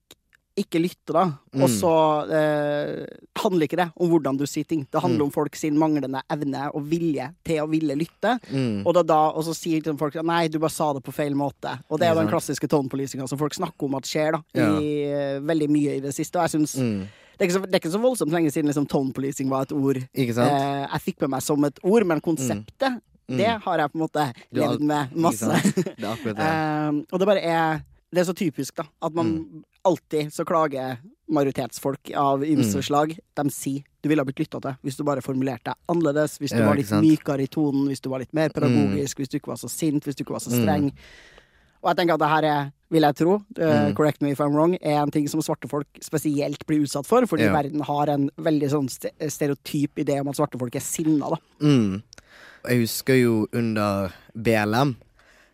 ikke 0.63 0.81
lytter, 0.83 1.17
da. 1.17 1.25
Mm. 1.57 1.63
Og 1.65 1.71
så 1.73 1.91
eh, 2.37 3.07
handler 3.43 3.67
ikke 3.67 3.79
det 3.81 3.87
om 4.01 4.11
hvordan 4.13 4.39
du 4.41 4.45
sier 4.49 4.67
ting. 4.69 4.85
Det 4.91 5.01
handler 5.03 5.21
Mm. 5.25 5.27
om 5.29 5.33
folk 5.35 5.57
sin 5.59 5.77
manglende 5.81 6.21
evne 6.31 6.67
og 6.75 6.85
vilje 6.91 7.27
til 7.45 7.61
å 7.65 7.69
ville 7.71 7.97
lytte. 7.99 8.37
Mm. 8.53 8.83
Og, 8.87 8.93
da, 8.95 9.03
da, 9.03 9.19
og 9.35 9.45
så 9.49 9.55
sier 9.57 9.81
liksom 9.81 9.99
folk 10.01 10.15
nei, 10.25 10.49
du 10.49 10.59
bare 10.63 10.71
sa 10.75 10.93
det 10.97 11.03
på 11.07 11.13
feil 11.17 11.35
måte. 11.35 11.73
Og 11.91 11.99
det 12.01 12.07
er 12.09 12.15
jo 12.15 12.21
den 12.23 12.31
klassiske 12.33 12.69
tone-policinga 12.71 13.27
som 13.29 13.39
folk 13.41 13.55
snakker 13.57 13.89
om 13.89 13.99
at 13.99 14.09
skjer, 14.09 14.33
da. 14.39 14.43
Ja. 14.55 14.69
I, 14.79 14.93
eh, 15.11 15.41
veldig 15.41 15.71
mye 15.71 15.97
i 15.99 16.01
det 16.05 16.15
siste. 16.17 16.37
Og 16.39 16.47
jeg 16.49 16.57
synes 16.61 16.77
Mm. 16.81 17.07
det, 17.39 17.47
er 17.49 17.55
så, 17.59 17.61
det 17.67 17.75
er 17.75 17.81
ikke 17.81 17.95
så 17.97 18.03
voldsomt 18.03 18.33
lenge 18.33 18.51
siden 18.53 18.67
liksom, 18.71 18.87
tone-policing 18.89 19.49
var 19.49 19.63
et 19.63 19.73
ord 19.73 19.97
eh, 19.97 20.87
jeg 20.93 21.01
fikk 21.07 21.21
med 21.23 21.31
meg 21.37 21.43
som 21.43 21.65
et 21.65 21.79
ord, 21.83 22.05
men 22.07 22.21
konseptet, 22.21 23.01
Mm. 23.31 23.37
det 23.39 23.47
har 23.63 23.79
jeg 23.79 23.91
på 23.93 23.95
en 23.95 24.03
måte 24.03 24.23
levd 24.53 24.81
med 24.83 25.13
masse. 25.15 25.47
Det 25.47 25.95
det. 26.25 26.35
Eh, 26.41 26.91
og 27.13 27.19
det 27.21 27.27
bare 27.29 27.43
er 27.47 27.83
Det 28.13 28.19
er 28.21 28.25
så 28.33 28.35
typisk, 28.35 28.75
da. 28.77 28.85
At 29.03 29.15
man 29.15 29.27
Mm. 29.39 29.65
alltid 29.85 30.33
så 30.33 30.45
klager 30.45 30.99
majoritetsfolk 31.31 32.11
av 32.17 32.41
ymse 32.43 32.77
Mm. 32.83 33.19
De 33.37 33.51
sier 33.51 33.83
du 34.03 34.09
ville 34.09 34.19
ha 34.21 34.25
blitt 34.25 34.39
lytta 34.41 34.61
til 34.61 34.77
hvis 34.83 34.97
du 34.97 35.05
bare 35.05 35.21
formulerte 35.23 35.65
deg 35.65 35.75
annerledes, 35.89 36.39
hvis 36.39 36.51
du 36.51 36.59
Ja, 36.59 36.67
var 36.67 36.75
litt? 36.77 36.87
Mm. 36.91 37.03
mykere 37.05 37.41
i 37.43 37.47
tonen, 37.47 37.87
hvis 37.89 38.01
du 38.01 38.09
var 38.11 38.19
litt 38.19 38.33
mer 38.35 38.49
pedagogisk, 38.49 39.17
hvis 39.19 39.29
du 39.29 39.39
ikke 39.39 39.49
var 39.49 39.57
så 39.57 39.69
sint, 39.71 40.03
hvis 40.05 40.17
du 40.17 40.25
ikke 40.25 40.33
var 40.33 40.41
så 40.41 40.51
streng. 40.51 40.93
Og 41.83 41.89
jeg 41.89 41.97
tenker 41.97 42.15
at 42.15 42.19
det 42.21 42.29
her 42.29 42.45
er, 42.45 42.73
vil 42.91 43.03
jeg 43.03 43.15
tro, 43.17 43.35
eh, 43.59 43.89
Mm. 43.91 43.95
correct 43.97 44.21
me 44.23 44.31
if 44.33 44.39
I'm 44.41 44.53
wrong, 44.55 44.77
er 44.83 45.03
en 45.03 45.11
ting 45.11 45.29
som 45.29 45.41
svarte 45.41 45.69
folk 45.69 45.87
spesielt 46.03 46.67
blir 46.67 46.81
utsatt 46.83 47.07
for, 47.07 47.23
fordi 47.23 47.45
Ja. 47.45 47.53
verden 47.53 47.81
har 47.81 48.09
en 48.11 48.29
veldig 48.39 48.71
sånn 48.71 48.91
ste- 48.91 49.13
stereotyp 49.31 49.95
idé 49.97 50.21
om 50.21 50.29
at 50.29 50.35
svarte 50.37 50.59
folk 50.59 50.75
er 50.75 50.81
sinna, 50.81 51.31
da. 51.31 51.37
Mm. 51.61 52.03
Jeg 52.69 52.81
husker 52.81 53.15
jo 53.23 53.47
under 53.53 54.13
BLM 54.37 54.97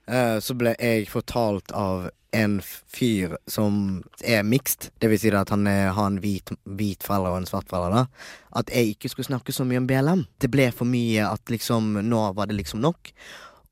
uh, 0.09 0.39
så 0.41 0.57
ble 0.57 0.75
jeg 0.79 1.07
fortalt 1.09 1.71
av 1.73 2.11
en 2.37 2.59
fyr 2.63 3.37
som 3.51 4.03
er 4.25 4.45
mixed, 4.47 4.91
det 5.01 5.11
vil 5.11 5.21
si 5.21 5.33
at 5.33 5.53
han 5.53 5.67
er, 5.71 5.91
har 5.97 6.11
en 6.11 6.21
hvit, 6.23 6.53
hvit 6.65 7.07
forelder 7.07 7.35
og 7.35 7.41
en 7.43 7.49
svart 7.49 7.69
forelder, 7.73 8.11
at 8.57 8.71
jeg 8.73 8.95
ikke 8.95 9.11
skulle 9.13 9.31
snakke 9.31 9.55
så 9.55 9.67
mye 9.67 9.83
om 9.83 9.89
BLM. 9.89 10.27
Det 10.41 10.51
ble 10.53 10.71
for 10.75 10.89
mye 10.89 11.27
at 11.27 11.53
liksom 11.53 11.97
nå 12.07 12.23
var 12.37 12.51
det 12.51 12.59
liksom 12.61 12.83
nok. 12.85 13.13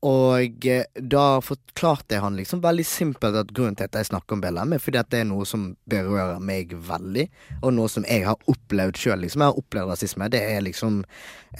Og 0.05 0.65
eh, 0.69 0.85
da 1.01 1.39
forklarte 1.41 2.13
jeg 2.13 2.21
han 2.21 2.35
liksom 2.37 2.61
veldig 2.61 2.83
simpelt 2.85 3.37
at 3.39 3.53
grunnen 3.55 3.77
til 3.79 3.87
at 3.87 3.95
jeg 3.97 4.09
snakker 4.11 4.35
om 4.35 4.43
BLM, 4.43 4.75
er 4.75 4.83
fordi 4.83 4.99
at 5.01 5.09
det 5.09 5.23
er 5.23 5.29
noe 5.31 5.47
som 5.49 5.71
berører 5.89 6.43
meg 6.43 6.75
veldig, 6.87 7.25
og 7.61 7.73
noe 7.73 7.89
som 7.89 8.05
jeg 8.05 8.27
har 8.27 8.51
opplevd 8.51 8.99
sjøl. 9.01 9.23
Liksom. 9.23 9.41
Jeg 9.41 9.53
har 9.55 9.61
opplevd 9.63 9.93
rasisme. 9.95 10.29
Det 10.29 10.43
er 10.45 10.61
liksom 10.65 11.01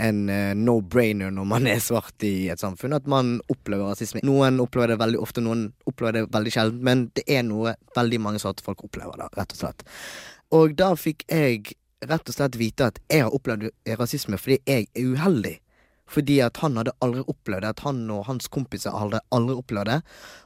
en 0.06 0.22
uh, 0.30 0.52
no-brainer 0.60 1.34
når 1.34 1.50
man 1.50 1.70
er 1.72 1.82
svart 1.82 2.26
i 2.28 2.50
et 2.54 2.62
samfunn, 2.62 2.94
at 2.98 3.10
man 3.10 3.40
opplever 3.50 3.90
rasisme. 3.90 4.22
Noen 4.28 4.62
opplever 4.62 4.94
det 4.94 5.00
veldig 5.02 5.24
ofte, 5.24 5.42
noen 5.42 5.70
opplever 5.90 6.20
det 6.20 6.26
veldig 6.36 6.54
sjelden, 6.54 6.86
men 6.86 7.08
det 7.18 7.26
er 7.32 7.46
noe 7.48 7.74
veldig 7.98 8.22
mange 8.22 8.44
svarte 8.44 8.66
folk 8.66 8.86
opplever, 8.86 9.18
da, 9.24 9.32
rett 9.40 9.56
og 9.56 9.64
slett. 9.64 9.86
Og 10.54 10.78
da 10.78 10.94
fikk 11.00 11.26
jeg 11.32 11.80
rett 12.06 12.30
og 12.30 12.36
slett 12.36 12.58
vite 12.60 12.92
at 12.92 13.00
jeg 13.10 13.26
har 13.26 13.34
opplevd 13.34 13.72
rasisme 13.98 14.38
fordi 14.38 14.60
jeg 14.68 14.92
er 14.94 15.14
uheldig. 15.16 15.58
Fordi 16.10 16.38
at 16.46 16.60
han 16.62 16.78
hadde 16.78 16.94
aldri 17.02 17.24
opplevd 17.26 17.66
det. 17.66 17.74
At 17.76 17.86
han 17.88 18.04
og 18.14 18.26
hans 18.30 18.50
kompiser 18.52 18.94
hadde 18.94 19.24
aldri 19.34 19.58
opplevd 19.58 19.90
det. 19.90 20.00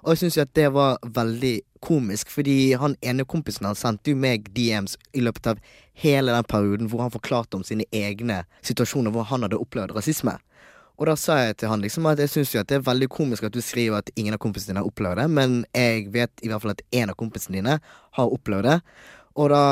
Og 0.03 0.13
jeg 0.13 0.23
syns 0.23 0.39
jo 0.39 0.45
at 0.45 0.55
det 0.57 0.69
var 0.75 0.99
veldig 1.19 1.55
komisk, 1.85 2.31
fordi 2.31 2.73
han 2.79 2.97
ene 3.01 3.23
kompisen 3.27 3.67
han 3.67 3.77
sendte 3.79 4.11
jo 4.11 4.19
meg 4.19 4.49
DMs 4.55 4.97
i 5.15 5.23
løpet 5.23 5.53
av 5.53 5.61
hele 5.99 6.35
den 6.35 6.47
perioden 6.47 6.89
hvor 6.91 7.05
han 7.05 7.13
forklarte 7.13 7.59
om 7.59 7.63
sine 7.67 7.87
egne 7.95 8.43
situasjoner 8.65 9.13
hvor 9.15 9.27
han 9.31 9.45
hadde 9.45 9.59
opplevd 9.59 9.95
rasisme. 9.95 10.35
Og 10.99 11.07
da 11.07 11.15
sa 11.15 11.37
jeg 11.39 11.61
til 11.61 11.71
han 11.71 11.79
liksom 11.79 12.09
at 12.11 12.19
jeg 12.19 12.31
syns 12.33 12.51
jo 12.51 12.59
at 12.59 12.67
det 12.67 12.81
er 12.81 12.87
veldig 12.89 13.07
komisk 13.11 13.45
at 13.47 13.55
du 13.55 13.61
skriver 13.63 14.01
at 14.01 14.11
ingen 14.19 14.35
av 14.35 14.41
kompisene 14.43 14.73
dine 14.73 14.83
har 14.83 14.89
opplevd 14.89 15.21
det, 15.21 15.27
men 15.31 15.61
jeg 15.71 16.09
vet 16.11 16.43
i 16.43 16.51
hvert 16.51 16.65
fall 16.65 16.75
at 16.75 16.83
en 16.99 17.13
av 17.13 17.15
kompisene 17.19 17.55
dine 17.55 17.77
har 18.19 18.35
opplevd 18.35 18.67
det. 18.67 18.75
Og 19.37 19.51
da 19.53 19.63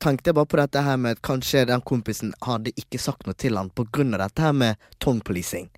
tenkte 0.00 0.30
jeg 0.30 0.36
bare 0.36 0.48
på 0.48 0.58
dette 0.60 0.82
her 0.84 0.96
med 1.00 1.16
at 1.16 1.22
kanskje 1.24 1.66
den 1.68 1.82
kompisen 1.86 2.32
hadde 2.44 2.72
ikke 2.78 3.00
sagt 3.00 3.26
noe 3.26 3.36
til 3.38 3.56
han 3.58 3.70
av 3.76 4.20
dette 4.20 4.42
her 4.44 4.52
med 4.56 4.76
tone 4.98 5.20
policing. 5.24 5.68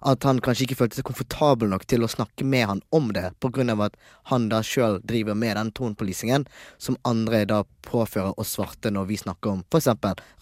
At 0.00 0.24
han 0.24 0.40
kanskje 0.40 0.66
ikke 0.66 0.78
følte 0.80 0.98
seg 0.98 1.06
komfortabel 1.08 1.70
nok 1.70 1.86
til 1.86 2.04
å 2.04 2.10
snakke 2.10 2.44
med 2.44 2.66
han 2.66 2.82
om 2.90 3.12
det, 3.12 3.30
av 3.40 3.80
at 3.86 3.96
han 4.32 4.48
da 4.48 4.62
sjøl 4.62 5.00
driver 5.04 5.34
med 5.34 5.56
den 5.56 5.72
tone 5.72 5.94
policingen 5.94 6.46
som 6.78 6.98
andre 7.04 7.44
da 7.44 7.62
påfører 7.86 8.38
oss 8.40 8.56
svarte 8.56 8.90
når 8.90 9.06
vi 9.06 9.20
snakker 9.20 9.50
om 9.50 9.64
f.eks. 9.70 9.88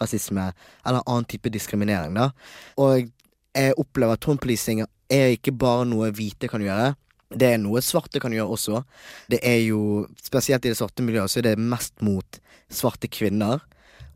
rasisme 0.00 0.52
eller 0.86 1.02
annen 1.04 1.28
type 1.28 1.50
diskriminering, 1.50 2.14
da. 2.14 2.30
Og 2.78 3.10
jeg 3.54 3.76
opplever 3.78 4.14
at 4.14 4.24
tone 4.24 4.38
policing 4.38 4.84
er 5.08 5.34
ikke 5.34 5.54
bare 5.56 5.86
noe 5.88 6.10
hvite 6.14 6.50
kan 6.50 6.62
gjøre. 6.62 6.94
Det 7.28 7.48
er 7.52 7.58
noe 7.60 7.82
svarte 7.84 8.20
kan 8.22 8.32
gjøre 8.32 8.54
også. 8.56 8.82
Det 9.28 9.42
er 9.44 9.60
jo, 9.66 10.06
spesielt 10.22 10.64
i 10.64 10.72
det 10.72 10.78
svarte 10.78 11.04
miljøet, 11.04 11.30
så 11.30 11.42
er 11.42 11.50
det 11.50 11.58
mest 11.60 12.00
mot 12.04 12.40
svarte 12.72 13.10
kvinner 13.12 13.60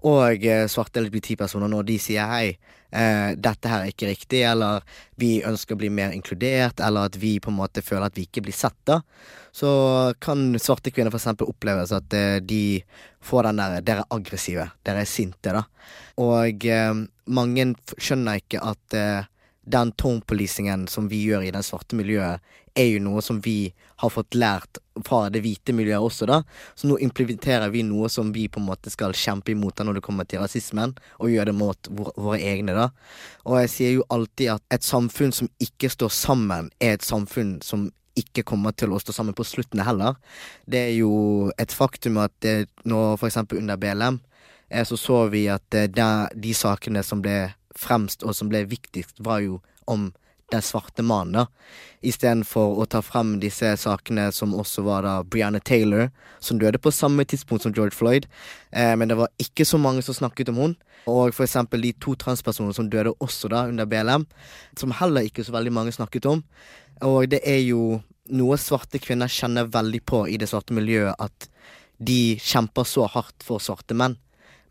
og 0.03 0.45
eh, 0.45 0.67
svarte 0.71 1.03
LGBT-personer 1.03 1.71
når 1.71 1.87
de 1.87 1.97
sier 2.03 2.27
hei, 2.27 2.47
eh, 2.91 3.35
dette 3.39 3.71
her 3.71 3.85
er 3.85 3.93
ikke 3.93 4.09
riktig, 4.11 4.43
eller 4.49 4.83
vi 5.21 5.37
ønsker 5.47 5.77
å 5.77 5.81
bli 5.81 5.93
mer 5.95 6.15
inkludert, 6.17 6.83
eller 6.83 7.11
at 7.11 7.19
vi 7.23 7.37
på 7.43 7.53
en 7.53 7.59
måte 7.61 7.85
føler 7.87 8.09
at 8.09 8.19
vi 8.19 8.27
ikke 8.27 8.43
blir 8.43 8.57
sett, 8.57 8.79
da. 8.89 9.01
Så 9.55 9.71
kan 10.23 10.51
svarte 10.59 10.91
kvinner 10.91 11.15
eksempel 11.15 11.51
oppleves 11.53 11.95
at 11.95 12.15
eh, 12.19 12.41
de 12.43 12.83
får 13.23 13.51
den 13.51 13.63
der 13.63 13.87
Dere 13.87 14.07
er 14.07 14.17
aggressive, 14.17 14.71
dere 14.83 15.05
er 15.05 15.11
sinte, 15.11 15.55
da. 15.55 15.67
Og 16.23 16.67
eh, 16.67 17.05
mange 17.31 17.69
skjønner 17.95 18.43
ikke 18.43 18.65
at 18.73 18.99
eh, 18.99 19.31
den 19.63 19.93
tone 19.93 20.21
policingen 20.27 20.89
som 20.89 21.09
vi 21.09 21.23
gjør 21.27 21.47
i 21.47 21.53
det 21.55 21.63
svarte 21.67 21.97
miljøet, 21.99 22.43
er 22.75 22.89
jo 22.89 23.03
noe 23.05 23.21
som 23.23 23.41
vi 23.45 23.73
har 24.01 24.11
fått 24.11 24.35
lært 24.35 24.81
fra 25.07 25.27
det 25.31 25.43
hvite 25.45 25.75
miljøet 25.77 26.03
også, 26.03 26.27
da. 26.29 26.41
Så 26.75 26.89
nå 26.89 26.97
implementerer 27.05 27.71
vi 27.73 27.85
noe 27.87 28.09
som 28.13 28.33
vi 28.33 28.47
på 28.49 28.61
en 28.61 28.69
måte 28.71 28.91
skal 28.93 29.15
kjempe 29.17 29.53
imot 29.53 29.77
da 29.77 29.87
når 29.87 29.99
det 29.99 30.05
kommer 30.07 30.29
til 30.29 30.43
rasismen, 30.43 30.95
og 31.21 31.33
gjøre 31.33 31.51
det 31.53 31.57
mot 31.59 31.91
våre 31.93 32.41
egne, 32.41 32.75
da. 32.77 32.89
Og 33.45 33.61
jeg 33.63 33.73
sier 33.75 33.97
jo 33.99 34.07
alltid 34.13 34.55
at 34.57 34.79
et 34.79 34.87
samfunn 34.87 35.35
som 35.37 35.51
ikke 35.63 35.93
står 35.93 36.13
sammen, 36.17 36.73
er 36.81 36.97
et 36.97 37.07
samfunn 37.07 37.59
som 37.65 37.91
ikke 38.19 38.45
kommer 38.45 38.75
til 38.77 38.93
å 38.93 39.01
stå 39.01 39.15
sammen 39.17 39.37
på 39.37 39.47
slutten 39.47 39.81
heller. 39.85 40.19
Det 40.69 40.83
er 40.91 40.95
jo 40.99 41.51
et 41.61 41.73
faktum 41.73 42.19
at 42.21 42.35
det, 42.45 42.67
nå 42.89 43.01
for 43.17 43.29
eksempel 43.29 43.63
under 43.63 43.81
BLM, 43.81 44.21
eh, 44.69 44.85
så 44.85 44.99
så 45.01 45.25
vi 45.33 45.47
at 45.53 45.75
eh, 45.75 45.89
de 45.89 46.55
sakene 46.57 47.05
som 47.07 47.23
ble 47.25 47.53
fremst 47.79 48.25
og 48.27 48.37
som 48.37 48.51
ble 48.53 48.65
viktigst, 48.71 49.21
var 49.25 49.43
jo 49.45 49.61
om 49.91 50.11
den 50.53 50.63
svarte 50.63 51.03
mannen, 51.03 51.33
da. 51.33 51.47
Istedenfor 52.05 52.77
å 52.83 52.87
ta 52.91 53.01
frem 53.05 53.39
disse 53.41 53.71
sakene 53.81 54.27
som 54.35 54.53
også 54.59 54.85
var 54.85 55.07
da 55.07 55.15
Brianna 55.25 55.63
Taylor, 55.65 56.11
som 56.45 56.59
døde 56.61 56.81
på 56.83 56.93
samme 56.93 57.25
tidspunkt 57.25 57.65
som 57.65 57.73
George 57.73 57.97
Floyd. 57.97 58.27
Eh, 58.71 58.93
men 58.97 59.09
det 59.09 59.17
var 59.17 59.33
ikke 59.41 59.65
så 59.69 59.81
mange 59.81 60.05
som 60.05 60.19
snakket 60.19 60.53
om 60.53 60.61
hun. 60.61 60.77
Og 61.09 61.33
for 61.35 61.47
eksempel 61.47 61.83
de 61.83 61.95
to 62.03 62.15
transpersoner 62.19 62.77
som 62.77 62.91
døde 62.93 63.15
også 63.25 63.49
da 63.53 63.65
under 63.71 63.89
BLM, 63.89 64.27
som 64.79 64.95
heller 65.01 65.27
ikke 65.27 65.45
så 65.47 65.55
veldig 65.57 65.73
mange 65.73 65.95
snakket 65.97 66.29
om. 66.29 66.45
Og 67.03 67.31
det 67.33 67.41
er 67.49 67.63
jo 67.65 68.03
noe 68.33 68.59
svarte 68.61 69.01
kvinner 69.03 69.31
kjenner 69.31 69.71
veldig 69.73 70.03
på 70.07 70.27
i 70.31 70.37
det 70.39 70.51
svarte 70.51 70.77
miljøet, 70.77 71.17
at 71.19 71.49
de 72.03 72.37
kjemper 72.43 72.87
så 72.87 73.07
hardt 73.11 73.45
for 73.47 73.63
svarte 73.63 73.97
menn, 73.99 74.17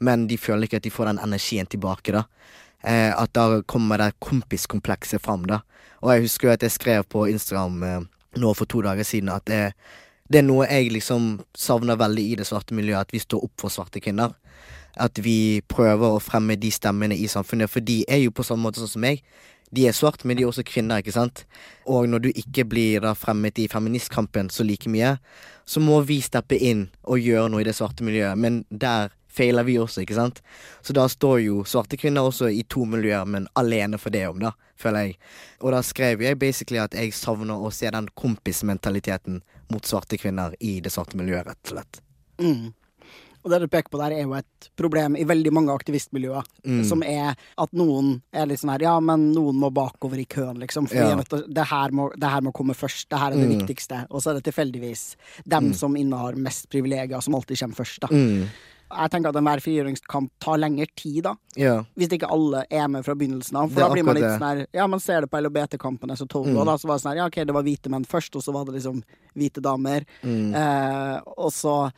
men 0.03 0.25
de 0.27 0.37
føler 0.39 0.67
ikke 0.67 0.81
at 0.81 0.87
de 0.87 0.93
får 0.93 1.11
den 1.11 1.21
energien 1.23 1.69
tilbake, 1.69 2.15
da. 2.15 2.25
Eh, 2.83 3.11
at 3.13 3.33
da 3.37 3.61
kommer 3.69 4.01
det 4.01 4.15
kompiskomplekset 4.19 5.21
fram, 5.21 5.45
da. 5.45 5.61
Og 6.01 6.15
jeg 6.15 6.25
husker 6.25 6.47
jo 6.47 6.53
at 6.55 6.63
jeg 6.65 6.73
skrev 6.73 7.05
på 7.05 7.27
Instagram 7.29 7.83
eh, 7.85 7.99
nå 8.41 8.53
for 8.57 8.69
to 8.69 8.81
dager 8.81 9.05
siden 9.05 9.29
at 9.29 9.45
det, 9.45 9.61
det 10.31 10.41
er 10.41 10.47
noe 10.47 10.65
jeg 10.65 10.93
liksom 10.95 11.41
savner 11.57 11.99
veldig 11.99 12.25
i 12.31 12.37
det 12.39 12.47
svarte 12.49 12.75
miljøet, 12.77 13.05
at 13.05 13.13
vi 13.13 13.21
står 13.21 13.45
opp 13.45 13.53
for 13.61 13.73
svarte 13.73 14.01
kvinner. 14.01 14.33
At 14.99 15.21
vi 15.23 15.61
prøver 15.71 16.17
å 16.17 16.23
fremme 16.23 16.57
de 16.59 16.71
stemmene 16.73 17.15
i 17.15 17.29
samfunnet, 17.31 17.69
for 17.71 17.85
de 17.85 18.01
er 18.09 18.23
jo 18.25 18.33
på 18.33 18.45
samme 18.47 18.65
måte 18.65 18.81
sånn 18.81 18.95
som 18.95 19.05
meg. 19.05 19.21
De 19.71 19.85
er 19.87 19.95
svart, 19.95 20.25
men 20.27 20.35
de 20.35 20.43
er 20.43 20.49
også 20.49 20.65
kvinner, 20.67 20.99
ikke 20.99 21.13
sant? 21.15 21.45
Og 21.87 22.09
når 22.11 22.25
du 22.25 22.29
ikke 22.33 22.65
blir 22.67 23.03
da 23.05 23.13
fremmet 23.15 23.61
i 23.61 23.69
feministkampen 23.71 24.49
så 24.51 24.65
like 24.67 24.91
mye, 24.91 25.13
så 25.63 25.79
må 25.79 26.01
vi 26.03 26.19
steppe 26.23 26.57
inn 26.59 26.89
og 27.07 27.23
gjøre 27.23 27.47
noe 27.53 27.63
i 27.63 27.67
det 27.67 27.77
svarte 27.77 28.03
miljøet, 28.03 28.35
men 28.35 28.65
der 28.67 29.13
feiler 29.31 29.63
vi 29.63 29.77
også, 29.79 30.01
ikke 30.03 30.17
sant? 30.17 30.41
Så 30.83 30.93
da 30.93 31.05
står 31.07 31.37
jo 31.45 31.61
svarte 31.63 31.97
kvinner 31.99 32.27
også 32.27 32.49
i 32.51 32.63
to 32.67 32.83
miljøer, 32.85 33.25
men 33.25 33.47
alene 33.55 33.97
for 34.01 34.11
det 34.11 34.25
om, 34.27 34.39
da, 34.43 34.51
føler 34.75 35.07
jeg. 35.07 35.17
Og 35.61 35.71
da 35.71 35.79
skrev 35.85 36.21
jeg 36.25 36.39
basically 36.41 36.81
at 36.83 36.93
jeg 36.97 37.13
savner 37.15 37.55
å 37.55 37.71
se 37.71 37.89
den 37.93 38.09
kompismentaliteten 38.17 39.41
mot 39.71 39.85
svarte 39.87 40.17
kvinner 40.19 40.53
i 40.59 40.79
det 40.83 40.91
svarte 40.93 41.17
miljøet, 41.19 41.47
rett 41.47 41.65
og 41.71 41.75
slett. 41.77 42.01
Mm. 42.41 42.73
Og 43.41 43.49
det 43.49 43.57
du 43.63 43.67
peker 43.73 43.89
på 43.89 43.97
der, 43.97 44.13
er 44.13 44.27
jo 44.27 44.35
et 44.37 44.67
problem 44.77 45.15
i 45.17 45.23
veldig 45.25 45.49
mange 45.55 45.73
aktivistmiljøer. 45.73 46.45
Mm. 46.61 46.83
Som 46.85 47.01
er 47.01 47.31
at 47.57 47.71
noen 47.73 48.19
er 48.37 48.45
litt 48.45 48.61
sånn 48.61 48.69
her 48.75 48.83
Ja, 48.85 48.99
men 49.01 49.31
noen 49.33 49.57
må 49.57 49.71
bakover 49.73 50.19
i 50.21 50.27
køen, 50.29 50.59
liksom. 50.61 50.85
For 50.91 50.95
Ja. 51.01 51.15
det, 51.17 51.65
her 51.71 51.89
må, 51.89 52.11
det 52.13 52.29
her 52.29 52.41
må 52.45 52.51
komme 52.53 52.75
først. 52.77 53.07
Det 53.09 53.17
her 53.17 53.31
er 53.31 53.37
det 53.41 53.49
Mm. 53.49 53.55
viktigste. 53.65 54.05
Og 54.11 54.21
så 54.21 54.29
er 54.29 54.33
det 54.41 54.43
tilfeldigvis 54.53 55.15
dem 55.47 55.73
som 55.73 55.95
innehar 55.97 56.35
mest 56.37 56.69
privilegier, 56.69 57.19
som 57.23 57.33
alltid 57.33 57.57
kommer 57.57 57.75
først, 57.81 57.99
da. 58.01 58.07
Jeg 58.91 59.11
tenker 59.13 59.29
at 59.29 59.35
enhver 59.39 59.61
frigjøringskamp 59.63 60.29
tar 60.43 60.57
lengre 60.61 60.87
tid, 60.95 61.23
da. 61.23 61.35
Ja. 61.59 61.83
Hvis 61.97 62.11
ikke 62.17 62.29
alle 62.31 62.65
er 62.69 62.87
med 62.91 63.05
fra 63.05 63.15
begynnelsen 63.15 63.55
av. 63.57 63.71
For 63.71 63.81
da 63.85 63.89
blir 63.93 64.03
man 64.07 64.15
litt 64.15 64.27
sånn 64.27 64.45
her 64.47 64.65
Ja, 64.73 64.87
man 64.87 64.99
ser 64.99 65.21
det 65.21 65.31
på 65.31 65.39
LHBT-kampene 65.41 66.17
så 66.17 66.27
tolv 66.27 66.47
år, 66.51 66.61
Mm. 66.61 66.65
da 66.65 66.77
så 66.77 66.87
var 66.87 66.95
det 66.97 67.03
sånn 67.03 67.11
her 67.11 67.21
Ja, 67.21 67.25
OK, 67.27 67.35
det 67.45 67.53
var 67.53 67.63
hvite 67.63 67.89
menn 67.89 68.05
først, 68.05 68.35
og 68.35 68.43
så 68.43 68.53
var 68.53 68.65
det 68.65 68.75
liksom 68.75 69.03
hvite 69.35 69.61
damer. 69.61 70.05
Mm. 70.23 70.53
Eh, 70.55 71.21
og 71.37 71.51
så 71.51 71.91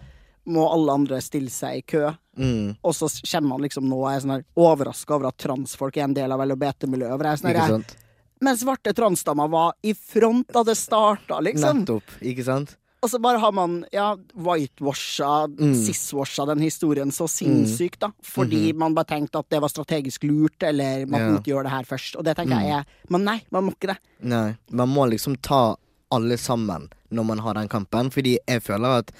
må 0.45 0.65
alle 0.73 0.91
andre 0.91 1.21
stille 1.21 1.49
seg 1.49 1.77
i 1.77 1.81
kø. 1.81 2.13
Mm. 2.37 2.77
Og 2.83 2.93
så 2.93 3.07
kommer 3.31 3.49
man 3.49 3.61
liksom 3.61 3.85
nå 3.87 3.95
og 4.01 4.09
er 4.11 4.19
sånn 4.19 4.35
her 4.35 4.43
overraska 4.57 5.15
over 5.15 5.27
at 5.27 5.37
transfolk 5.37 5.97
er 5.97 6.03
en 6.03 6.13
del 6.13 6.31
av 6.31 6.39
LHBT-miljøet. 6.39 7.21
Jeg 7.23 7.39
sånn 7.39 7.49
Ikke 7.53 7.59
her, 7.59 7.69
sant? 7.77 7.95
Men 8.41 8.57
svarte 8.57 8.93
transdamer 8.93 9.49
var 9.49 9.73
i 9.83 9.93
front 9.93 10.47
da 10.51 10.63
det 10.63 10.75
starta, 10.75 11.39
liksom. 11.39 11.85
Nettopp, 11.85 12.03
ikke 12.21 12.43
sant? 12.43 12.75
Og 13.03 13.09
så 13.11 13.19
bare 13.19 13.37
har 13.43 13.51
man 13.51 13.81
ja, 13.91 14.13
whitewasha, 14.35 15.47
Mm. 15.47 15.73
ciswasha 15.75 16.45
den 16.47 16.61
historien 16.63 17.11
så 17.11 17.27
sinnssykt, 17.27 17.99
da. 17.99 18.11
Fordi 18.23 18.71
man 18.73 18.95
bare 18.95 19.05
tenkte 19.11 19.39
at 19.43 19.49
det 19.51 19.59
var 19.61 19.67
strategisk 19.69 20.23
lurt, 20.23 20.63
eller 20.63 21.05
man 21.05 21.19
Ja. 21.21 21.31
måtte 21.33 21.51
gjøre 21.51 21.63
det 21.67 21.71
her 21.71 21.83
først. 21.83 22.15
Og 22.15 22.23
det 22.23 22.37
tenker 22.37 22.55
jeg 22.61 22.71
er 22.79 22.85
Men 23.09 23.25
nei, 23.25 23.41
man 23.51 23.65
må 23.65 23.71
ikke 23.75 23.87
det. 23.91 23.97
Nei, 24.21 24.55
man 24.71 24.87
må 24.89 25.09
liksom 25.09 25.35
ta 25.41 25.75
alle 26.11 26.37
sammen 26.37 26.89
når 27.11 27.25
man 27.25 27.39
har 27.39 27.53
den 27.55 27.67
kampen, 27.67 28.09
fordi 28.09 28.37
jeg 28.47 28.61
føler 28.63 28.99
at 28.99 29.11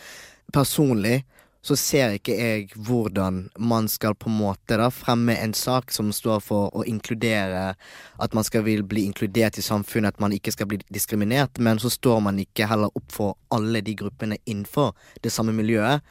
personlig 0.54 1.24
så 1.64 1.78
ser 1.80 2.18
ikke 2.18 2.36
jeg 2.36 2.66
hvordan 2.76 3.46
man 3.58 3.88
skal 3.88 4.18
på 4.20 4.28
en 4.28 4.36
måte 4.42 4.76
da 4.80 4.90
fremme 4.92 5.36
en 5.40 5.54
sak 5.56 5.94
som 5.96 6.12
står 6.12 6.42
for 6.44 6.76
å 6.76 6.84
inkludere 6.84 7.74
At 8.20 8.36
man 8.36 8.44
skal 8.44 8.66
vil 8.68 8.84
bli 8.84 9.06
inkludert 9.08 9.58
i 9.58 9.64
samfunnet, 9.64 10.16
at 10.16 10.20
man 10.20 10.34
ikke 10.36 10.52
skal 10.52 10.68
bli 10.70 10.80
diskriminert, 10.94 11.60
men 11.60 11.80
så 11.80 11.90
står 11.92 12.20
man 12.24 12.40
ikke 12.40 12.68
heller 12.70 12.92
opp 12.96 13.12
for 13.12 13.36
alle 13.52 13.82
de 13.82 13.96
gruppene 14.00 14.38
innenfor 14.46 14.94
det 15.24 15.32
samme 15.34 15.56
miljøet. 15.56 16.04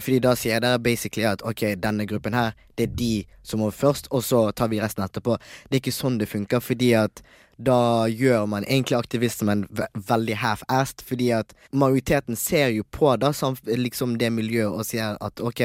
Fordi 0.00 0.18
da 0.24 0.34
sier 0.38 0.62
dere 0.64 0.80
basically 0.82 1.26
at 1.28 1.44
ok, 1.46 1.74
denne 1.80 2.06
gruppen 2.08 2.36
her, 2.36 2.54
det 2.78 2.88
er 2.88 2.96
de 2.96 3.12
som 3.42 3.60
må 3.60 3.70
først, 3.74 4.08
og 4.10 4.24
så 4.24 4.46
tar 4.56 4.72
vi 4.72 4.80
resten 4.80 5.04
etterpå. 5.04 5.36
Det 5.68 5.76
er 5.76 5.82
ikke 5.84 5.94
sånn 5.94 6.18
det 6.20 6.30
funker, 6.30 6.64
fordi 6.64 6.94
at 6.96 7.22
da 7.60 8.08
gjør 8.08 8.46
man 8.48 8.64
egentlig 8.64 8.96
aktivismen 8.96 9.66
ve 9.76 9.84
veldig 10.08 10.36
half-assed, 10.40 11.02
fordi 11.04 11.28
at 11.36 11.52
majoriteten 11.76 12.36
ser 12.36 12.70
jo 12.72 12.86
på 12.88 13.12
da 13.20 13.34
liksom 13.66 14.16
det 14.18 14.30
miljøet 14.32 14.72
og 14.72 14.86
sier 14.88 15.18
at 15.20 15.42
ok, 15.44 15.60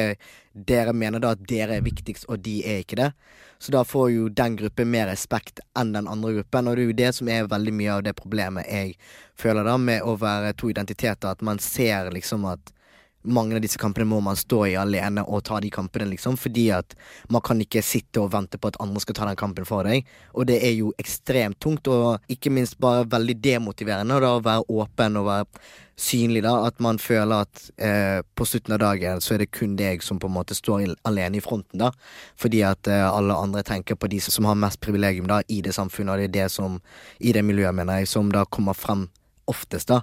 dere 0.68 0.94
mener 0.94 1.24
da 1.24 1.32
at 1.36 1.48
dere 1.48 1.78
er 1.80 1.86
viktigst, 1.86 2.28
og 2.28 2.44
de 2.44 2.58
er 2.68 2.84
ikke 2.84 3.00
det. 3.00 3.12
Så 3.60 3.72
da 3.72 3.86
får 3.88 4.10
jo 4.12 4.28
den 4.28 4.58
gruppen 4.60 4.92
mer 4.92 5.08
respekt 5.08 5.62
enn 5.80 5.94
den 5.96 6.12
andre 6.12 6.34
gruppen, 6.42 6.68
og 6.68 6.76
det 6.76 6.84
er 6.84 6.92
jo 6.92 7.00
det 7.00 7.12
som 7.16 7.32
er 7.32 7.48
veldig 7.48 7.76
mye 7.80 7.94
av 7.96 8.04
det 8.04 8.18
problemet 8.20 8.68
jeg 8.68 8.98
føler 9.40 9.64
da 9.64 9.78
med 9.80 10.04
å 10.04 10.18
være 10.20 10.52
to 10.60 10.70
identiteter, 10.74 11.32
at 11.32 11.42
man 11.42 11.64
ser 11.64 12.12
liksom 12.12 12.44
at 12.52 12.75
mange 13.26 13.58
av 13.58 13.64
disse 13.64 13.80
kampene 13.82 14.08
må 14.10 14.22
man 14.24 14.38
stå 14.40 14.62
i 14.70 14.76
alene 14.80 15.24
og 15.26 15.44
ta 15.48 15.60
de 15.64 15.72
kampene, 15.74 16.08
liksom. 16.12 16.38
Fordi 16.40 16.68
at 16.76 16.96
man 17.34 17.44
kan 17.46 17.62
ikke 17.62 17.84
sitte 17.86 18.22
og 18.24 18.32
vente 18.34 18.60
på 18.62 18.72
at 18.72 18.80
andre 18.84 19.02
skal 19.04 19.18
ta 19.18 19.30
den 19.30 19.40
kampen 19.40 19.68
for 19.68 19.88
deg. 19.88 20.06
Og 20.34 20.48
det 20.50 20.60
er 20.66 20.76
jo 20.78 20.94
ekstremt 21.02 21.60
tungt, 21.64 21.88
og 21.88 22.22
ikke 22.32 22.54
minst 22.54 22.80
bare 22.82 23.08
veldig 23.10 23.38
demotiverende 23.44 24.22
da, 24.22 24.36
å 24.36 24.46
være 24.46 24.68
åpen 24.70 25.20
og 25.22 25.28
være 25.30 25.66
synlig, 25.96 26.44
da. 26.46 26.56
At 26.68 26.80
man 26.84 27.00
føler 27.02 27.46
at 27.46 27.66
eh, 27.78 28.22
på 28.36 28.48
slutten 28.48 28.76
av 28.76 28.82
dagen 28.84 29.24
så 29.24 29.36
er 29.36 29.44
det 29.44 29.52
kun 29.56 29.76
deg 29.80 30.04
som 30.04 30.20
på 30.20 30.30
en 30.30 30.36
måte 30.38 30.58
står 30.58 30.88
alene 31.08 31.40
i 31.40 31.44
fronten, 31.44 31.82
da. 31.82 31.92
Fordi 32.40 32.64
at 32.68 32.92
eh, 32.92 33.06
alle 33.08 33.38
andre 33.38 33.64
tenker 33.66 34.00
på 34.00 34.12
de 34.12 34.22
som 34.24 34.48
har 34.50 34.60
mest 34.60 34.82
privilegium 34.84 35.30
da 35.32 35.42
i 35.48 35.62
det 35.66 35.76
samfunnet, 35.76 36.14
og 36.14 36.22
det 36.22 36.32
er 36.32 36.38
det 36.44 36.50
som, 36.54 36.82
i 37.20 37.36
det 37.36 37.46
miljøet, 37.46 37.76
mener 37.76 38.04
jeg, 38.04 38.12
som 38.12 38.32
da 38.34 38.46
kommer 38.46 38.78
frem 38.78 39.08
oftest, 39.52 39.92
da. 39.92 40.02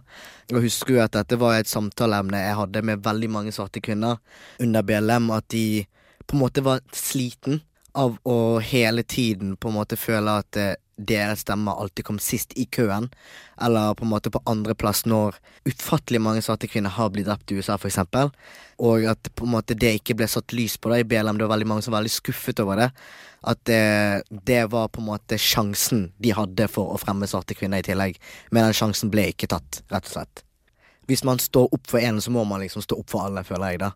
Og 0.52 0.64
husker 0.66 0.96
jo 0.96 1.02
at 1.04 1.14
dette 1.16 1.38
var 1.40 1.58
et 1.58 1.70
samtaleemne 1.70 2.44
jeg 2.44 2.58
hadde 2.58 2.84
med 2.86 3.02
veldig 3.04 3.30
mange 3.32 3.54
svarte 3.54 3.82
kvinner 3.84 4.20
under 4.62 4.86
BLM, 4.86 5.30
at 5.34 5.48
de 5.54 5.84
på 6.26 6.36
en 6.36 6.42
måte 6.44 6.64
var 6.64 6.82
sliten 6.94 7.62
av 7.98 8.16
å 8.24 8.58
hele 8.64 9.02
tiden 9.02 9.56
på 9.56 9.68
en 9.68 9.76
måte 9.76 9.98
føle 10.00 10.38
at 10.42 10.58
eh, 10.60 10.74
deres 10.96 11.42
stemmer 11.42 11.78
alltid 11.80 12.04
kom 12.06 12.18
sist 12.22 12.52
i 12.58 12.64
køen, 12.70 13.08
eller 13.60 13.94
på 13.98 14.04
en 14.06 14.12
måte 14.12 14.30
på 14.32 14.42
andreplass 14.48 15.04
når 15.08 15.38
utfattelig 15.68 16.20
mange 16.22 16.42
svarte 16.44 16.68
kvinner 16.70 16.94
har 16.94 17.10
blitt 17.12 17.26
drept 17.26 17.52
i 17.52 17.58
USA, 17.58 17.78
for 17.80 17.90
eksempel, 17.90 18.30
og 18.82 19.06
at 19.10 19.32
på 19.36 19.46
en 19.46 19.54
måte 19.54 19.76
det 19.78 19.96
ikke 19.98 20.16
ble 20.20 20.28
satt 20.30 20.54
lys 20.56 20.76
på 20.78 20.92
da 20.92 21.00
i 21.00 21.06
BLM, 21.08 21.38
det 21.38 21.46
var 21.46 21.54
veldig 21.56 21.70
mange 21.72 21.86
som 21.86 21.94
var 21.94 22.02
veldig 22.02 22.14
skuffet 22.14 22.62
over 22.62 22.84
det, 22.84 22.88
at 23.42 23.64
det, 23.66 23.82
det 24.46 24.62
var 24.70 24.92
på 24.92 25.02
en 25.02 25.08
måte 25.10 25.40
sjansen 25.40 26.10
de 26.22 26.34
hadde 26.36 26.68
for 26.70 26.94
å 26.94 27.00
fremme 27.02 27.26
svarte 27.30 27.56
kvinner 27.58 27.82
i 27.82 27.86
tillegg, 27.88 28.18
men 28.52 28.68
den 28.68 28.76
sjansen 28.78 29.10
ble 29.12 29.30
ikke 29.32 29.50
tatt, 29.50 29.82
rett 29.92 30.06
og 30.06 30.16
slett. 30.16 30.44
Hvis 31.10 31.24
man 31.26 31.42
står 31.42 31.72
opp 31.74 31.88
for 31.90 31.98
én, 31.98 32.20
så 32.22 32.30
må 32.30 32.44
man 32.46 32.62
liksom 32.62 32.84
stå 32.84 33.00
opp 33.00 33.10
for 33.10 33.26
alle, 33.26 33.42
føler 33.44 33.74
jeg, 33.74 33.82
da. 33.82 33.90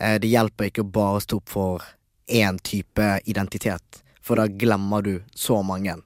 Eh, 0.00 0.16
Det 0.18 0.30
hjelper 0.30 0.72
ikke 0.72 0.82
å 0.82 0.90
bare 0.90 1.22
stå 1.22 1.38
opp 1.38 1.52
for 1.52 1.86
én 2.28 2.58
type 2.62 3.20
identitet, 3.26 4.02
for 4.22 4.36
da 4.36 4.46
glemmer 4.48 5.02
du 5.02 5.20
så 5.34 5.62
mange. 5.64 5.96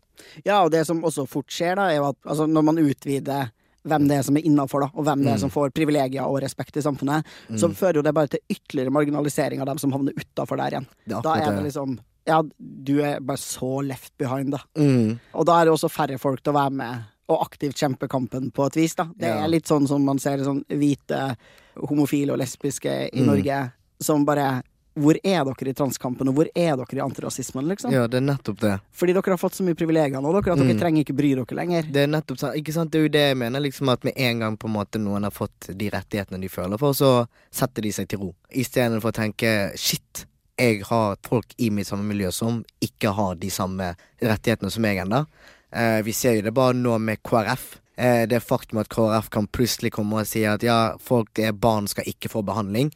Ja, 0.45 0.63
og 0.65 0.71
det 0.71 0.87
som 0.87 1.03
også 1.03 1.27
fort 1.29 1.49
skjer, 1.51 1.75
da, 1.77 1.89
er 1.91 2.03
at 2.09 2.17
altså, 2.25 2.47
når 2.47 2.63
man 2.65 2.79
utvider 2.79 3.51
hvem 3.85 4.05
det 4.07 4.19
er 4.21 4.23
som 4.23 4.37
er 4.39 4.45
innafor, 4.47 4.85
og 4.95 5.05
hvem 5.05 5.25
det 5.25 5.33
er 5.33 5.35
Mm. 5.37 5.41
som 5.41 5.51
får 5.51 5.73
privilegier 5.75 6.23
og 6.23 6.41
respekt 6.43 6.77
i 6.77 6.81
samfunnet, 6.83 7.25
så 7.59 7.69
fører 7.75 7.95
jo 7.99 8.03
det 8.03 8.15
bare 8.15 8.29
til 8.29 8.41
ytterligere 8.49 8.93
marginalisering 8.95 9.61
av 9.61 9.67
dem 9.67 9.79
som 9.79 9.91
havner 9.91 10.13
utafor 10.15 10.57
der 10.57 10.71
igjen. 10.71 10.87
Er 11.11 11.21
Da 11.23 11.35
er 11.35 11.51
det 11.51 11.57
det. 11.57 11.65
liksom 11.73 11.99
Ja, 12.25 12.41
du 12.85 13.01
er 13.03 13.19
bare 13.19 13.37
så 13.37 13.83
left 13.85 14.13
behind, 14.17 14.53
da. 14.53 14.59
Mm. 14.79 15.19
Og 15.35 15.45
da 15.45 15.61
er 15.61 15.65
det 15.65 15.73
også 15.75 15.91
færre 15.91 16.17
folk 16.21 16.41
til 16.45 16.53
å 16.53 16.57
være 16.57 16.71
med 16.71 17.05
og 17.29 17.41
aktivt 17.43 17.75
kjempe 17.75 18.07
kampen 18.09 18.53
på 18.53 18.67
et 18.67 18.75
vis, 18.77 18.95
da. 18.95 19.05
Det 19.19 19.27
Ja. 19.27 19.43
er 19.45 19.49
litt 19.49 19.65
sånn 19.67 19.89
som 19.89 20.05
man 20.05 20.19
ser 20.21 20.39
sånn 20.39 20.63
hvite 20.69 21.37
homofile 21.77 22.31
og 22.31 22.39
lesbiske 22.39 23.09
i 23.13 23.19
Mm. 23.21 23.27
Norge 23.27 23.73
som 24.01 24.25
bare 24.25 24.63
Hvor 24.95 25.17
er 25.25 25.45
dere 25.49 25.71
i 25.71 25.73
transkampen, 25.73 26.29
og 26.29 26.35
hvor 26.37 26.49
er 26.55 26.77
dere 26.77 26.97
i 26.99 27.01
antirasismen, 27.01 27.65
liksom? 27.71 27.91
Ja, 27.95 28.07
det 28.07 28.19
er 28.21 28.27
nettopp 28.27 28.59
det. 28.61 28.75
Fordi 28.93 29.15
dere 29.17 29.33
har 29.33 29.39
fått 29.41 29.55
så 29.57 29.65
mye 29.65 29.75
privilegier 29.79 30.21
nå, 30.21 30.33
dere, 30.37 30.53
at 30.53 30.59
dere 30.61 30.75
Mm. 30.75 30.81
trenger 30.83 31.01
ikke 31.05 31.17
bry 31.17 31.31
dere 31.35 31.57
lenger. 31.57 31.89
Det 31.93 32.03
er 32.03 32.11
nettopp 32.13 32.39
sant. 32.39 32.55
Ikke 32.61 32.73
sant? 32.75 32.91
Det 32.93 32.99
er 33.01 33.03
jo 33.07 33.09
det 33.09 33.23
jeg 33.31 33.37
mener, 33.41 33.61
liksom 33.61 33.89
at 33.89 34.05
med 34.05 34.13
en 34.17 34.39
gang 34.41 34.57
på 34.59 34.69
en 34.69 34.75
måte 34.75 35.01
noen 35.01 35.23
har 35.25 35.31
fått 35.33 35.71
de 35.79 35.89
rettighetene 35.91 36.41
de 36.41 36.49
føler 36.49 36.79
for, 36.79 36.93
så 36.93 37.27
setter 37.51 37.83
de 37.83 37.91
seg 37.93 38.09
til 38.09 38.19
ro. 38.19 38.35
Istedenfor 38.53 39.09
å 39.13 39.17
tenke 39.17 39.73
shit, 39.81 40.27
jeg 40.59 40.83
har 40.85 41.17
folk 41.25 41.55
i 41.59 41.71
mitt 41.71 41.87
samme 41.89 42.05
miljø 42.05 42.31
som 42.31 42.63
ikke 42.85 43.15
har 43.17 43.35
de 43.37 43.49
samme 43.49 43.95
rettighetene 44.21 44.71
som 44.71 44.83
meg 44.83 44.99
ennå. 44.99 45.25
Eh, 45.73 46.03
vi 46.03 46.13
ser 46.13 46.35
jo 46.37 46.43
det 46.43 46.53
bare 46.53 46.75
nå 46.77 46.99
med 47.01 47.23
KrF. 47.25 47.79
Eh, 47.97 48.27
det 48.27 48.43
faktum 48.45 48.79
at 48.81 48.89
KrF 48.93 49.31
kan 49.31 49.47
plutselig 49.47 49.91
komme 49.93 50.21
og 50.21 50.27
si 50.27 50.45
at 50.45 50.61
ja, 50.63 50.97
folk 51.01 51.39
er 51.39 51.53
barn 51.53 51.89
skal 51.89 52.05
ikke 52.05 52.29
få 52.29 52.45
behandling. 52.45 52.93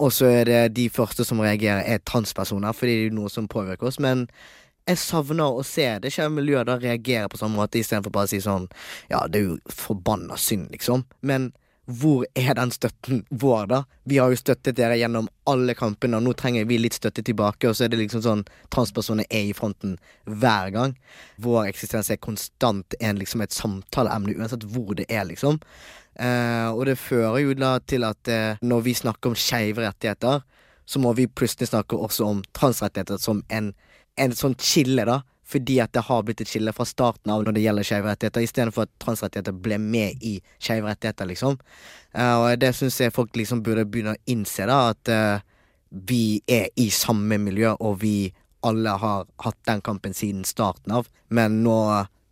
Og 0.00 0.14
så 0.16 0.30
er 0.32 0.48
det 0.48 0.60
de 0.78 0.88
første 0.92 1.26
som 1.28 1.42
reagerer, 1.44 1.84
er 1.84 2.02
transpersoner, 2.08 2.72
fordi 2.76 2.96
det 2.96 3.10
er 3.10 3.16
noe 3.18 3.30
som 3.32 3.48
påvirker 3.50 3.90
oss. 3.90 4.00
Men 4.00 4.26
jeg 4.88 4.98
savner 4.98 5.60
å 5.60 5.64
se 5.66 5.86
det 6.02 6.12
skjer 6.14 6.32
miljøet 6.32 6.70
da 6.70 6.78
reagerer 6.80 7.28
på 7.30 7.38
samme 7.40 7.60
måte, 7.60 7.78
istedenfor 7.78 8.14
bare 8.14 8.30
å 8.30 8.32
si 8.32 8.40
sånn 8.42 8.68
Ja, 9.10 9.26
det 9.28 9.42
er 9.42 9.50
jo 9.50 9.58
forbanna 9.68 10.38
synd, 10.40 10.70
liksom. 10.72 11.04
Men 11.20 11.50
hvor 11.90 12.24
er 12.38 12.54
den 12.54 12.70
støtten 12.70 13.24
vår, 13.30 13.66
da? 13.70 13.80
Vi 14.06 14.18
har 14.20 14.30
jo 14.30 14.38
støttet 14.38 14.76
dere 14.78 14.98
gjennom 15.00 15.28
alle 15.50 15.74
kampene, 15.74 16.18
og 16.18 16.26
nå 16.26 16.34
trenger 16.38 16.68
vi 16.70 16.78
litt 16.78 16.94
støtte 16.94 17.24
tilbake, 17.26 17.68
og 17.68 17.76
så 17.76 17.86
er 17.86 17.92
det 17.92 18.00
liksom 18.02 18.22
sånn 18.24 18.44
transpersoner 18.70 19.26
er 19.26 19.48
i 19.48 19.56
fronten 19.56 19.96
hver 20.26 20.70
gang. 20.74 20.94
Vår 21.42 21.70
eksistens 21.72 22.12
er 22.12 22.20
konstant 22.22 22.94
en, 23.00 23.18
liksom 23.18 23.42
et 23.42 23.56
samtaleemne, 23.56 24.36
uansett 24.38 24.66
hvor 24.70 24.94
det 24.98 25.08
er, 25.10 25.26
liksom. 25.28 25.58
Eh, 26.18 26.68
og 26.70 26.84
det 26.88 26.98
fører 26.98 27.38
jo 27.44 27.54
da 27.58 27.76
til 27.86 28.04
at 28.08 28.30
eh, 28.30 28.60
når 28.62 28.86
vi 28.86 28.96
snakker 28.98 29.30
om 29.30 29.38
skeive 29.38 29.84
rettigheter, 29.84 30.42
så 30.90 30.98
må 30.98 31.12
vi 31.14 31.28
plutselig 31.30 31.70
snakke 31.70 31.96
også 31.96 32.26
om 32.26 32.40
transrettigheter 32.56 33.20
som 33.22 33.44
en, 33.48 33.70
en 34.18 34.34
sånn 34.34 34.56
skille, 34.58 35.06
da. 35.06 35.20
Fordi 35.50 35.80
at 35.82 35.92
det 35.94 36.04
har 36.06 36.22
blitt 36.22 36.42
et 36.44 36.50
skille 36.50 36.72
fra 36.74 36.86
starten 36.86 37.32
av 37.34 37.42
når 37.42 37.56
det 37.56 37.62
gjelder 37.64 37.86
skeive 37.86 38.10
rettigheter, 38.10 38.44
istedenfor 38.46 38.86
at 38.86 38.92
transrettigheter 39.02 39.54
ble 39.54 39.80
med 39.82 40.22
i 40.22 40.36
skeive 40.62 40.90
rettigheter, 40.90 41.30
liksom. 41.30 41.58
Eh, 42.14 42.34
og 42.34 42.50
det 42.62 42.72
syns 42.78 43.00
jeg 43.02 43.14
folk 43.14 43.38
liksom 43.38 43.62
burde 43.66 43.86
begynne 43.86 44.16
å 44.16 44.22
innse, 44.30 44.66
da, 44.70 44.80
at 44.94 45.10
eh, 45.14 45.46
vi 45.90 46.40
er 46.50 46.68
i 46.78 46.88
samme 46.94 47.38
miljø, 47.42 47.74
og 47.78 48.00
vi 48.02 48.30
alle 48.66 48.94
har 49.02 49.26
hatt 49.42 49.60
den 49.66 49.80
kampen 49.82 50.14
siden 50.14 50.44
starten 50.46 50.92
av, 50.98 51.08
men 51.32 51.62
nå 51.64 51.78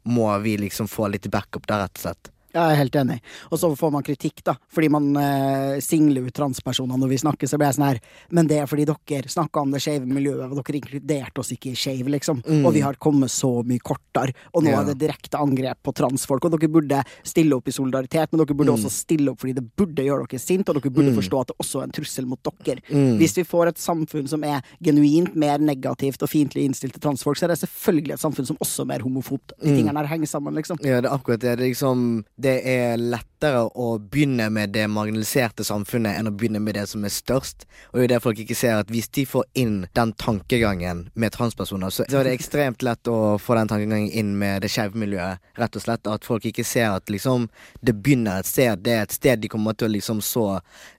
må 0.08 0.28
vi 0.44 0.56
liksom 0.60 0.88
få 0.90 1.08
litt 1.12 1.26
backup 1.32 1.66
der, 1.68 1.86
rett 1.86 1.98
og 1.98 2.04
slett. 2.06 2.30
Jeg 2.58 2.74
er 2.74 2.80
helt 2.82 2.96
enig. 2.98 3.18
Og 3.52 3.58
så 3.60 3.70
får 3.78 3.92
man 3.94 4.04
kritikk, 4.06 4.42
da, 4.46 4.54
fordi 4.74 4.88
man 4.92 5.08
eh, 5.20 5.78
singler 5.84 6.26
ut 6.28 6.34
transpersoner 6.34 6.98
når 6.98 7.12
vi 7.12 7.18
snakker. 7.22 7.48
Så 7.50 7.58
blir 7.60 7.68
jeg 7.70 7.78
sånn 7.78 7.86
her 7.88 8.00
Men 8.34 8.48
det 8.50 8.58
er 8.62 8.66
fordi 8.70 8.84
dere 8.88 9.30
snakka 9.30 9.62
om 9.62 9.70
det 9.74 9.80
skeive 9.84 10.06
miljøet, 10.08 10.48
og 10.50 10.58
dere 10.60 10.80
inkluderte 10.80 11.42
oss 11.42 11.52
ikke 11.54 11.72
i 11.72 11.78
skeiv, 11.78 12.08
liksom. 12.12 12.42
Og 12.64 12.72
vi 12.74 12.82
har 12.84 12.98
kommet 13.00 13.30
så 13.32 13.50
mye 13.66 13.78
kortere, 13.84 14.34
og 14.54 14.64
nå 14.64 14.70
Ja. 14.72 14.80
er 14.82 14.90
det 14.92 14.98
direkte 15.00 15.38
angrep 15.38 15.78
på 15.84 15.94
transfolk. 15.94 16.44
Og 16.44 16.52
dere 16.58 16.68
burde 16.70 17.02
stille 17.24 17.54
opp 17.56 17.68
i 17.68 17.72
solidaritet, 17.74 18.32
men 18.32 18.44
dere 18.44 18.56
burde 18.56 18.74
også 18.74 18.90
stille 18.92 19.30
opp 19.32 19.40
fordi 19.40 19.54
det 19.54 19.64
burde 19.76 20.02
gjøre 20.04 20.26
dere 20.28 20.40
sint, 20.42 20.68
og 20.68 20.74
dere 20.80 20.90
burde 20.92 21.14
forstå 21.16 21.40
at 21.40 21.46
det 21.52 21.56
også 21.62 21.80
er 21.80 21.88
en 21.88 21.94
trussel 21.96 22.26
mot 22.26 22.42
dere. 22.64 22.80
Hvis 23.18 23.36
vi 23.38 23.44
får 23.44 23.68
et 23.72 23.78
samfunn 23.80 24.28
som 24.28 24.42
er 24.44 24.62
genuint 24.82 25.34
mer 25.36 25.58
negativt 25.58 26.22
og 26.22 26.28
fiendtlig 26.30 26.64
innstilt 26.68 26.94
til 26.96 27.02
transfolk, 27.04 27.38
så 27.38 27.44
er 27.46 27.54
det 27.54 27.60
selvfølgelig 27.62 28.14
et 28.16 28.22
samfunn 28.24 28.46
som 28.46 28.56
også 28.60 28.82
er 28.82 28.90
mer 28.92 29.04
homofobt. 29.06 29.52
De 29.62 29.74
tingene 29.76 29.96
her 29.98 30.06
henger 30.10 30.26
sammen, 30.30 30.54
liksom. 30.54 30.78
Ja, 30.84 31.00
det 31.00 31.10
er 31.10 31.14
akkurat 31.16 31.40
det. 31.40 31.56
Det 31.58 31.64
er, 31.64 31.68
liksom, 31.70 32.24
det 32.40 32.47
er 32.48 32.96
lettere 33.38 33.68
å 33.78 33.98
begynne 33.98 34.48
med 34.50 34.72
det 34.74 34.88
marginaliserte 34.90 35.64
samfunnet 35.64 36.18
enn 36.18 36.26
å 36.26 36.32
begynne 36.34 36.60
med 36.60 36.74
det 36.74 36.86
som 36.90 37.04
er 37.04 37.12
størst. 37.12 37.66
Og 37.92 38.00
det 38.00 38.04
er 38.04 38.12
det 38.14 38.22
folk 38.22 38.38
ikke 38.38 38.56
ser, 38.56 38.78
at 38.78 38.90
hvis 38.90 39.08
de 39.14 39.24
får 39.26 39.44
inn 39.54 39.86
den 39.94 40.12
tankegangen 40.12 41.10
med 41.14 41.32
transpersoner, 41.32 41.90
så, 41.90 42.04
så 42.10 42.18
er 42.18 42.28
det 42.28 42.34
ekstremt 42.34 42.82
lett 42.82 43.06
å 43.08 43.38
få 43.38 43.54
den 43.54 43.70
tankegangen 43.70 44.10
inn 44.10 44.34
med 44.38 44.62
det 44.62 44.72
skeive 44.72 44.98
miljøet. 44.98 45.38
Rett 45.58 45.76
og 45.76 45.84
slett 45.84 46.10
at 46.10 46.26
folk 46.26 46.48
ikke 46.50 46.66
ser 46.66 46.90
at 46.96 47.10
liksom 47.10 47.48
det 47.80 47.94
begynner 47.94 48.42
et 48.42 48.50
sted. 48.50 48.82
Det 48.82 48.96
er 48.96 49.06
et 49.06 49.14
sted 49.14 49.38
de 49.42 49.50
kommer 49.52 49.78
til 49.78 49.88
å 49.88 49.94
liksom 49.94 50.22
så 50.24 50.48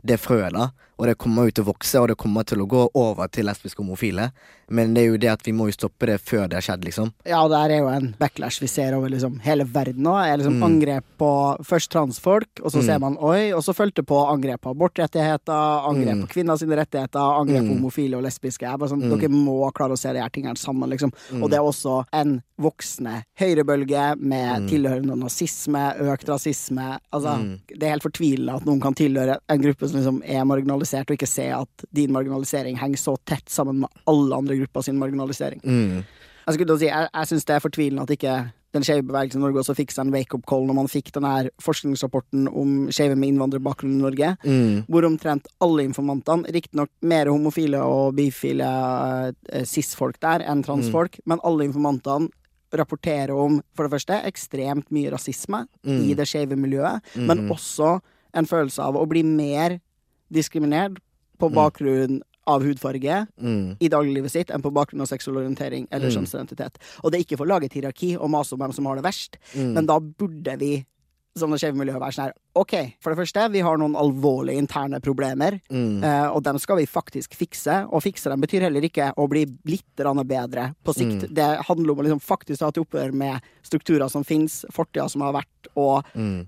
det 0.03 0.21
frøet, 0.21 0.55
da. 0.55 0.71
Og 0.99 1.07
det 1.07 1.15
kommer 1.15 1.47
jo 1.47 1.53
til 1.55 1.63
å 1.63 1.69
vokse, 1.69 1.99
og 2.01 2.09
det 2.11 2.17
kommer 2.19 2.43
til 2.43 2.59
å 2.59 2.67
gå 2.67 2.81
over 2.99 3.29
til 3.31 3.47
lesbiske 3.47 3.79
homofile. 3.79 4.33
Men 4.67 4.91
det 4.93 5.05
er 5.05 5.13
jo 5.13 5.19
det 5.23 5.29
at 5.31 5.45
vi 5.47 5.53
må 5.55 5.69
jo 5.69 5.75
stoppe 5.77 6.09
det 6.09 6.17
før 6.19 6.49
det 6.51 6.59
har 6.59 6.65
skjedd, 6.65 6.83
liksom. 6.89 7.13
Ja, 7.23 7.39
det 7.47 7.61
her 7.61 7.73
er 7.73 7.79
jo 7.79 7.91
en 7.93 8.09
backlash 8.19 8.59
vi 8.59 8.67
ser 8.67 8.97
over 8.97 9.11
liksom 9.13 9.39
hele 9.45 9.63
verden 9.63 10.03
nå. 10.03 10.17
Er 10.19 10.41
liksom 10.41 10.59
Angrep 10.67 11.07
på 11.21 11.31
først 11.65 11.91
transfolk, 11.93 12.19
og 12.63 12.71
så 12.73 12.83
ser 12.85 12.99
man 13.01 13.17
oi, 13.23 13.51
og 13.55 13.63
så 13.65 13.73
fulgte 13.75 14.03
på 14.07 14.17
angrep 14.29 14.61
på 14.65 14.73
abortrettigheter, 14.75 15.87
angrep 15.89 16.23
på 16.23 16.29
kvinners 16.35 16.63
rettigheter, 16.63 17.19
angrep 17.19 17.65
på 17.65 17.75
homofile 17.75 18.19
og 18.19 18.25
lesbiske. 18.25 18.67
Jeg 18.67 18.81
bare 18.81 18.91
sånn, 18.91 19.05
Dere 19.09 19.31
må 19.33 19.57
klare 19.75 19.95
å 19.95 19.99
se 19.99 20.13
de 20.15 20.21
her 20.23 20.33
tingene 20.33 20.59
sammen, 20.59 20.89
liksom. 20.93 21.13
Og 21.39 21.47
det 21.51 21.59
er 21.59 21.65
også 21.65 22.01
en 22.15 22.37
voksende 22.59 23.21
høyrebølge 23.39 24.05
med 24.19 24.67
tilhørende 24.69 25.15
nazisme, 25.19 25.83
økt 26.11 26.29
rasisme. 26.29 26.91
Altså, 27.15 27.37
det 27.71 27.81
er 27.81 27.95
helt 27.95 28.05
fortvilende 28.05 28.59
at 28.59 28.67
noen 28.67 28.83
kan 28.83 28.97
tilhøre 28.97 29.39
en 29.49 29.63
gruppe 29.63 29.87
som 29.89 29.99
liksom 29.99 30.21
er 30.27 30.47
marginalisert, 30.49 31.09
og 31.09 31.19
ikke 31.19 31.29
se 31.29 31.49
at 31.55 31.89
din 31.95 32.13
marginalisering 32.15 32.79
henger 32.79 33.01
så 33.01 33.17
tett 33.29 33.47
sammen 33.51 33.83
med 33.83 34.07
alle 34.09 34.41
andre 34.43 34.59
grupper 34.61 34.85
sin 34.85 34.99
marginalisering. 35.01 35.63
Mm. 35.63 36.01
Jeg 36.49 36.55
skulle 36.55 36.73
da 36.73 36.79
si, 36.81 36.89
jeg, 36.89 37.09
jeg 37.13 37.29
syns 37.29 37.45
det 37.45 37.55
er 37.55 37.61
fortvilende 37.61 38.05
at 38.07 38.15
ikke 38.15 38.37
den 38.75 38.83
skeive 38.85 39.05
bevegelsen 39.07 39.41
i 39.41 39.45
Norge 39.47 39.63
også 39.63 39.73
fikk 39.77 39.91
seg 39.95 40.05
en 40.05 40.13
wake-up 40.13 40.43
call 40.49 40.67
når 40.69 40.75
man 40.77 40.89
fikk 40.91 41.11
den 41.15 41.25
her 41.25 41.49
forskningsrapporten 41.63 42.47
om 42.47 42.89
skeive 42.93 43.15
med 43.17 43.31
innvandrerbakgrunn 43.31 43.95
i 43.97 44.01
Norge, 44.03 44.37
Mm. 44.45 44.85
hvor 44.87 45.05
omtrent 45.07 45.47
alle 45.59 45.83
informantene, 45.87 46.45
riktignok 46.53 46.89
mer 47.01 47.25
homofile 47.31 47.81
og 47.81 48.15
bifile 48.15 48.69
eh, 49.49 49.65
cis-folk 49.65 50.19
der 50.21 50.45
enn 50.45 50.61
transfolk, 50.63 51.19
men 51.25 51.39
alle 51.43 51.65
informantene 51.65 52.29
rapporterer 52.71 53.33
om, 53.33 53.61
for 53.73 53.87
det 53.87 53.95
første, 53.97 54.21
ekstremt 54.29 54.91
mye 54.93 55.09
rasisme 55.09 55.63
i 55.83 56.13
det 56.13 56.27
skeive 56.29 56.55
miljøet, 56.55 57.01
men 57.17 57.47
også 57.49 57.99
en 58.37 58.45
følelse 58.45 58.79
av 58.85 58.93
å 58.95 59.07
bli 59.09 59.23
mer 59.23 59.79
diskriminert 60.29 60.99
på 61.39 61.49
bakgrunn 61.49 62.21
av 62.49 62.65
hudfarge 62.65 63.19
Mm. 63.39 63.77
i 63.79 63.89
dagliglivet 63.93 64.31
sitt 64.33 64.49
enn 64.51 64.63
på 64.65 64.71
bakgrunn 64.73 65.01
av 65.05 65.09
seksuell 65.11 65.37
orientering 65.43 65.87
eller 65.91 66.09
kjønnsidentitet. 66.17 66.79
Og 67.03 67.11
det 67.11 67.19
er 67.19 67.23
ikke 67.27 67.37
for 67.37 67.45
å 67.47 67.53
lage 67.53 67.69
et 67.69 67.73
hierarki 67.77 68.15
og 68.17 68.29
mase 68.33 68.53
om 68.55 68.59
hvem 68.63 68.73
som 68.73 68.85
har 68.89 68.95
det 68.99 69.05
verst, 69.05 69.37
men 69.55 69.85
da 69.85 69.99
burde 69.99 70.57
vi 70.59 70.73
som 71.39 71.51
det 71.53 71.59
skeive 71.61 71.79
miljøet 71.79 72.01
være 72.01 72.15
sånn 72.15 72.27
her 72.29 72.35
OK, 72.59 72.73
for 72.99 73.13
det 73.13 73.19
første, 73.21 73.43
vi 73.53 73.61
har 73.63 73.77
noen 73.79 73.95
alvorlige 73.95 74.59
interne 74.59 74.99
problemer, 75.03 75.59
Mm. 75.71 76.03
eh, 76.03 76.27
og 76.33 76.41
dem 76.43 76.57
skal 76.59 76.77
vi 76.77 76.85
faktisk 76.89 77.35
fikse. 77.37 77.85
Og 77.93 78.01
fikse 78.03 78.27
dem 78.29 78.41
betyr 78.41 78.65
heller 78.65 78.81
ikke 78.83 79.13
å 79.15 79.27
bli 79.29 79.45
litt 79.69 79.85
bedre 79.95 80.73
på 80.83 80.93
sikt. 80.93 81.27
Det 81.33 81.47
handler 81.67 81.91
om 81.93 81.99
å 81.99 82.03
liksom 82.07 82.19
faktisk 82.21 82.59
ta 82.59 82.71
til 82.71 82.83
oppgjør 82.83 83.13
med 83.13 83.39
strukturer 83.63 84.09
som 84.11 84.23
fins, 84.25 84.65
fortida 84.73 85.07
som 85.09 85.21
har 85.21 85.33
vært, 85.33 85.69
og 85.77 86.03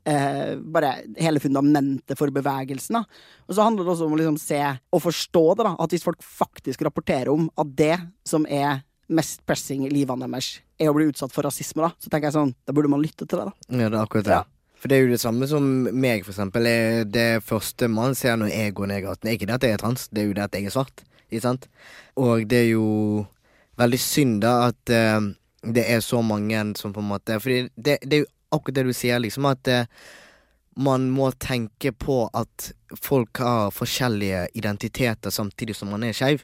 eh, 0.05 0.55
bare 0.57 1.03
hele 1.17 1.39
fundamentet 1.39 2.17
for 2.17 2.27
bevegelsen. 2.33 2.99
Da. 2.99 3.05
Og 3.47 3.55
så 3.55 3.63
handler 3.63 3.85
det 3.85 3.93
også 3.95 4.05
om 4.09 4.13
å 4.17 4.19
liksom 4.19 4.39
se 4.41 4.61
og 4.91 5.01
forstå 5.05 5.45
det, 5.57 5.63
da, 5.69 5.75
at 5.79 5.89
hvis 5.95 6.03
folk 6.03 6.21
faktisk 6.25 6.81
rapporterer 6.87 7.31
om 7.31 7.49
at 7.57 7.75
det 7.77 7.97
som 8.27 8.45
er 8.49 8.83
mest 9.11 9.41
pressing 9.45 9.85
i 9.85 9.91
livene 9.91 10.23
deres, 10.27 10.61
er 10.79 10.87
å 10.89 10.95
bli 10.95 11.09
utsatt 11.11 11.33
for 11.35 11.43
rasisme, 11.45 11.83
da, 11.83 11.91
så 11.99 12.09
tenker 12.09 12.29
jeg 12.29 12.37
sånn, 12.37 12.53
da 12.65 12.73
burde 12.73 12.89
man 12.89 13.01
lytte 13.03 13.27
til 13.27 13.37
det, 13.41 13.49
da. 13.51 13.53
Ja, 13.75 13.89
det 13.91 13.97
er 13.99 14.05
akkurat 14.05 14.23
det. 14.25 14.37
Ja. 14.39 14.43
For 14.81 14.89
det 14.89 14.97
er 14.97 15.03
jo 15.05 15.11
det 15.13 15.21
samme 15.21 15.45
som 15.45 15.65
meg, 15.93 16.23
for 16.25 16.33
eksempel. 16.33 16.65
Det 17.13 17.43
første 17.45 17.85
man 17.91 18.15
ser 18.17 18.39
når 18.41 18.49
jeg 18.49 18.73
går 18.77 18.89
ned 18.89 19.03
i 19.03 19.05
gaten, 19.05 19.29
er 19.29 19.37
ikke 19.37 19.49
det 19.51 19.59
at 19.59 19.67
jeg 19.67 19.77
er 19.77 19.83
trans, 19.83 20.07
det 20.09 20.23
er 20.23 20.31
jo 20.31 20.37
det 20.39 20.47
at 20.47 20.57
jeg 20.57 20.71
er 20.71 20.73
svart. 20.73 21.03
Ikke 21.29 21.43
sant? 21.45 21.67
Og 22.17 22.47
det 22.49 22.63
er 22.63 22.71
jo 22.71 22.87
veldig 23.79 23.99
synd 24.01 24.41
da 24.41 24.55
at 24.71 24.93
uh, 24.93 25.29
det 25.61 25.85
er 25.85 26.01
så 26.01 26.23
mange 26.25 26.63
som 26.79 26.93
på 26.93 27.03
en 27.03 27.11
måte 27.11 27.37
Fordi 27.39 27.69
det, 27.75 27.99
det 28.01 28.17
er 28.17 28.23
jo 28.23 28.31
akkurat 28.51 28.79
det 28.79 28.87
du 28.89 28.95
sier, 28.97 29.21
liksom, 29.21 29.45
at 29.51 29.69
uh, 29.69 29.85
man 30.81 31.09
må 31.13 31.29
tenke 31.37 31.93
på 31.93 32.23
at 32.33 32.71
folk 32.97 33.37
har 33.43 33.71
forskjellige 33.75 34.47
identiteter 34.57 35.29
samtidig 35.29 35.75
som 35.77 35.93
man 35.93 36.03
er 36.07 36.15
skeiv. 36.15 36.41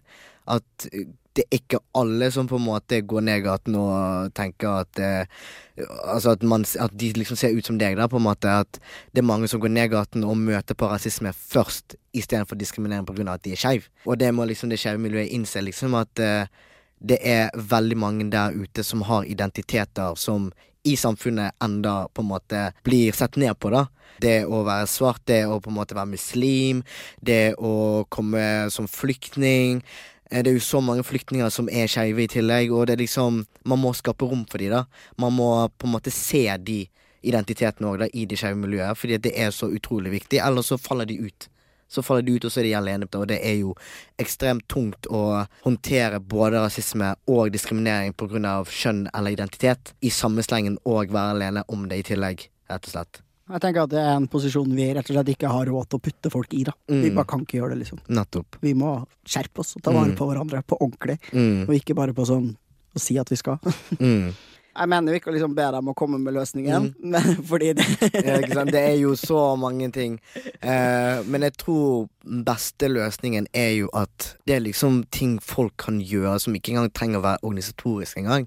At 0.48 0.88
eh, 0.91 1.08
det 1.38 1.45
er 1.45 1.60
ikke 1.60 1.80
alle 1.98 2.32
som 2.34 2.48
på 2.50 2.58
en 2.58 2.66
måte 2.66 3.04
går 3.06 3.26
ned 3.28 3.43
gaten 3.45 3.76
og 3.78 4.32
tenker 4.38 4.84
at 4.84 5.02
eh, 5.04 5.41
Altså 5.78 6.32
at, 6.34 6.41
man, 6.41 6.64
at 6.82 6.93
de 6.98 7.12
liksom 7.14 7.38
ser 7.38 7.54
ut 7.54 7.68
som 7.68 7.78
deg, 7.78 8.00
da, 8.00 8.08
på 8.10 8.18
en 8.18 8.24
måte. 8.26 8.50
At 8.50 8.80
det 9.14 9.22
er 9.22 9.28
mange 9.30 9.45
som 9.45 9.62
går 9.62 9.70
ned 9.70 9.91
gaten 9.91 10.24
og 10.26 10.39
møter 10.41 10.74
på 10.74 10.88
rasisme 10.89 11.30
først, 11.38 11.93
istedenfor 12.18 12.58
diskriminering 12.58 13.06
pga. 13.06 13.36
at 13.36 13.43
de 13.45 13.54
er 13.54 13.62
skeive. 13.62 13.91
Og 14.10 14.18
det 14.18 14.32
må 14.34 14.48
liksom 14.50 14.74
det 14.74 14.80
skeive 14.82 14.98
miljøet 14.98 15.30
innse, 15.38 15.62
liksom, 15.62 15.93
at 16.02 16.18
eh, 16.18 16.50
det 16.98 17.20
er 17.22 17.54
veldig 17.54 17.98
mange 17.98 18.26
der 18.34 18.58
ute 18.58 18.82
som 18.84 19.06
har 19.06 19.30
identiteter 19.30 20.18
som 20.18 20.50
i 20.88 20.95
samfunnet 20.98 21.54
enda 21.64 22.08
på 22.14 22.26
en 22.26 22.32
måte 22.32 22.72
blir 22.84 23.14
sett 23.14 23.38
ned 23.38 23.54
på, 23.60 23.70
da. 23.70 23.86
Det 24.18 24.48
å 24.50 24.64
være 24.66 24.89
svart, 24.89 25.22
det 25.30 25.43
å 25.45 25.60
på 25.62 25.70
en 25.70 25.78
måte 25.78 25.98
være 25.98 26.16
muslim, 26.16 26.82
det 27.22 27.54
å 27.62 28.06
komme 28.10 28.72
som 28.74 28.88
flyktning. 28.89 29.84
Eh, 30.32 30.43
Det 30.43 30.51
er 30.51 30.53
jo 30.53 30.59
så 30.59 30.82
mange 30.82 31.03
flyktninger 31.03 31.49
som 31.49 31.69
er 31.71 31.88
skeive 31.88 32.23
i 32.23 32.28
tillegg, 32.28 32.71
og 32.71 32.88
det 32.88 32.93
er 32.93 33.03
liksom 33.05 33.45
Man 33.65 33.80
må 33.80 33.93
skape 33.93 34.25
rom 34.25 34.45
for 34.49 34.57
de 34.57 34.69
da. 34.69 34.86
Man 35.17 35.34
må 35.34 35.69
på 35.78 35.88
en 35.88 35.93
måte 35.93 36.11
se 36.11 36.47
de 36.57 36.88
identitetene 37.23 37.88
òg, 37.88 38.09
i 38.13 38.25
det 38.25 38.38
skeive 38.38 38.55
miljøet, 38.55 38.97
fordi 38.97 39.17
det 39.17 39.34
er 39.36 39.51
så 39.51 39.67
utrolig 39.67 40.11
viktig. 40.11 40.39
Ellers 40.39 40.67
så 40.67 40.78
faller 40.78 41.05
de 41.05 41.19
ut. 41.19 41.49
Så 41.89 42.01
faller 42.01 42.21
de 42.21 42.36
ut, 42.36 42.45
og 42.45 42.51
så 42.51 42.59
er 42.59 42.63
de 42.63 42.75
alene, 42.75 43.07
og 43.15 43.28
det 43.28 43.39
er 43.43 43.59
jo 43.59 43.75
ekstremt 44.19 44.67
tungt 44.67 45.07
å 45.07 45.47
håndtere 45.63 46.19
både 46.19 46.61
rasisme 46.63 47.15
og 47.28 47.51
diskriminering 47.51 48.13
pga. 48.13 48.63
kjønn 48.63 49.09
eller 49.13 49.32
identitet 49.32 49.93
i 50.01 50.09
samme 50.09 50.43
slengen, 50.43 50.78
og 50.86 51.11
være 51.11 51.36
alene 51.36 51.63
om 51.67 51.88
det 51.89 51.99
i 51.99 52.03
tillegg, 52.13 52.47
rett 52.69 52.86
og 52.86 52.91
slett. 52.91 53.21
Jeg 53.48 53.62
tenker 53.64 53.84
at 53.86 53.89
det 53.93 54.00
er 54.02 54.16
en 54.18 54.28
posisjon 54.28 54.74
vi 54.76 54.89
rett 54.93 55.08
og 55.10 55.16
slett 55.16 55.30
ikke 55.32 55.48
har 55.52 55.66
råd 55.70 55.88
til 55.88 56.00
å 56.00 56.04
putte 56.04 56.32
folk 56.34 56.54
i, 56.54 56.64
da. 56.68 56.74
Vi 56.88 57.10
Mm. 57.10 57.16
bare 57.16 57.26
kan 57.26 57.45
ikke 57.45 57.60
gjøre 57.62 57.70
det, 57.76 57.80
liksom. 57.86 58.00
Nettopp. 58.10 58.58
Vi 58.62 58.74
må 58.74 59.06
skjerpe 59.26 59.60
oss 59.64 59.76
og 59.78 59.84
ta 59.84 59.91
vare 59.91 60.10
Mm. 60.12 60.18
på 60.18 60.28
hverandre 60.28 60.64
på 60.68 60.78
ordentlig, 60.82 61.18
Mm. 61.32 61.64
og 61.70 61.76
ikke 61.76 61.95
bare 61.95 62.14
på 62.14 62.26
sånn 62.28 62.56
å 62.95 63.00
si 63.00 63.18
at 63.18 63.30
vi 63.30 63.36
skal. 63.38 63.60
Mm. 64.00 64.34
Jeg 64.78 64.89
mener 64.89 65.12
jo 65.12 65.18
ikke 65.20 65.32
å 65.32 65.34
liksom 65.34 65.56
be 65.56 65.72
dem 65.72 65.88
å 65.88 65.95
komme 65.95 66.20
med 66.20 66.34
løsningen, 66.36 66.93
men 67.02 67.24
fordi 67.41 67.74
det 67.74 67.86
Ja? 68.54 68.64
Det 68.64 68.76
er 68.76 68.98
jo 69.00 69.14
så 69.16 69.58
mange 69.58 69.91
ting. 69.91 70.20
Eh, 70.62 71.24
men 71.26 71.41
jeg 71.41 71.58
tror 71.58 72.10
beste 72.24 72.86
løsningen 72.88 73.48
er 73.56 73.72
jo 73.80 73.89
at 73.93 74.36
det 74.45 74.56
er 74.58 74.60
liksom 74.60 75.06
ting 75.10 75.39
folk 75.39 75.78
kan 75.78 76.00
gjøre 76.00 76.39
som 76.39 76.54
ikke 76.54 76.76
engang 76.76 76.91
trenger 76.93 77.18
å 77.20 77.24
være 77.24 77.39
organisatorisk 77.43 78.18
engang. 78.18 78.45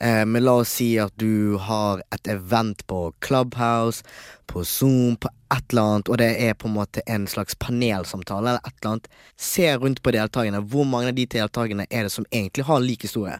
Eh, 0.00 0.24
men 0.26 0.44
la 0.44 0.52
oss 0.62 0.72
si 0.78 0.94
at 0.98 1.12
du 1.20 1.58
har 1.60 2.00
et 2.14 2.28
event 2.32 2.86
på 2.86 3.12
Clubhouse, 3.20 4.04
på 4.46 4.64
Zoom, 4.64 5.16
på 5.16 5.28
et 5.54 5.72
eller 5.72 5.82
annet, 5.82 6.08
og 6.08 6.18
det 6.18 6.30
er 6.40 6.54
på 6.54 6.70
en 6.70 6.74
måte 6.78 7.02
en 7.06 7.26
slags 7.28 7.54
panelsamtale 7.54 8.54
eller 8.54 8.64
et 8.64 8.74
eller 8.80 8.94
annet. 8.94 9.10
Se 9.36 9.68
rundt 9.76 10.02
på 10.02 10.14
deltakerne. 10.16 10.62
Hvor 10.72 10.88
mange 10.88 11.12
av 11.12 11.18
de 11.18 11.26
deltakerne 11.26 11.86
er 11.90 12.08
det 12.08 12.14
som 12.16 12.26
egentlig 12.30 12.64
har 12.64 12.80
lik 12.80 13.04
historie? 13.04 13.36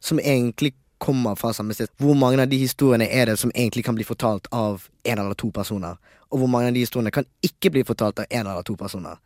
Som 0.00 0.20
egentlig 0.20 0.74
kommer 0.98 1.34
fra 1.36 1.52
samme 1.52 1.74
sted. 1.74 1.90
Hvor 1.98 2.14
mange 2.14 2.42
av 2.42 2.48
de 2.48 2.56
historiene 2.62 3.08
er 3.10 3.26
det 3.26 3.36
som 3.40 3.52
egentlig 3.54 3.84
kan 3.84 3.98
bli 3.98 4.06
fortalt 4.06 4.46
av 4.52 4.86
en 5.02 5.18
eller 5.18 5.34
to 5.34 5.50
personer? 5.50 5.98
Og 6.30 6.38
hvor 6.40 6.50
mange 6.50 6.70
av 6.70 6.74
de 6.74 6.84
historiene 6.86 7.12
kan 7.14 7.26
ikke 7.44 7.70
bli 7.74 7.84
fortalt 7.84 8.22
av 8.22 8.30
en 8.30 8.46
eller 8.46 8.62
to 8.62 8.76
personer? 8.76 9.18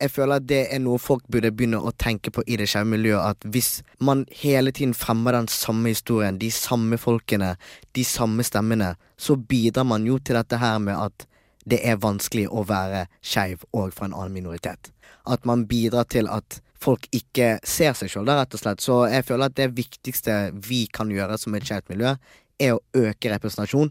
Jeg 0.00 0.10
føler 0.14 0.40
at 0.40 0.46
det 0.48 0.60
er 0.72 0.80
noe 0.80 1.00
folk 1.00 1.26
burde 1.28 1.50
begynne 1.52 1.80
å 1.80 1.92
tenke 1.92 2.32
på 2.32 2.44
i 2.48 2.56
det 2.56 2.70
skeive 2.70 2.88
miljøet. 2.88 3.34
At 3.34 3.48
hvis 3.52 3.82
man 4.00 4.24
hele 4.40 4.72
tiden 4.72 4.94
fremmer 4.96 5.36
den 5.36 5.48
samme 5.52 5.92
historien, 5.92 6.38
de 6.40 6.48
samme 6.54 6.96
folkene, 7.00 7.54
de 7.96 8.04
samme 8.06 8.46
stemmene, 8.46 8.94
så 9.20 9.36
bidrar 9.36 9.84
man 9.84 10.06
jo 10.08 10.16
til 10.18 10.40
dette 10.40 10.60
her 10.60 10.80
med 10.80 10.96
at 10.96 11.26
det 11.68 11.82
er 11.84 12.00
vanskelig 12.00 12.46
å 12.48 12.64
være 12.64 13.04
skeiv 13.20 13.66
og 13.76 13.92
fra 13.92 14.08
en 14.08 14.16
annen 14.16 14.38
minoritet. 14.38 14.92
At 15.28 15.44
man 15.44 15.66
bidrar 15.68 16.08
til 16.08 16.30
at 16.32 16.62
folk 16.80 17.04
ikke 17.12 17.58
ser 17.66 17.92
seg 17.98 18.08
sjøl, 18.08 18.30
rett 18.32 18.56
og 18.56 18.62
slett. 18.62 18.80
Så 18.80 19.02
jeg 19.12 19.26
føler 19.28 19.50
at 19.50 19.58
det 19.58 19.72
viktigste 19.76 20.38
vi 20.64 20.86
kan 20.88 21.12
gjøre 21.12 21.36
som 21.38 21.54
et 21.54 21.66
skeivt 21.68 21.92
miljø, 21.92 22.14
er 22.60 22.76
å 22.76 22.82
øke 22.96 23.32
representasjon. 23.32 23.90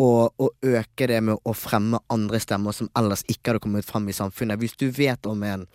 Og, 0.00 0.32
og 0.40 0.50
øke 0.64 1.08
det 1.10 1.20
med 1.24 1.40
å 1.44 1.54
fremme 1.56 2.00
andre 2.12 2.40
stemmer 2.40 2.76
som 2.76 2.90
ellers 2.96 3.24
ikke 3.28 3.52
hadde 3.52 3.64
kommet 3.64 3.88
fram 3.88 4.08
i 4.08 4.16
samfunnet. 4.16 4.60
Hvis 4.60 4.78
du 4.80 4.88
vet 4.96 5.28
om 5.28 5.42
en 5.44 5.66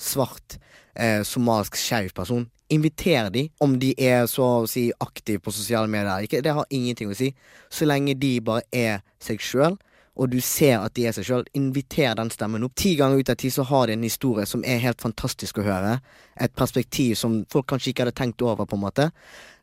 svart 0.00 0.58
eh, 0.94 1.22
somalisk 1.26 1.78
skeiv 1.80 2.12
person, 2.16 2.46
inviter 2.72 3.30
de 3.30 3.46
om 3.60 3.76
de 3.80 3.92
er 4.00 4.26
så 4.30 4.46
å 4.62 4.68
si 4.70 4.88
aktive 5.02 5.42
på 5.42 5.54
sosiale 5.54 5.90
medier. 5.90 6.24
Ikke, 6.24 6.42
det 6.44 6.54
har 6.56 6.68
ingenting 6.70 7.12
å 7.12 7.16
si. 7.16 7.32
Så 7.72 7.88
lenge 7.88 8.16
de 8.18 8.36
bare 8.44 8.64
er 8.72 9.02
seg 9.22 9.42
sjøl, 9.42 9.76
og 10.12 10.28
du 10.28 10.38
ser 10.44 10.82
at 10.82 10.92
de 10.96 11.06
er 11.08 11.14
seg 11.16 11.24
sjøl, 11.24 11.46
inviter 11.56 12.16
den 12.18 12.30
stemmen 12.32 12.64
opp. 12.66 12.74
Ti 12.76 12.94
ganger 12.98 13.22
ut 13.22 13.32
av 13.32 13.38
ti 13.40 13.48
så 13.52 13.64
har 13.68 13.88
de 13.88 13.96
en 13.96 14.04
historie 14.04 14.44
som 14.48 14.64
er 14.68 14.82
helt 14.82 15.00
fantastisk 15.00 15.60
å 15.60 15.66
høre. 15.66 15.96
Et 16.36 16.52
perspektiv 16.56 17.16
som 17.20 17.40
folk 17.52 17.70
kanskje 17.72 17.92
ikke 17.92 18.04
hadde 18.04 18.18
tenkt 18.20 18.44
over, 18.44 18.68
på 18.68 18.76
en 18.76 18.84
måte. 18.84 19.08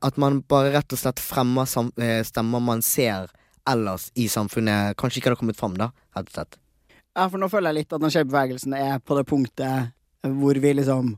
At 0.06 0.18
man 0.22 0.41
bare 0.47 0.74
rett 0.78 0.95
og 0.95 1.00
slett 1.02 1.20
fremmer 1.20 1.68
eh, 2.00 2.24
stemmer 2.24 2.64
man 2.64 2.84
ser 2.86 3.28
ellers 3.70 4.10
i 4.16 4.30
samfunnet 4.32 4.97
kanskje 4.97 5.20
ikke 5.20 5.32
hadde 5.32 5.41
kommet 5.41 5.60
fram, 5.60 5.76
da, 5.78 5.91
rett 6.16 6.32
og 6.32 6.38
slett. 6.38 6.60
Ja, 7.18 7.26
for 7.28 7.41
nå 7.41 7.50
føler 7.52 7.74
jeg 7.74 7.84
litt 7.84 7.95
at 7.95 8.02
den 8.02 8.14
skeive 8.14 8.32
bevegelsen 8.32 8.76
er 8.78 9.02
på 9.04 9.18
det 9.18 9.26
punktet 9.28 9.91
hvor 10.24 10.58
vi 10.60 10.72
liksom 10.76 11.14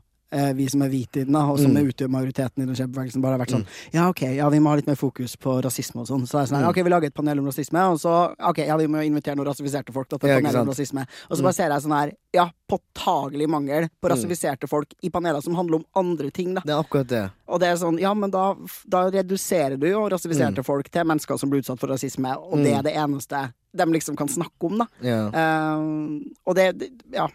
vi 0.54 0.66
som 0.68 0.82
er 0.82 0.88
hvite 0.88 1.20
i 1.20 1.24
den, 1.24 1.36
og 1.36 1.58
som 1.58 1.72
Mm. 1.74 1.88
utgjør 1.92 2.08
majoriteten 2.08 2.62
i 2.62 2.66
den 2.66 2.74
kjempebevegelsen, 2.74 3.20
bare 3.22 3.36
har 3.38 3.44
vært 3.44 3.52
sånn 3.52 3.66
Ja, 3.92 4.08
ok, 4.08 4.22
ja, 4.36 4.48
vi 4.48 4.58
må 4.58 4.68
ha 4.70 4.76
litt 4.76 4.86
mer 4.86 4.96
fokus 4.96 5.36
på 5.36 5.60
rasisme 5.62 6.00
og 6.00 6.06
sånn. 6.08 6.26
Så 6.26 6.32
det 6.38 6.42
er 6.50 6.54
sånn 6.56 6.62
Mm. 6.64 6.68
ok, 6.70 6.82
vi 6.84 6.90
lager 6.90 7.06
et 7.06 7.14
panel 7.14 7.38
om 7.38 7.46
rasisme, 7.46 7.78
og 7.92 7.98
så 8.00 8.34
Ok, 8.40 8.58
ja, 8.66 8.76
vi 8.76 8.86
må 8.86 9.04
invitere 9.04 9.36
noen 9.36 9.46
rasifiserte 9.46 9.92
folk 9.92 10.08
til 10.08 10.16
et 10.18 10.42
panel 10.42 10.56
om 10.62 10.68
rasisme. 10.68 11.06
Og 11.30 11.36
så 11.36 11.40
Mm. 11.40 11.42
bare 11.44 11.52
ser 11.52 11.68
jeg 11.70 11.82
sånn 11.82 11.98
her 12.00 12.12
Ja, 12.34 12.48
påtagelig 12.66 13.46
mangel 13.46 13.88
på 14.02 14.08
Mm. 14.08 14.16
rasifiserte 14.16 14.66
folk 14.66 14.94
i 15.02 15.10
paneler 15.10 15.42
som 15.42 15.54
handler 15.54 15.74
om 15.76 15.84
andre 15.94 16.30
ting, 16.30 16.54
da. 16.54 16.62
Det 16.64 16.70
er 16.72 16.82
akkurat 16.82 17.06
det. 17.06 17.30
Og 17.46 17.60
det 17.60 17.68
er 17.68 17.74
sånn, 17.76 18.00
ja, 18.00 18.14
men 18.14 18.30
da, 18.30 18.54
da 18.88 19.10
reduserer 19.10 19.78
du 19.78 19.86
jo 19.86 20.08
rasifiserte 20.08 20.56
Mm. 20.60 20.64
folk 20.64 20.90
til 20.90 21.04
mennesker 21.04 21.38
som 21.38 21.50
blir 21.50 21.60
utsatt 21.60 21.78
for 21.78 21.88
rasisme, 21.88 22.34
og 22.34 22.56
det 22.62 22.72
Mm. 22.72 22.78
er 22.78 22.82
det 22.84 22.94
eneste 22.96 23.52
de 23.74 23.84
liksom 23.84 24.16
kan 24.16 24.28
snakke 24.28 24.62
om, 24.62 24.78
da. 24.78 24.86
Ja. 25.02 25.28
Uh, 25.28 26.20
og 26.46 26.54
det, 26.56 26.78
det 26.78 26.90
Ja. 27.12 27.28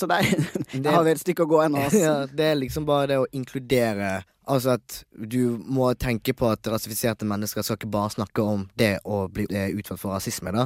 Så 0.00 0.08
der 0.10 0.26
Jeg 0.72 0.90
har 0.90 1.04
vi 1.04 1.14
et 1.14 1.22
stykke 1.22 1.46
å 1.46 1.50
gå 1.50 1.62
ennå, 1.66 1.86
ja, 2.00 2.18
det 2.26 2.52
er 2.52 2.60
liksom 2.60 2.88
bare 2.88 3.12
det 3.12 3.22
å 3.22 3.30
inkludere 3.36 4.20
Altså 4.50 4.72
at 4.74 4.94
du 5.30 5.60
må 5.62 5.92
tenke 6.00 6.32
på 6.34 6.48
at 6.50 6.66
rasifiserte 6.72 7.26
mennesker 7.28 7.62
skal 7.62 7.76
ikke 7.78 7.90
bare 7.92 8.10
snakke 8.16 8.42
om 8.42 8.64
det 8.80 8.96
å 9.06 9.20
bli 9.30 9.44
eh, 9.46 9.68
utsatt 9.78 10.00
for 10.00 10.16
rasisme, 10.16 10.50
da. 10.56 10.64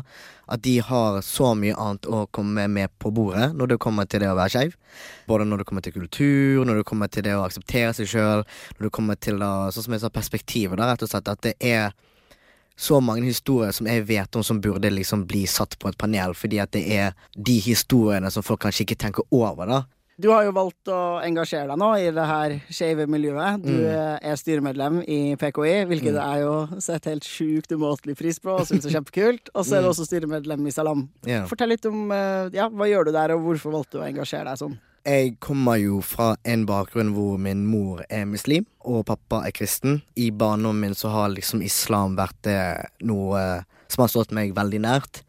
At 0.49 0.63
de 0.65 0.79
har 0.87 1.19
så 1.27 1.51
mye 1.59 1.75
annet 1.77 2.09
å 2.09 2.23
komme 2.33 2.65
med 2.71 2.95
på 3.03 3.13
bordet 3.13 3.51
når 3.53 3.75
det 3.75 3.81
kommer 3.85 4.09
til 4.09 4.25
det 4.25 4.31
å 4.31 4.39
være 4.39 4.55
skeiv. 4.55 4.79
Både 5.29 5.45
når 5.51 5.61
det 5.61 5.69
kommer 5.69 5.85
til 5.85 5.97
kultur, 5.99 6.65
når 6.65 6.81
det 6.81 6.87
kommer 6.89 7.13
til 7.13 7.27
det 7.27 7.37
å 7.37 7.45
akseptere 7.45 7.93
seg 7.99 8.09
sjøl, 8.15 8.47
når 8.79 8.89
det 8.89 8.95
kommer 8.95 9.21
til 9.21 9.43
da, 9.43 9.53
sånn 9.75 9.89
som 9.91 9.99
jeg 9.99 10.05
sa, 10.07 10.13
perspektivet, 10.17 10.81
da, 10.81 10.89
rett 10.89 11.05
og 11.05 11.13
slett. 11.13 11.29
At 11.35 11.45
det 11.45 11.57
er 11.61 11.93
så 12.77 13.01
mange 13.03 13.23
historier 13.25 13.71
som 13.73 13.87
jeg 13.87 14.07
vet 14.07 14.37
om 14.37 14.43
som 14.43 14.61
burde 14.61 14.91
liksom 14.91 15.27
bli 15.27 15.45
satt 15.47 15.79
på 15.79 15.89
et 15.89 15.99
panel, 15.99 16.35
fordi 16.35 16.61
at 16.61 16.71
det 16.73 16.85
er 16.91 17.13
de 17.37 17.59
historiene 17.61 18.31
som 18.31 18.43
folk 18.43 18.61
kanskje 18.61 18.83
ikke 18.87 18.99
tenker 18.99 19.23
over, 19.31 19.67
da. 19.67 19.83
Du 20.17 20.29
har 20.31 20.45
jo 20.45 20.53
valgt 20.55 20.87
å 20.95 21.19
engasjere 21.27 21.67
deg 21.73 21.79
nå 21.81 21.89
i 21.99 22.11
det 22.15 22.25
her 22.27 22.53
skeive 22.71 23.07
miljøet. 23.11 23.63
Du 23.65 23.73
Mm. 23.73 24.19
er 24.23 24.37
styremedlem 24.39 25.01
i 25.09 25.35
PKI, 25.35 25.85
hvilket 25.91 26.15
Mm. 26.15 26.23
jeg 26.23 26.41
jo 26.43 26.81
setter 26.81 27.11
helt 27.11 27.25
sjukt 27.25 27.73
umåtelig 27.75 28.17
pris 28.17 28.39
på 28.39 28.51
og 28.61 28.67
syns 28.67 28.87
er 28.87 28.91
kjempekult. 29.01 29.49
Og 29.57 29.65
så 29.67 29.77
er 29.79 29.81
du 29.83 29.89
Mm. 29.89 29.91
også 29.91 30.07
styremedlem 30.07 30.67
i 30.69 30.71
Salam. 30.71 31.09
Yeah. 31.27 31.47
Fortell 31.49 31.69
litt 31.69 31.85
om 31.87 32.13
eh, 32.13 32.49
ja, 32.53 32.69
hva 32.69 32.87
gjør 32.87 33.07
du 33.07 33.11
der, 33.13 33.33
og 33.35 33.43
hvorfor 33.43 33.73
valgte 33.73 33.91
du 33.91 33.99
å 33.99 34.07
engasjere 34.09 34.45
deg 34.45 34.57
sånn? 34.59 34.79
Jeg 35.05 35.35
kommer 35.37 35.77
jo 35.77 35.99
fra 36.01 36.31
en 36.49 36.63
bakgrunn 36.65 37.11
hvor 37.13 37.37
min 37.37 37.67
mor 37.69 37.99
er 38.09 38.25
muslim, 38.25 38.65
og 38.89 39.03
pappa 39.11 39.43
er 39.45 39.53
kristen. 39.53 39.99
I 40.17 40.31
barndommen 40.33 40.81
min 40.81 40.97
så 40.97 41.11
har 41.13 41.35
liksom 41.35 41.61
islam 41.61 42.17
vært 42.17 42.39
det 42.49 42.61
noe 43.05 43.43
som 43.93 44.05
har 44.05 44.13
stått 44.15 44.33
meg 44.33 44.55
veldig 44.57 44.81
nært. 44.81 45.21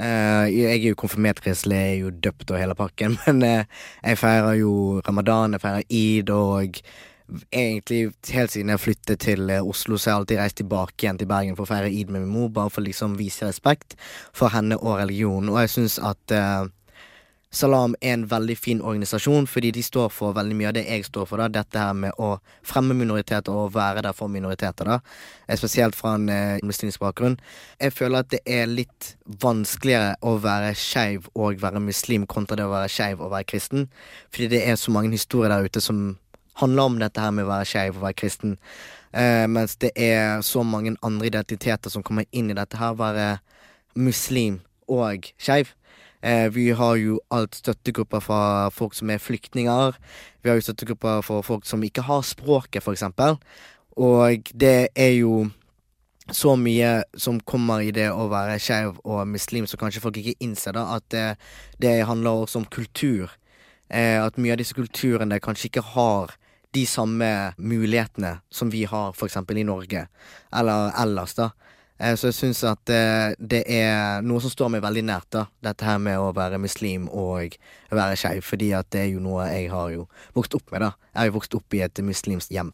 Eh, 0.00 0.46
jeg 0.48 0.78
er 0.78 0.88
jo 0.88 0.96
konfirmert 0.96 1.42
kristelig, 1.44 1.76
jeg 1.76 1.92
er 1.92 2.00
jo 2.00 2.14
døpt 2.24 2.54
og 2.54 2.62
hele 2.62 2.78
pakken, 2.78 3.18
men 3.26 3.44
eh, 3.44 3.78
jeg 4.00 4.22
feirer 4.22 4.56
jo 4.62 4.72
ramadan, 5.04 5.58
jeg 5.58 5.64
feirer 5.66 5.94
id, 6.00 6.32
og 6.32 6.80
egentlig 7.52 8.00
helt 8.32 8.54
siden 8.54 8.72
jeg 8.72 8.82
flyttet 8.86 9.24
til 9.26 9.52
eh, 9.52 9.60
Oslo, 9.60 9.98
så 10.00 10.08
har 10.08 10.14
jeg 10.14 10.20
alltid 10.22 10.40
reist 10.40 10.60
tilbake 10.62 11.04
igjen 11.04 11.20
til 11.20 11.28
Bergen 11.28 11.60
for 11.60 11.68
å 11.68 11.74
feire 11.74 11.92
id 11.92 12.08
med 12.08 12.24
min 12.24 12.32
mor, 12.38 12.48
bare 12.56 12.72
for 12.72 12.88
liksom 12.88 13.20
vise 13.20 13.44
respekt 13.44 13.98
for 14.32 14.48
henne 14.54 14.80
og 14.80 14.96
religionen. 15.02 15.52
Og 15.52 15.60
jeg 15.60 15.76
syns 15.76 16.00
at 16.00 16.40
Salam 17.52 17.96
er 17.98 18.12
en 18.14 18.28
veldig 18.30 18.54
fin 18.54 18.80
organisasjon, 18.80 19.48
fordi 19.50 19.72
de 19.74 19.82
står 19.82 20.12
for 20.14 20.36
veldig 20.36 20.54
mye 20.54 20.68
av 20.68 20.74
det 20.76 20.84
jeg 20.86 21.08
står 21.08 21.24
for. 21.26 21.42
da, 21.42 21.48
Dette 21.48 21.80
her 21.82 21.96
med 21.98 22.12
å 22.14 22.36
fremme 22.62 22.94
minoriteter 22.94 23.50
og 23.50 23.72
være 23.74 24.04
der 24.06 24.12
for 24.14 24.28
minoriteter. 24.28 24.84
da, 24.84 25.00
eh, 25.48 25.56
Spesielt 25.56 25.96
fra 25.96 26.14
en 26.14 26.28
eh, 26.28 26.60
muslimsk 26.62 27.00
bakgrunn. 27.00 27.40
Jeg 27.80 27.92
føler 27.92 28.18
at 28.20 28.28
det 28.30 28.40
er 28.46 28.66
litt 28.66 29.16
vanskeligere 29.26 30.14
å 30.22 30.38
være 30.38 30.76
skeiv 30.76 31.26
og 31.34 31.58
være 31.60 31.80
muslim 31.80 32.24
kontra 32.24 32.56
det 32.56 32.64
å 32.64 32.70
være 32.70 32.88
skeiv 32.88 33.20
og 33.20 33.32
være 33.32 33.44
kristen. 33.44 33.88
Fordi 34.30 34.48
det 34.48 34.68
er 34.68 34.76
så 34.76 34.92
mange 34.92 35.10
historier 35.10 35.48
der 35.48 35.64
ute 35.64 35.80
som 35.80 36.18
handler 36.54 36.82
om 36.82 36.98
dette 37.00 37.20
her 37.20 37.32
med 37.32 37.46
å 37.46 37.50
være 37.50 37.66
skeiv 37.66 37.96
og 37.96 38.02
være 38.02 38.14
kristen. 38.14 38.58
Eh, 39.12 39.48
mens 39.48 39.74
det 39.74 39.90
er 39.96 40.40
så 40.40 40.62
mange 40.62 40.96
andre 41.02 41.26
identiteter 41.26 41.90
som 41.90 42.04
kommer 42.04 42.24
inn 42.30 42.48
i 42.48 42.54
dette 42.54 42.76
her, 42.76 42.94
være 42.94 43.40
muslim 43.96 44.60
og 44.86 45.32
skeiv. 45.36 45.74
Eh, 46.22 46.48
vi 46.52 46.70
har 46.76 46.96
jo 47.00 47.20
alt 47.32 47.54
støttegrupper 47.56 48.20
fra 48.20 48.68
folk 48.74 48.94
som 48.94 49.10
er 49.10 49.22
flyktninger. 49.22 49.96
Vi 50.42 50.50
har 50.50 50.58
jo 50.58 50.66
støttegrupper 50.66 51.24
for 51.24 51.42
folk 51.42 51.64
som 51.66 51.82
ikke 51.84 52.04
har 52.08 52.22
språket, 52.26 52.82
for 52.82 52.92
eksempel. 52.92 53.38
Og 53.96 54.52
det 54.52 54.88
er 54.94 55.14
jo 55.20 55.48
så 56.30 56.54
mye 56.56 57.02
som 57.18 57.40
kommer 57.40 57.82
i 57.82 57.90
det 57.94 58.10
å 58.12 58.28
være 58.30 58.58
skeiv 58.62 59.00
og 59.04 59.26
muslim, 59.28 59.66
så 59.66 59.80
kanskje 59.80 60.02
folk 60.04 60.20
ikke 60.20 60.38
innser 60.44 60.76
da, 60.76 60.86
at 60.96 61.06
det, 61.10 61.26
det 61.82 62.06
handler 62.06 62.44
også 62.44 62.62
om 62.62 62.68
kultur. 62.70 63.32
Eh, 63.88 64.20
at 64.22 64.38
mye 64.38 64.54
av 64.54 64.60
disse 64.60 64.76
kulturene 64.76 65.40
kanskje 65.42 65.70
ikke 65.70 65.88
har 65.96 66.36
de 66.74 66.84
samme 66.86 67.26
mulighetene 67.58 68.36
som 68.52 68.70
vi 68.70 68.84
har 68.86 69.10
f.eks. 69.16 69.40
i 69.42 69.66
Norge, 69.66 70.06
eller 70.54 70.92
ellers, 71.02 71.34
da. 71.34 71.50
Eh, 72.00 72.16
så 72.16 72.30
jeg 72.30 72.36
syns 72.38 72.62
at 72.64 72.90
eh, 72.94 73.36
det 73.36 73.60
er 73.68 74.24
noe 74.24 74.40
som 74.40 74.52
står 74.52 74.72
meg 74.72 74.84
veldig 74.84 75.04
nært, 75.04 75.28
da. 75.36 75.44
Dette 75.68 75.84
her 75.84 76.00
med 76.00 76.16
å 76.16 76.30
være 76.36 76.60
muslim 76.62 77.08
og 77.12 77.58
være 77.92 78.16
skeiv. 78.16 78.44
Fordi 78.46 78.70
at 78.78 78.88
det 78.94 79.04
er 79.04 79.10
jo 79.12 79.24
noe 79.24 79.50
jeg 79.50 79.68
har 79.72 79.92
jo 79.92 80.06
vokst 80.36 80.56
opp 80.56 80.72
med, 80.72 80.86
da. 80.86 80.94
Jeg 81.12 81.20
har 81.20 81.30
jo 81.30 81.36
vokst 81.36 81.58
opp 81.60 81.76
i 81.76 81.84
et 81.84 82.04
muslimsk 82.04 82.54
hjem. 82.56 82.72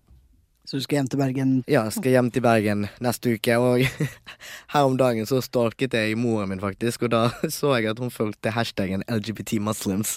Så 0.67 0.81
du 0.81 0.83
skal 0.83 0.97
hjem 0.99 1.09
til 1.13 1.21
Bergen? 1.21 1.51
Ja, 1.71 1.85
jeg 1.87 1.95
skal 1.95 2.11
hjem 2.17 2.29
til 2.35 2.43
Bergen 2.43 2.81
neste 3.05 3.37
uke. 3.37 3.55
Og 3.63 3.85
her 4.73 4.87
om 4.89 4.97
dagen 4.99 5.29
så 5.31 5.39
stalket 5.45 5.95
jeg 5.95 6.17
moren 6.19 6.51
min, 6.51 6.63
faktisk, 6.63 7.05
og 7.07 7.13
da 7.13 7.21
så 7.55 7.77
jeg 7.77 7.93
at 7.93 8.03
hun 8.03 8.11
fulgte 8.11 8.51
hashtaggen 8.51 9.05
LGBTmuslims. 9.07 10.17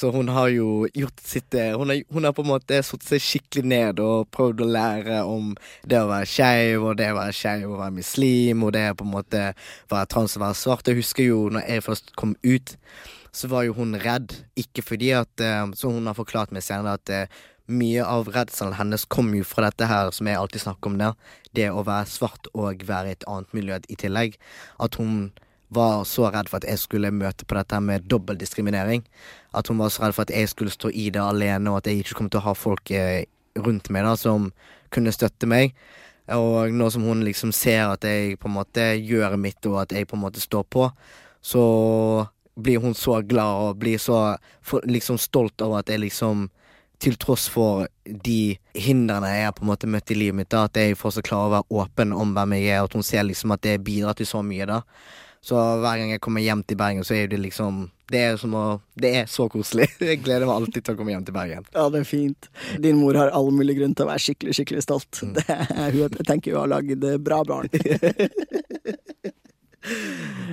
Så 0.00 0.08
hun 0.14 0.32
har 0.32 0.48
jo 0.48 0.88
gjort 0.96 1.20
sitt 1.20 1.52
eh, 1.54 1.76
Hun 1.76 1.92
har, 1.92 2.00
hun 2.08 2.24
har 2.24 2.32
på 2.32 2.40
en 2.40 2.48
måte 2.54 2.80
satt 2.80 3.04
seg 3.04 3.20
skikkelig 3.20 3.68
ned 3.68 4.00
og 4.00 4.30
prøvd 4.32 4.64
å 4.64 4.70
lære 4.78 5.20
om 5.28 5.52
det 5.84 6.00
å 6.00 6.08
være 6.08 6.30
skeiv, 6.38 6.88
og 6.88 6.96
det 6.96 7.12
å 7.12 7.20
være 7.20 7.36
skeiv 7.36 7.68
og 7.68 7.82
være 7.84 7.98
muslim, 8.00 8.64
og 8.64 8.72
det 8.72 8.88
å 8.88 8.96
på 8.96 9.10
en 9.10 9.16
måte 9.18 9.46
være 9.92 10.08
trans 10.08 10.40
og 10.40 10.46
være 10.46 10.60
svart. 10.64 10.88
Jeg 10.88 11.02
husker 11.02 11.28
jo 11.28 11.46
når 11.52 11.68
jeg 11.68 11.84
først 11.90 12.14
kom 12.16 12.32
ut, 12.40 12.78
så 13.32 13.52
var 13.52 13.68
jo 13.68 13.76
hun 13.76 13.92
redd. 14.00 14.40
Ikke 14.56 14.88
fordi 14.88 15.12
at 15.20 15.44
eh, 15.44 15.66
Så 15.76 15.92
hun 15.92 16.08
har 16.08 16.16
forklart 16.16 16.56
meg 16.56 16.64
senere 16.64 16.96
at 16.96 17.12
eh, 17.12 17.42
mye 17.72 18.04
av 18.04 18.28
redselen 18.34 18.76
hennes 18.78 19.04
kom 19.10 19.32
jo 19.36 19.44
fra 19.46 19.68
dette 19.68 19.88
her 19.88 20.10
som 20.14 20.28
jeg 20.28 20.38
alltid 20.38 20.64
snakker 20.64 20.92
om 20.92 20.98
der. 21.00 21.16
Det 21.56 21.70
å 21.70 21.84
være 21.86 22.10
svart 22.10 22.50
og 22.52 22.84
være 22.88 23.12
i 23.12 23.16
et 23.16 23.26
annet 23.30 23.56
miljø 23.56 23.80
i 23.88 23.98
tillegg. 23.98 24.36
At 24.82 25.00
hun 25.00 25.32
var 25.72 26.04
så 26.04 26.28
redd 26.32 26.50
for 26.52 26.60
at 26.60 26.68
jeg 26.68 26.80
skulle 26.82 27.12
møte 27.14 27.46
på 27.48 27.56
dette 27.56 27.80
med 27.80 28.04
dobbeltdiskriminering. 28.12 29.04
At 29.56 29.70
hun 29.72 29.80
var 29.80 29.92
så 29.92 30.04
redd 30.04 30.16
for 30.16 30.26
at 30.26 30.34
jeg 30.34 30.50
skulle 30.52 30.74
stå 30.74 30.92
i 30.92 31.08
det 31.14 31.22
alene, 31.22 31.72
og 31.72 31.80
at 31.80 31.88
jeg 31.88 32.02
ikke 32.02 32.18
kom 32.20 32.30
til 32.30 32.42
å 32.42 32.46
ha 32.50 32.54
folk 32.56 32.92
eh, 32.92 33.24
rundt 33.56 33.88
meg 33.92 34.04
da 34.06 34.14
som 34.20 34.50
kunne 34.92 35.14
støtte 35.14 35.48
meg. 35.48 35.72
Og 36.32 36.72
nå 36.72 36.88
som 36.92 37.04
hun 37.08 37.24
liksom 37.26 37.52
ser 37.56 37.88
at 37.88 38.04
jeg 38.06 38.38
på 38.40 38.50
en 38.50 38.56
måte 38.60 38.92
gjør 39.00 39.36
mitt, 39.40 39.60
og 39.68 39.82
at 39.86 39.96
jeg 39.96 40.08
på 40.08 40.18
en 40.18 40.24
måte 40.26 40.44
står 40.44 40.68
på, 40.68 40.86
så 41.42 41.64
blir 42.54 42.82
hun 42.84 42.94
så 42.94 43.22
glad 43.24 43.64
og 43.64 43.78
blir 43.80 43.98
så 43.98 44.36
liksom 44.84 45.18
stolt 45.18 45.60
over 45.64 45.80
at 45.80 45.90
jeg 45.90 46.04
liksom 46.04 46.50
til 47.02 47.16
tross 47.20 47.48
for 47.50 47.88
de 48.04 48.54
hindrene 48.78 49.30
jeg 49.32 49.46
har 49.48 49.54
på 49.56 49.64
en 49.64 49.72
måte 49.72 49.90
møtt 49.90 50.12
i 50.14 50.18
livet 50.18 50.38
mitt, 50.38 50.50
da, 50.54 50.58
at 50.68 50.78
jeg 50.78 50.98
fortsatt 50.98 51.26
klarer 51.26 51.48
å 51.48 51.54
være 51.56 51.70
åpen 51.82 52.08
om 52.14 52.28
hvem 52.36 52.50
jeg 52.58 52.64
er, 52.70 52.80
og 52.82 52.86
at 52.90 52.96
hun 52.98 53.06
ser 53.06 53.22
liksom 53.26 53.54
at 53.56 53.64
det 53.66 53.84
bidrar 53.86 54.14
til 54.18 54.28
så 54.28 54.40
mye, 54.46 54.66
da. 54.70 54.78
Så 55.42 55.58
hver 55.58 55.98
gang 55.98 56.12
jeg 56.12 56.22
kommer 56.22 56.44
hjem 56.44 56.60
til 56.62 56.78
Bergen, 56.78 57.02
så 57.02 57.16
er 57.18 57.26
det 57.26 57.40
liksom 57.42 57.90
Det 58.12 58.20
er 58.22 58.36
som 58.38 58.52
å 58.54 58.78
Det 58.94 59.10
er 59.18 59.24
så 59.26 59.48
koselig. 59.50 59.88
Jeg 59.98 60.20
gleder 60.22 60.46
meg 60.46 60.54
alltid 60.54 60.84
til 60.84 60.94
å 60.94 60.98
komme 61.00 61.10
hjem 61.10 61.24
til 61.26 61.34
Bergen. 61.34 61.66
Ja, 61.74 61.88
det 61.90 62.04
er 62.04 62.06
fint. 62.06 62.46
Din 62.84 63.00
mor 63.00 63.18
har 63.18 63.32
all 63.34 63.50
mulig 63.50 63.74
grunn 63.80 63.96
til 63.96 64.06
å 64.06 64.10
være 64.12 64.22
skikkelig, 64.22 64.54
skikkelig 64.60 64.84
stolt. 64.86 65.10
Mm. 65.24 65.32
Det, 65.40 65.56
hun 65.96 66.14
tenker 66.28 66.54
hun 66.54 66.60
har 66.60 66.70
lagd 66.76 67.02
bra 67.26 67.40
barn. 67.48 67.66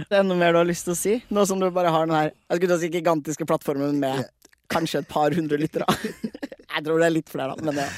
det 0.09 0.17
er 0.17 0.25
noe 0.25 0.39
mer 0.39 0.55
du 0.55 0.59
har 0.63 0.71
lyst 0.71 0.89
til 0.89 0.95
å 0.95 0.97
si? 0.97 1.13
Nå 1.29 1.45
som 1.45 1.61
du 1.61 1.69
bare 1.75 1.93
har 1.93 2.09
den 2.09 2.17
her 2.17 2.31
jeg 2.31 2.63
skulle 2.63 2.79
si 2.81 2.89
gigantiske 2.95 3.45
plattformen 3.45 4.01
med 4.01 4.25
kanskje 4.71 5.03
et 5.03 5.09
par 5.09 5.35
hundre 5.35 5.59
lyttere. 5.61 5.87
jeg 6.73 6.85
tror 6.85 7.01
det 7.01 7.07
er 7.07 7.15
litt 7.15 7.31
flere, 7.31 7.55
da. 7.55 7.69
Men 7.69 7.81
ja. 7.83 7.89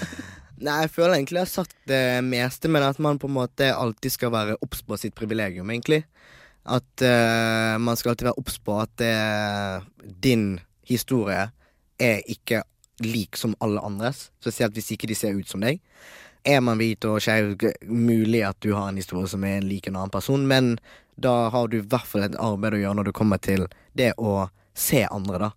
Nei, 0.61 0.75
jeg 0.83 0.91
føler 0.93 1.15
egentlig 1.17 1.39
jeg 1.39 1.47
har 1.47 1.53
sagt 1.55 1.77
det 1.89 2.03
meste, 2.25 2.69
men 2.69 2.85
at 2.85 2.99
man 3.01 3.17
på 3.21 3.29
en 3.29 3.37
måte 3.39 3.71
alltid 3.73 4.13
skal 4.13 4.33
være 4.33 4.59
obs 4.61 4.83
på 4.85 4.97
sitt 5.01 5.15
privilegium, 5.17 5.71
egentlig. 5.73 6.03
At 6.69 7.01
uh, 7.01 7.81
man 7.81 7.97
skal 7.97 8.13
alltid 8.13 8.29
være 8.29 8.41
obs 8.41 8.59
på 8.61 8.75
at 8.83 9.01
uh, 9.01 9.81
din 10.21 10.59
historie 10.85 11.47
er 12.01 12.21
ikke 12.29 12.61
lik 13.01 13.37
som 13.37 13.55
alle 13.59 13.81
andres, 13.81 14.29
spesielt 14.41 14.77
hvis 14.77 14.91
ikke 14.93 15.09
de 15.09 15.17
ser 15.17 15.37
ut 15.37 15.49
som 15.49 15.65
deg. 15.65 15.81
Er 16.45 16.61
man 16.61 16.77
hvit 16.81 17.05
og 17.09 17.21
skeiv, 17.21 17.55
mulig 17.89 18.43
at 18.45 18.61
du 18.61 18.75
har 18.75 18.89
en 18.89 19.01
historie 19.01 19.29
som 19.29 19.43
er 19.45 19.65
lik 19.65 19.89
en 19.89 19.97
annen 19.97 20.13
person, 20.13 20.45
men 20.49 20.75
da 21.21 21.49
har 21.53 21.69
du 21.69 21.79
i 21.79 21.85
hvert 21.85 22.07
fall 22.07 22.25
et 22.25 22.37
arbeid 22.37 22.77
å 22.77 22.83
gjøre 22.83 22.99
når 22.99 23.09
du 23.09 23.13
kommer 23.17 23.41
til 23.41 23.65
det 23.97 24.13
å 24.21 24.47
se 24.77 25.03
andre, 25.09 25.47
da. 25.47 25.51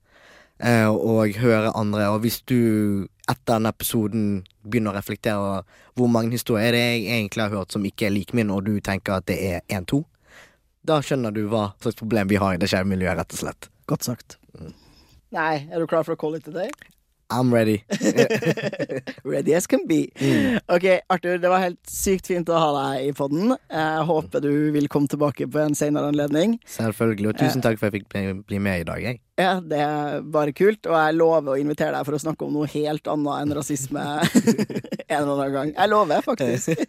Eh, 0.62 0.86
og 0.86 1.34
høre 1.40 1.72
andre. 1.74 2.08
Og 2.14 2.22
hvis 2.22 2.40
du 2.46 3.08
etter 3.24 3.56
denne 3.56 3.72
episoden 3.74 4.26
begynner 4.62 4.94
å 4.94 4.98
reflektere 4.98 5.40
over 5.40 5.80
hvor 5.98 6.10
mange 6.12 6.36
historier 6.36 6.68
er 6.68 6.76
det 6.76 6.82
jeg 6.84 7.04
egentlig 7.18 7.44
har 7.44 7.54
hørt 7.54 7.74
som 7.74 7.86
ikke 7.86 8.08
er 8.08 8.14
lik 8.14 8.34
min, 8.36 8.52
og 8.54 8.66
du 8.66 8.78
tenker 8.84 9.18
at 9.18 9.26
det 9.30 9.38
er 9.42 9.64
én-to, 9.72 10.04
da 10.84 11.00
skjønner 11.00 11.32
du 11.34 11.46
hva 11.48 11.70
slags 11.80 11.98
problem 11.98 12.28
vi 12.30 12.40
har 12.40 12.54
i 12.54 12.60
det 12.60 12.68
skeive 12.70 12.90
miljøet, 12.90 13.16
rett 13.18 13.36
og 13.36 13.40
slett. 13.40 13.70
Godt 13.90 14.06
sagt. 14.06 14.36
Mm. 14.58 14.74
Nei, 15.34 15.54
er 15.72 15.80
du 15.80 15.88
klar 15.90 16.04
for 16.06 16.14
å 16.14 16.20
call 16.20 16.36
it 16.38 16.48
a 16.50 16.54
day? 16.54 16.70
I'm 17.30 17.52
ready. 17.54 17.84
ready 19.24 19.54
as 19.54 19.66
can 19.66 19.86
be. 19.86 20.10
Mm. 20.16 20.58
Ok, 20.68 20.84
Arthur, 21.08 21.38
det 21.38 21.48
var 21.48 21.62
helt 21.62 21.80
sykt 21.88 22.28
fint 22.30 22.48
å 22.48 22.58
ha 22.60 22.70
deg 22.76 23.08
i 23.08 23.12
poden. 23.16 23.54
Jeg 23.70 24.06
håper 24.10 24.44
du 24.44 24.50
vil 24.74 24.88
komme 24.92 25.10
tilbake 25.10 25.48
på 25.50 25.62
en 25.62 25.76
senere 25.78 26.10
anledning. 26.12 26.58
Selvfølgelig, 26.68 27.30
og 27.32 27.38
tusen 27.40 27.64
takk 27.64 27.80
for 27.80 27.88
at 27.88 27.96
jeg 27.96 28.04
fikk 28.04 28.44
bli 28.48 28.60
med 28.62 28.84
i 28.84 28.88
dag. 28.88 29.04
Jeg. 29.04 29.20
Ja, 29.40 29.56
Det 29.60 29.80
er 29.80 30.20
bare 30.36 30.54
kult, 30.54 30.86
og 30.86 30.94
jeg 30.94 31.16
lover 31.16 31.54
å 31.54 31.58
invitere 31.58 31.96
deg 31.96 32.06
for 32.06 32.18
å 32.18 32.22
snakke 32.22 32.46
om 32.46 32.54
noe 32.54 32.70
helt 32.70 33.08
annet 33.10 33.40
enn 33.40 33.56
rasisme 33.56 34.04
en 35.08 35.16
eller 35.16 35.32
annen 35.34 35.56
gang. 35.56 35.74
Jeg 35.74 35.90
lover, 35.90 36.22
faktisk. 36.28 36.84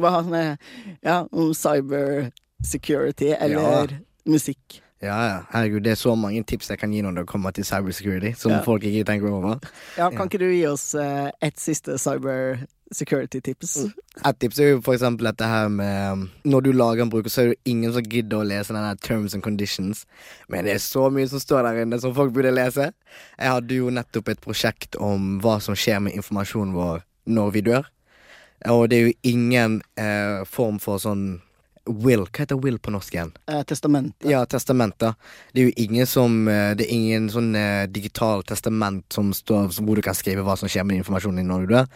Hva 0.00 0.16
med 0.26 0.56
ja, 1.04 1.20
om 1.30 1.52
cyber 1.54 2.32
security 2.64 3.30
eller 3.36 3.92
ja. 3.92 4.02
musikk. 4.26 4.80
Ja, 5.04 5.16
ja. 5.28 5.40
Herregud, 5.52 5.82
det 5.84 5.92
er 5.92 5.98
så 6.00 6.14
mange 6.16 6.40
tips 6.48 6.70
jeg 6.72 6.80
kan 6.80 6.92
gi 6.94 7.02
når 7.04 7.18
det 7.18 7.26
kommer 7.28 7.52
til 7.52 7.66
cybersecurity, 7.68 8.32
som 8.40 8.54
ja. 8.54 8.62
folk 8.64 8.84
ikke 8.88 9.04
tenker 9.04 9.28
over. 9.28 9.58
Ja, 9.98 10.08
Kan 10.10 10.30
ikke 10.30 10.40
du 10.40 10.48
gi 10.48 10.64
oss 10.70 10.94
uh, 10.96 11.28
et 11.44 11.60
siste 11.60 11.98
cyber 12.00 12.62
security-tips? 12.94 13.74
Mm. 13.84 13.92
Et 14.30 14.38
tips 14.40 14.60
er 14.62 14.70
jo 14.70 14.80
for 14.80 14.96
eksempel 14.96 15.28
dette 15.28 15.44
her 15.50 15.68
med 15.68 16.12
um, 16.12 16.22
Når 16.44 16.64
du 16.64 16.70
lager 16.72 17.04
en 17.04 17.12
bruker, 17.12 17.30
så 17.30 17.42
er 17.42 17.52
det 17.52 17.72
ingen 17.74 17.92
som 17.92 18.08
gidder 18.08 18.40
å 18.40 18.48
lese 18.48 18.72
denne 18.72 18.96
terms 19.04 19.36
and 19.36 19.44
conditions. 19.44 20.06
Men 20.48 20.64
det 20.64 20.78
er 20.78 20.82
så 20.82 21.10
mye 21.12 21.28
som 21.28 21.42
står 21.44 21.68
der 21.68 21.82
inne 21.84 22.00
som 22.00 22.14
folk 22.16 22.32
burde 22.32 22.54
lese. 22.54 22.88
Jeg 23.36 23.52
hadde 23.52 23.82
jo 23.82 23.92
nettopp 23.92 24.32
et 24.32 24.40
prosjekt 24.40 24.96
om 24.96 25.36
hva 25.44 25.58
som 25.60 25.76
skjer 25.76 26.00
med 26.08 26.16
informasjonen 26.16 26.72
vår 26.76 27.04
når 27.36 27.52
vi 27.52 27.66
dør. 27.68 27.90
Og 28.72 28.88
det 28.88 28.96
er 28.96 29.10
jo 29.10 29.18
ingen 29.28 29.82
eh, 30.00 30.40
form 30.48 30.80
for 30.80 31.02
sånn 31.02 31.42
will. 31.86 32.26
Hva 32.26 32.44
heter 32.44 32.58
will 32.62 32.78
på 32.78 32.92
norsk 32.94 33.14
igjen? 33.14 33.32
Eh, 33.50 33.62
testamentet. 33.62 34.28
Ja, 34.30 34.44
testamentet 34.46 35.14
Det 35.52 35.62
er 35.62 35.68
jo 35.68 35.74
ingen 35.76 36.06
som 36.06 36.48
eh, 36.48 36.74
Det 36.76 36.86
er 36.86 36.94
ingen 36.94 37.28
sånn 37.32 37.54
eh, 37.56 37.86
digital 37.86 38.42
testament 38.42 39.04
som 39.12 39.32
står 39.34 39.70
som, 39.70 39.86
hvor 39.86 39.96
du 39.96 40.02
kan 40.02 40.16
skrive 40.16 40.44
hva 40.46 40.56
som 40.58 40.70
skjer 40.70 40.86
med 40.86 41.00
informasjonen 41.00 41.42
din 41.42 41.50
når 41.50 41.66
du 41.66 41.74
dør. 41.74 41.88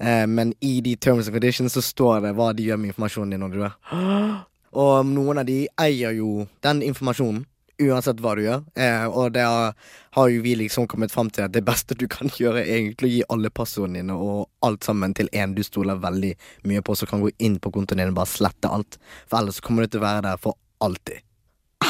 Eh, 0.00 0.26
men 0.26 0.54
i 0.60 0.80
de 0.80 0.96
terms 0.96 1.28
and 1.28 1.36
conditions 1.36 1.76
så 1.76 1.82
står 1.84 2.26
det 2.26 2.34
hva 2.38 2.52
de 2.56 2.68
gjør 2.68 2.80
med 2.80 2.92
informasjonen 2.94 3.34
din 3.34 3.44
når 3.44 3.54
du 3.54 3.60
dør. 3.64 3.76
Og 4.80 5.06
noen 5.06 5.42
av 5.42 5.48
de 5.48 5.64
eier 5.82 6.14
jo 6.14 6.46
den 6.62 6.84
informasjonen 6.86 7.42
uansett 7.80 8.20
hva 8.22 8.34
du 8.36 8.44
gjør. 8.44 8.62
Eh, 8.76 9.06
og 9.08 9.32
det 9.34 9.44
har, 9.46 9.74
har, 10.16 10.28
jo 10.32 10.44
vi 10.44 10.54
liksom 10.60 10.88
kommet 10.90 11.12
fram 11.12 11.30
til 11.32 11.46
at 11.46 11.54
det 11.54 11.64
beste 11.66 11.96
du 11.98 12.06
kan 12.10 12.30
gjøre, 12.40 12.62
er 12.62 12.82
egentlig 12.82 13.10
å 13.10 13.14
gi 13.14 13.24
alle 13.36 13.52
passordene 13.54 14.02
dine 14.02 14.16
og 14.16 14.46
alt 14.66 14.86
sammen 14.86 15.16
til 15.16 15.30
en 15.32 15.56
du 15.56 15.64
stoler 15.66 16.00
veldig 16.00 16.34
mye 16.70 16.84
på, 16.84 16.96
så 16.96 17.08
kan 17.10 17.24
gå 17.24 17.32
inn 17.38 17.58
på 17.62 17.72
kontoen 17.74 18.02
din 18.02 18.14
og 18.14 18.20
bare 18.20 18.32
slette 18.32 18.70
alt. 18.70 19.00
For 19.26 19.40
ellers 19.42 19.60
kommer 19.64 19.86
du 19.86 19.94
til 19.94 20.02
å 20.02 20.08
være 20.08 20.24
der 20.28 20.40
for 20.42 20.58
alltid. 20.84 21.24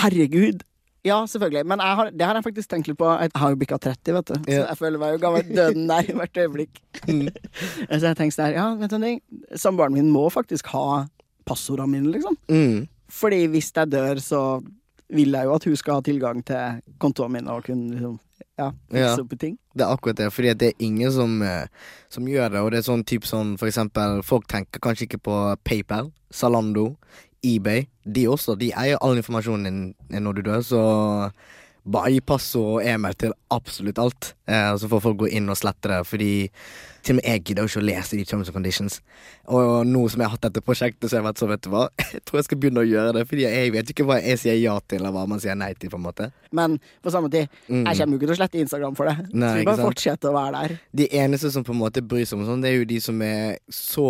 Herregud. 0.01 0.65
Ja, 1.05 1.27
selvfølgelig. 1.27 1.65
Men 1.67 1.81
har, 1.81 2.11
det 2.13 2.27
har 2.27 2.37
jeg 2.37 2.45
faktisk 2.45 2.71
tenkt 2.71 2.89
litt 2.91 2.99
på. 3.01 3.09
Jeg 3.23 3.33
har 3.41 3.53
jo 3.53 3.59
bikka 3.61 3.79
30, 3.81 4.17
vet 4.19 4.29
du. 4.29 4.35
Så 4.45 4.59
jeg 4.59 4.77
føler 4.77 5.01
meg 5.01 5.15
jo 5.15 5.23
gammel 5.23 5.47
døden 5.49 5.87
der 5.89 6.11
hvert 6.19 6.41
øyeblikk. 6.43 6.83
Mm. 7.09 7.31
så 7.89 8.11
jeg 8.11 8.19
tenker 8.19 8.37
sånn 8.37 8.57
Ja, 8.57 8.67
vet 8.77 8.93
du 8.93 8.99
en 8.99 9.07
ting. 9.07 9.23
Samboeren 9.57 9.97
min 9.97 10.11
må 10.13 10.27
faktisk 10.33 10.69
ha 10.75 11.07
passordene 11.49 11.95
mine, 11.95 12.13
liksom. 12.13 12.37
Mm. 12.53 12.85
Fordi 13.11 13.41
hvis 13.51 13.73
jeg 13.75 13.91
dør, 13.91 14.21
så 14.23 14.43
vil 15.11 15.35
jeg 15.35 15.49
jo 15.49 15.55
at 15.55 15.67
hun 15.69 15.79
skal 15.79 15.99
ha 15.99 16.05
tilgang 16.07 16.43
til 16.47 16.81
kontoene 17.03 17.39
min 17.39 17.51
og 17.51 17.65
kunne 17.67 17.95
liksom 17.95 18.19
ja, 18.61 19.17
ting. 19.41 19.57
Det 19.73 19.85
er 19.85 19.93
akkurat 19.93 20.19
det, 20.19 20.33
fordi 20.33 20.53
det 20.55 20.69
er 20.69 20.85
ingen 20.85 21.13
som, 21.13 21.43
eh, 21.43 21.67
som, 22.09 22.29
gjør 22.29 22.51
det. 22.53 22.61
Og 22.61 22.71
det 22.71 22.81
er 22.81 22.89
sånn 22.89 23.05
type 23.09 23.27
sånn 23.27 23.55
for 23.61 23.71
eksempel 23.71 24.21
Folk 24.27 24.49
tenker 24.53 24.83
kanskje 24.85 25.07
ikke 25.09 25.23
på 25.25 25.37
PayPal, 25.65 26.11
Zalando, 26.33 26.97
eBay. 27.45 27.87
De 28.05 28.27
også. 28.29 28.59
De 28.61 28.73
eier 28.77 29.01
all 29.01 29.17
informasjonen 29.17 29.95
din 30.11 30.25
når 30.25 30.41
du 30.41 30.43
dør, 30.51 30.61
så 30.67 30.83
passord 32.27 32.81
og 32.81 32.87
e-mail 32.87 33.15
til 33.19 33.33
absolutt 33.51 33.99
alt. 33.99 34.35
Eh, 34.47 34.77
så 34.77 34.89
får 34.91 35.01
folk 35.03 35.19
gå 35.25 35.29
inn 35.37 35.49
og 35.51 35.57
slette 35.57 35.89
det, 35.89 36.07
fordi 36.07 36.51
til 37.01 37.15
og 37.15 37.23
med 37.23 37.25
jeg 37.31 37.43
gidder 37.49 37.65
ikke 37.65 37.81
å 37.81 37.85
lese 37.87 38.17
de 38.19 38.25
terms 38.29 38.49
and 38.51 38.55
conditions. 38.55 38.99
Og 39.49 39.87
nå 39.89 40.03
som 40.13 40.21
jeg 40.21 40.29
har 40.29 40.35
hatt 40.37 40.43
dette 40.45 40.61
prosjektet, 40.61 41.09
så 41.09 41.17
har 41.17 41.23
jeg 41.23 41.27
vært 41.31 41.41
sånn, 41.41 41.49
vet 41.55 41.63
du 41.65 41.71
hva, 41.73 41.87
jeg 42.13 42.21
tror 42.29 42.39
jeg 42.41 42.45
skal 42.51 42.59
begynne 42.61 42.83
å 42.83 42.89
gjøre 42.91 43.15
det, 43.17 43.23
fordi 43.31 43.47
jeg 43.47 43.73
vet 43.73 43.93
ikke 43.95 44.05
hva 44.05 44.19
jeg 44.21 44.41
sier 44.43 44.59
ja 44.61 44.75
til, 44.85 45.01
eller 45.01 45.15
hva 45.15 45.23
man 45.31 45.41
sier 45.41 45.57
nei 45.57 45.71
til, 45.81 45.89
på 45.91 45.97
en 45.97 46.05
måte. 46.05 46.29
Men 46.53 46.77
på 47.03 47.13
samme 47.15 47.31
tid, 47.33 47.49
Mm. 47.71 47.85
jeg 47.87 47.99
kommer 48.01 48.17
jo 48.17 48.19
ikke 48.19 48.27
til 48.27 48.35
å 48.35 48.39
slette 48.41 48.61
Instagram 48.61 48.97
for 48.99 49.07
det. 49.09 49.15
Nei, 49.33 49.49
så 49.49 49.59
vi 49.61 49.65
bare 49.69 49.85
fortsetter 49.87 50.29
å 50.31 50.35
være 50.35 50.61
der. 50.61 50.73
De 51.01 51.07
eneste 51.23 51.51
som 51.55 51.65
på 51.65 51.73
en 51.73 51.79
måte 51.81 52.03
bryr 52.03 52.27
seg 52.27 52.41
om 52.41 52.47
sånn, 52.49 52.63
det 52.65 52.73
er 52.73 52.79
jo 52.81 52.89
de 52.91 52.99
som 53.01 53.21
er 53.23 53.57
så 53.73 54.07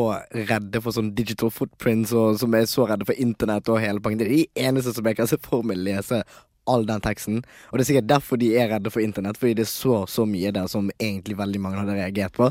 redde 0.48 0.80
for 0.82 0.96
sånn 0.96 1.12
digital 1.14 1.52
footprints, 1.54 2.14
og 2.16 2.38
som 2.40 2.54
er 2.56 2.64
så 2.70 2.88
redde 2.90 3.06
for 3.06 3.20
internett 3.20 3.68
og 3.70 3.78
hele 3.84 4.00
pakken. 4.02 4.18
Det 4.22 4.26
er 4.26 4.34
de 4.34 4.46
eneste 4.66 4.94
som 4.96 5.06
jeg 5.06 5.18
kan 5.20 5.28
se 5.30 5.38
for 5.44 5.62
meg 5.66 5.78
lese 5.78 6.22
all 6.66 6.86
den 6.86 7.02
teksten. 7.04 7.42
Og 7.70 7.78
det 7.78 7.84
er 7.84 7.90
sikkert 7.92 8.10
derfor 8.10 8.40
de 8.40 8.50
er 8.58 8.70
redde 8.74 8.92
for 8.92 9.04
internett, 9.04 9.38
fordi 9.40 9.54
det 9.58 9.66
er 9.66 9.72
så 9.72 10.04
så 10.10 10.26
mye 10.28 10.52
der 10.54 10.66
som 10.70 10.90
egentlig 10.98 11.38
veldig 11.38 11.60
mange 11.60 11.80
hadde 11.80 11.98
reagert 11.98 12.36
på. 12.36 12.50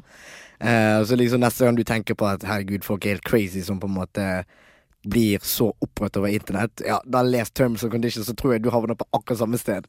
Uh, 0.60 1.04
så 1.08 1.16
liksom 1.16 1.44
neste 1.44 1.66
gang 1.66 1.78
du 1.78 1.86
tenker 1.88 2.18
på 2.20 2.28
at 2.28 2.44
herregud, 2.44 2.84
folk 2.84 3.06
er 3.06 3.16
helt 3.16 3.28
crazy 3.28 3.62
som 3.64 3.80
på 3.80 3.88
en 3.88 3.96
måte 3.96 4.26
blir 5.08 5.40
så 5.44 5.74
opprørt 5.80 6.18
over 6.20 6.28
internett, 6.28 6.82
ja, 6.86 7.00
da 7.06 7.22
les 7.24 7.52
terms 7.52 7.84
and 7.84 7.92
conditions, 7.92 8.28
så 8.28 8.36
tror 8.36 8.54
jeg 8.54 8.64
du 8.64 8.70
havner 8.70 8.96
på 9.00 9.08
akkurat 9.16 9.40
samme 9.40 9.58
sted. 9.58 9.88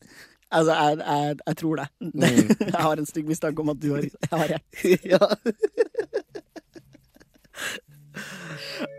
Altså, 0.51 0.75
jeg, 0.75 0.99
jeg, 0.99 1.37
jeg 1.47 1.57
tror 1.57 1.77
det. 1.77 1.87
Mm. 2.01 2.23
jeg 2.75 2.81
har 2.81 2.97
en 2.99 3.07
stygg 3.07 3.29
mistanke 3.29 3.63
om 3.63 3.73
at 3.75 3.83
du 3.83 3.93
har, 3.95 4.07
jeg 4.07 4.39
har 4.39 4.49
rett. 4.55 4.65
ja. 5.13 5.19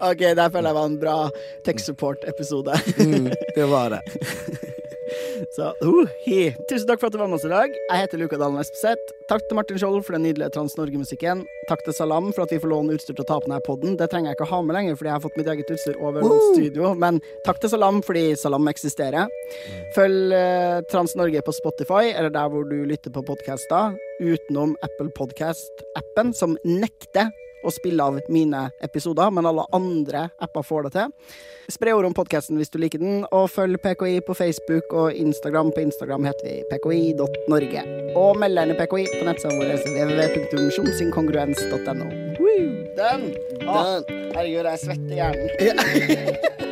Ok, 0.01 0.19
der 0.19 0.49
føler 0.49 0.69
jeg 0.69 0.75
var 0.75 0.85
en 0.85 0.99
bra 0.99 1.15
tech 1.65 1.79
support-episode. 1.83 2.75
mm, 2.99 3.31
det 3.55 3.69
var 3.69 3.97
det. 3.97 4.01
Så 5.55 5.71
uh, 5.83 6.09
hi. 6.25 6.51
Tusen 6.69 6.87
takk 6.89 7.01
for 7.01 7.09
at 7.09 7.15
du 7.15 7.19
var 7.21 7.29
med 7.31 7.39
oss 7.39 7.47
i 7.47 7.51
dag. 7.51 7.73
Jeg 7.73 8.03
heter 8.03 8.21
Luka 8.21 8.39
Dalen 8.39 8.61
Espeseth. 8.61 9.13
Takk 9.31 9.43
til 9.47 9.57
Martin 9.57 9.79
Skjold 9.81 10.03
for 10.07 10.17
den 10.17 10.25
nydelige 10.27 10.51
Trans-Norge-musikken. 10.55 11.43
Takk 11.69 11.83
til 11.85 11.95
Salam 11.95 12.31
for 12.35 12.45
at 12.45 12.53
vi 12.53 12.59
får 12.61 12.71
låne 12.71 12.95
utstyr 12.97 13.15
til 13.15 13.25
å 13.25 13.27
ta 13.29 13.39
på 13.39 13.47
denne 13.47 13.61
podden. 13.65 13.97
Det 13.99 14.09
trenger 14.11 14.31
jeg 14.31 14.39
ikke 14.39 14.47
å 14.47 14.51
ha 14.53 14.61
med 14.65 14.77
lenger, 14.77 14.97
fordi 14.99 15.11
jeg 15.11 15.17
har 15.17 15.25
fått 15.25 15.37
mitt 15.39 15.51
eget 15.53 15.73
utstyr 15.75 15.99
over 15.99 16.25
uh. 16.27 16.39
studio. 16.51 16.93
Men 17.03 17.21
takk 17.47 17.61
til 17.63 17.73
Salam 17.73 18.01
fordi 18.05 18.25
Salam 18.39 18.71
eksisterer. 18.71 19.31
Følg 19.95 20.35
eh, 20.37 20.79
Trans-Norge 20.91 21.43
på 21.47 21.55
Spotify, 21.55 22.11
eller 22.11 22.33
der 22.33 22.51
hvor 22.51 22.67
du 22.67 22.81
lytter 22.89 23.13
på 23.13 23.25
podkaster, 23.27 23.95
utenom 24.21 24.75
Apple 24.85 25.11
Podcast-appen, 25.17 26.35
som 26.37 26.57
nekter 26.67 27.31
å 27.63 27.71
spille 27.73 28.03
av 28.03 28.19
mine 28.31 28.71
episoder, 28.83 29.31
men 29.33 29.45
alle 29.49 29.65
andre 29.75 30.21
apper 30.41 30.63
får 30.65 30.81
det 30.87 30.91
til. 30.97 31.07
Spre 31.71 31.93
ord 31.95 32.05
om 32.09 32.17
podkasten 32.17 32.57
hvis 32.59 32.71
du 32.73 32.77
liker 32.81 32.99
den, 33.01 33.17
og 33.31 33.51
følg 33.53 33.75
PKI 33.83 34.15
på 34.27 34.33
Facebook 34.37 34.85
og 34.93 35.07
Instagram. 35.15 35.67
På 35.75 35.81
Instagram 35.85 36.23
heter 36.27 36.45
vi 36.47 36.55
pki.norge. 36.71 37.81
Og 38.19 38.31
meld 38.41 38.55
deg 38.59 38.67
i 38.73 38.75
PKI 38.81 39.05
på 39.13 39.23
nettsiden 39.27 39.57
vår 39.61 39.67
www.sjonsinkongruens.no. 39.85 42.07
Den! 42.97 43.21
Å, 43.69 43.71
herregud, 44.35 44.65
jeg 44.67 44.79
svetter 44.83 45.15
hjernen. 45.21 45.47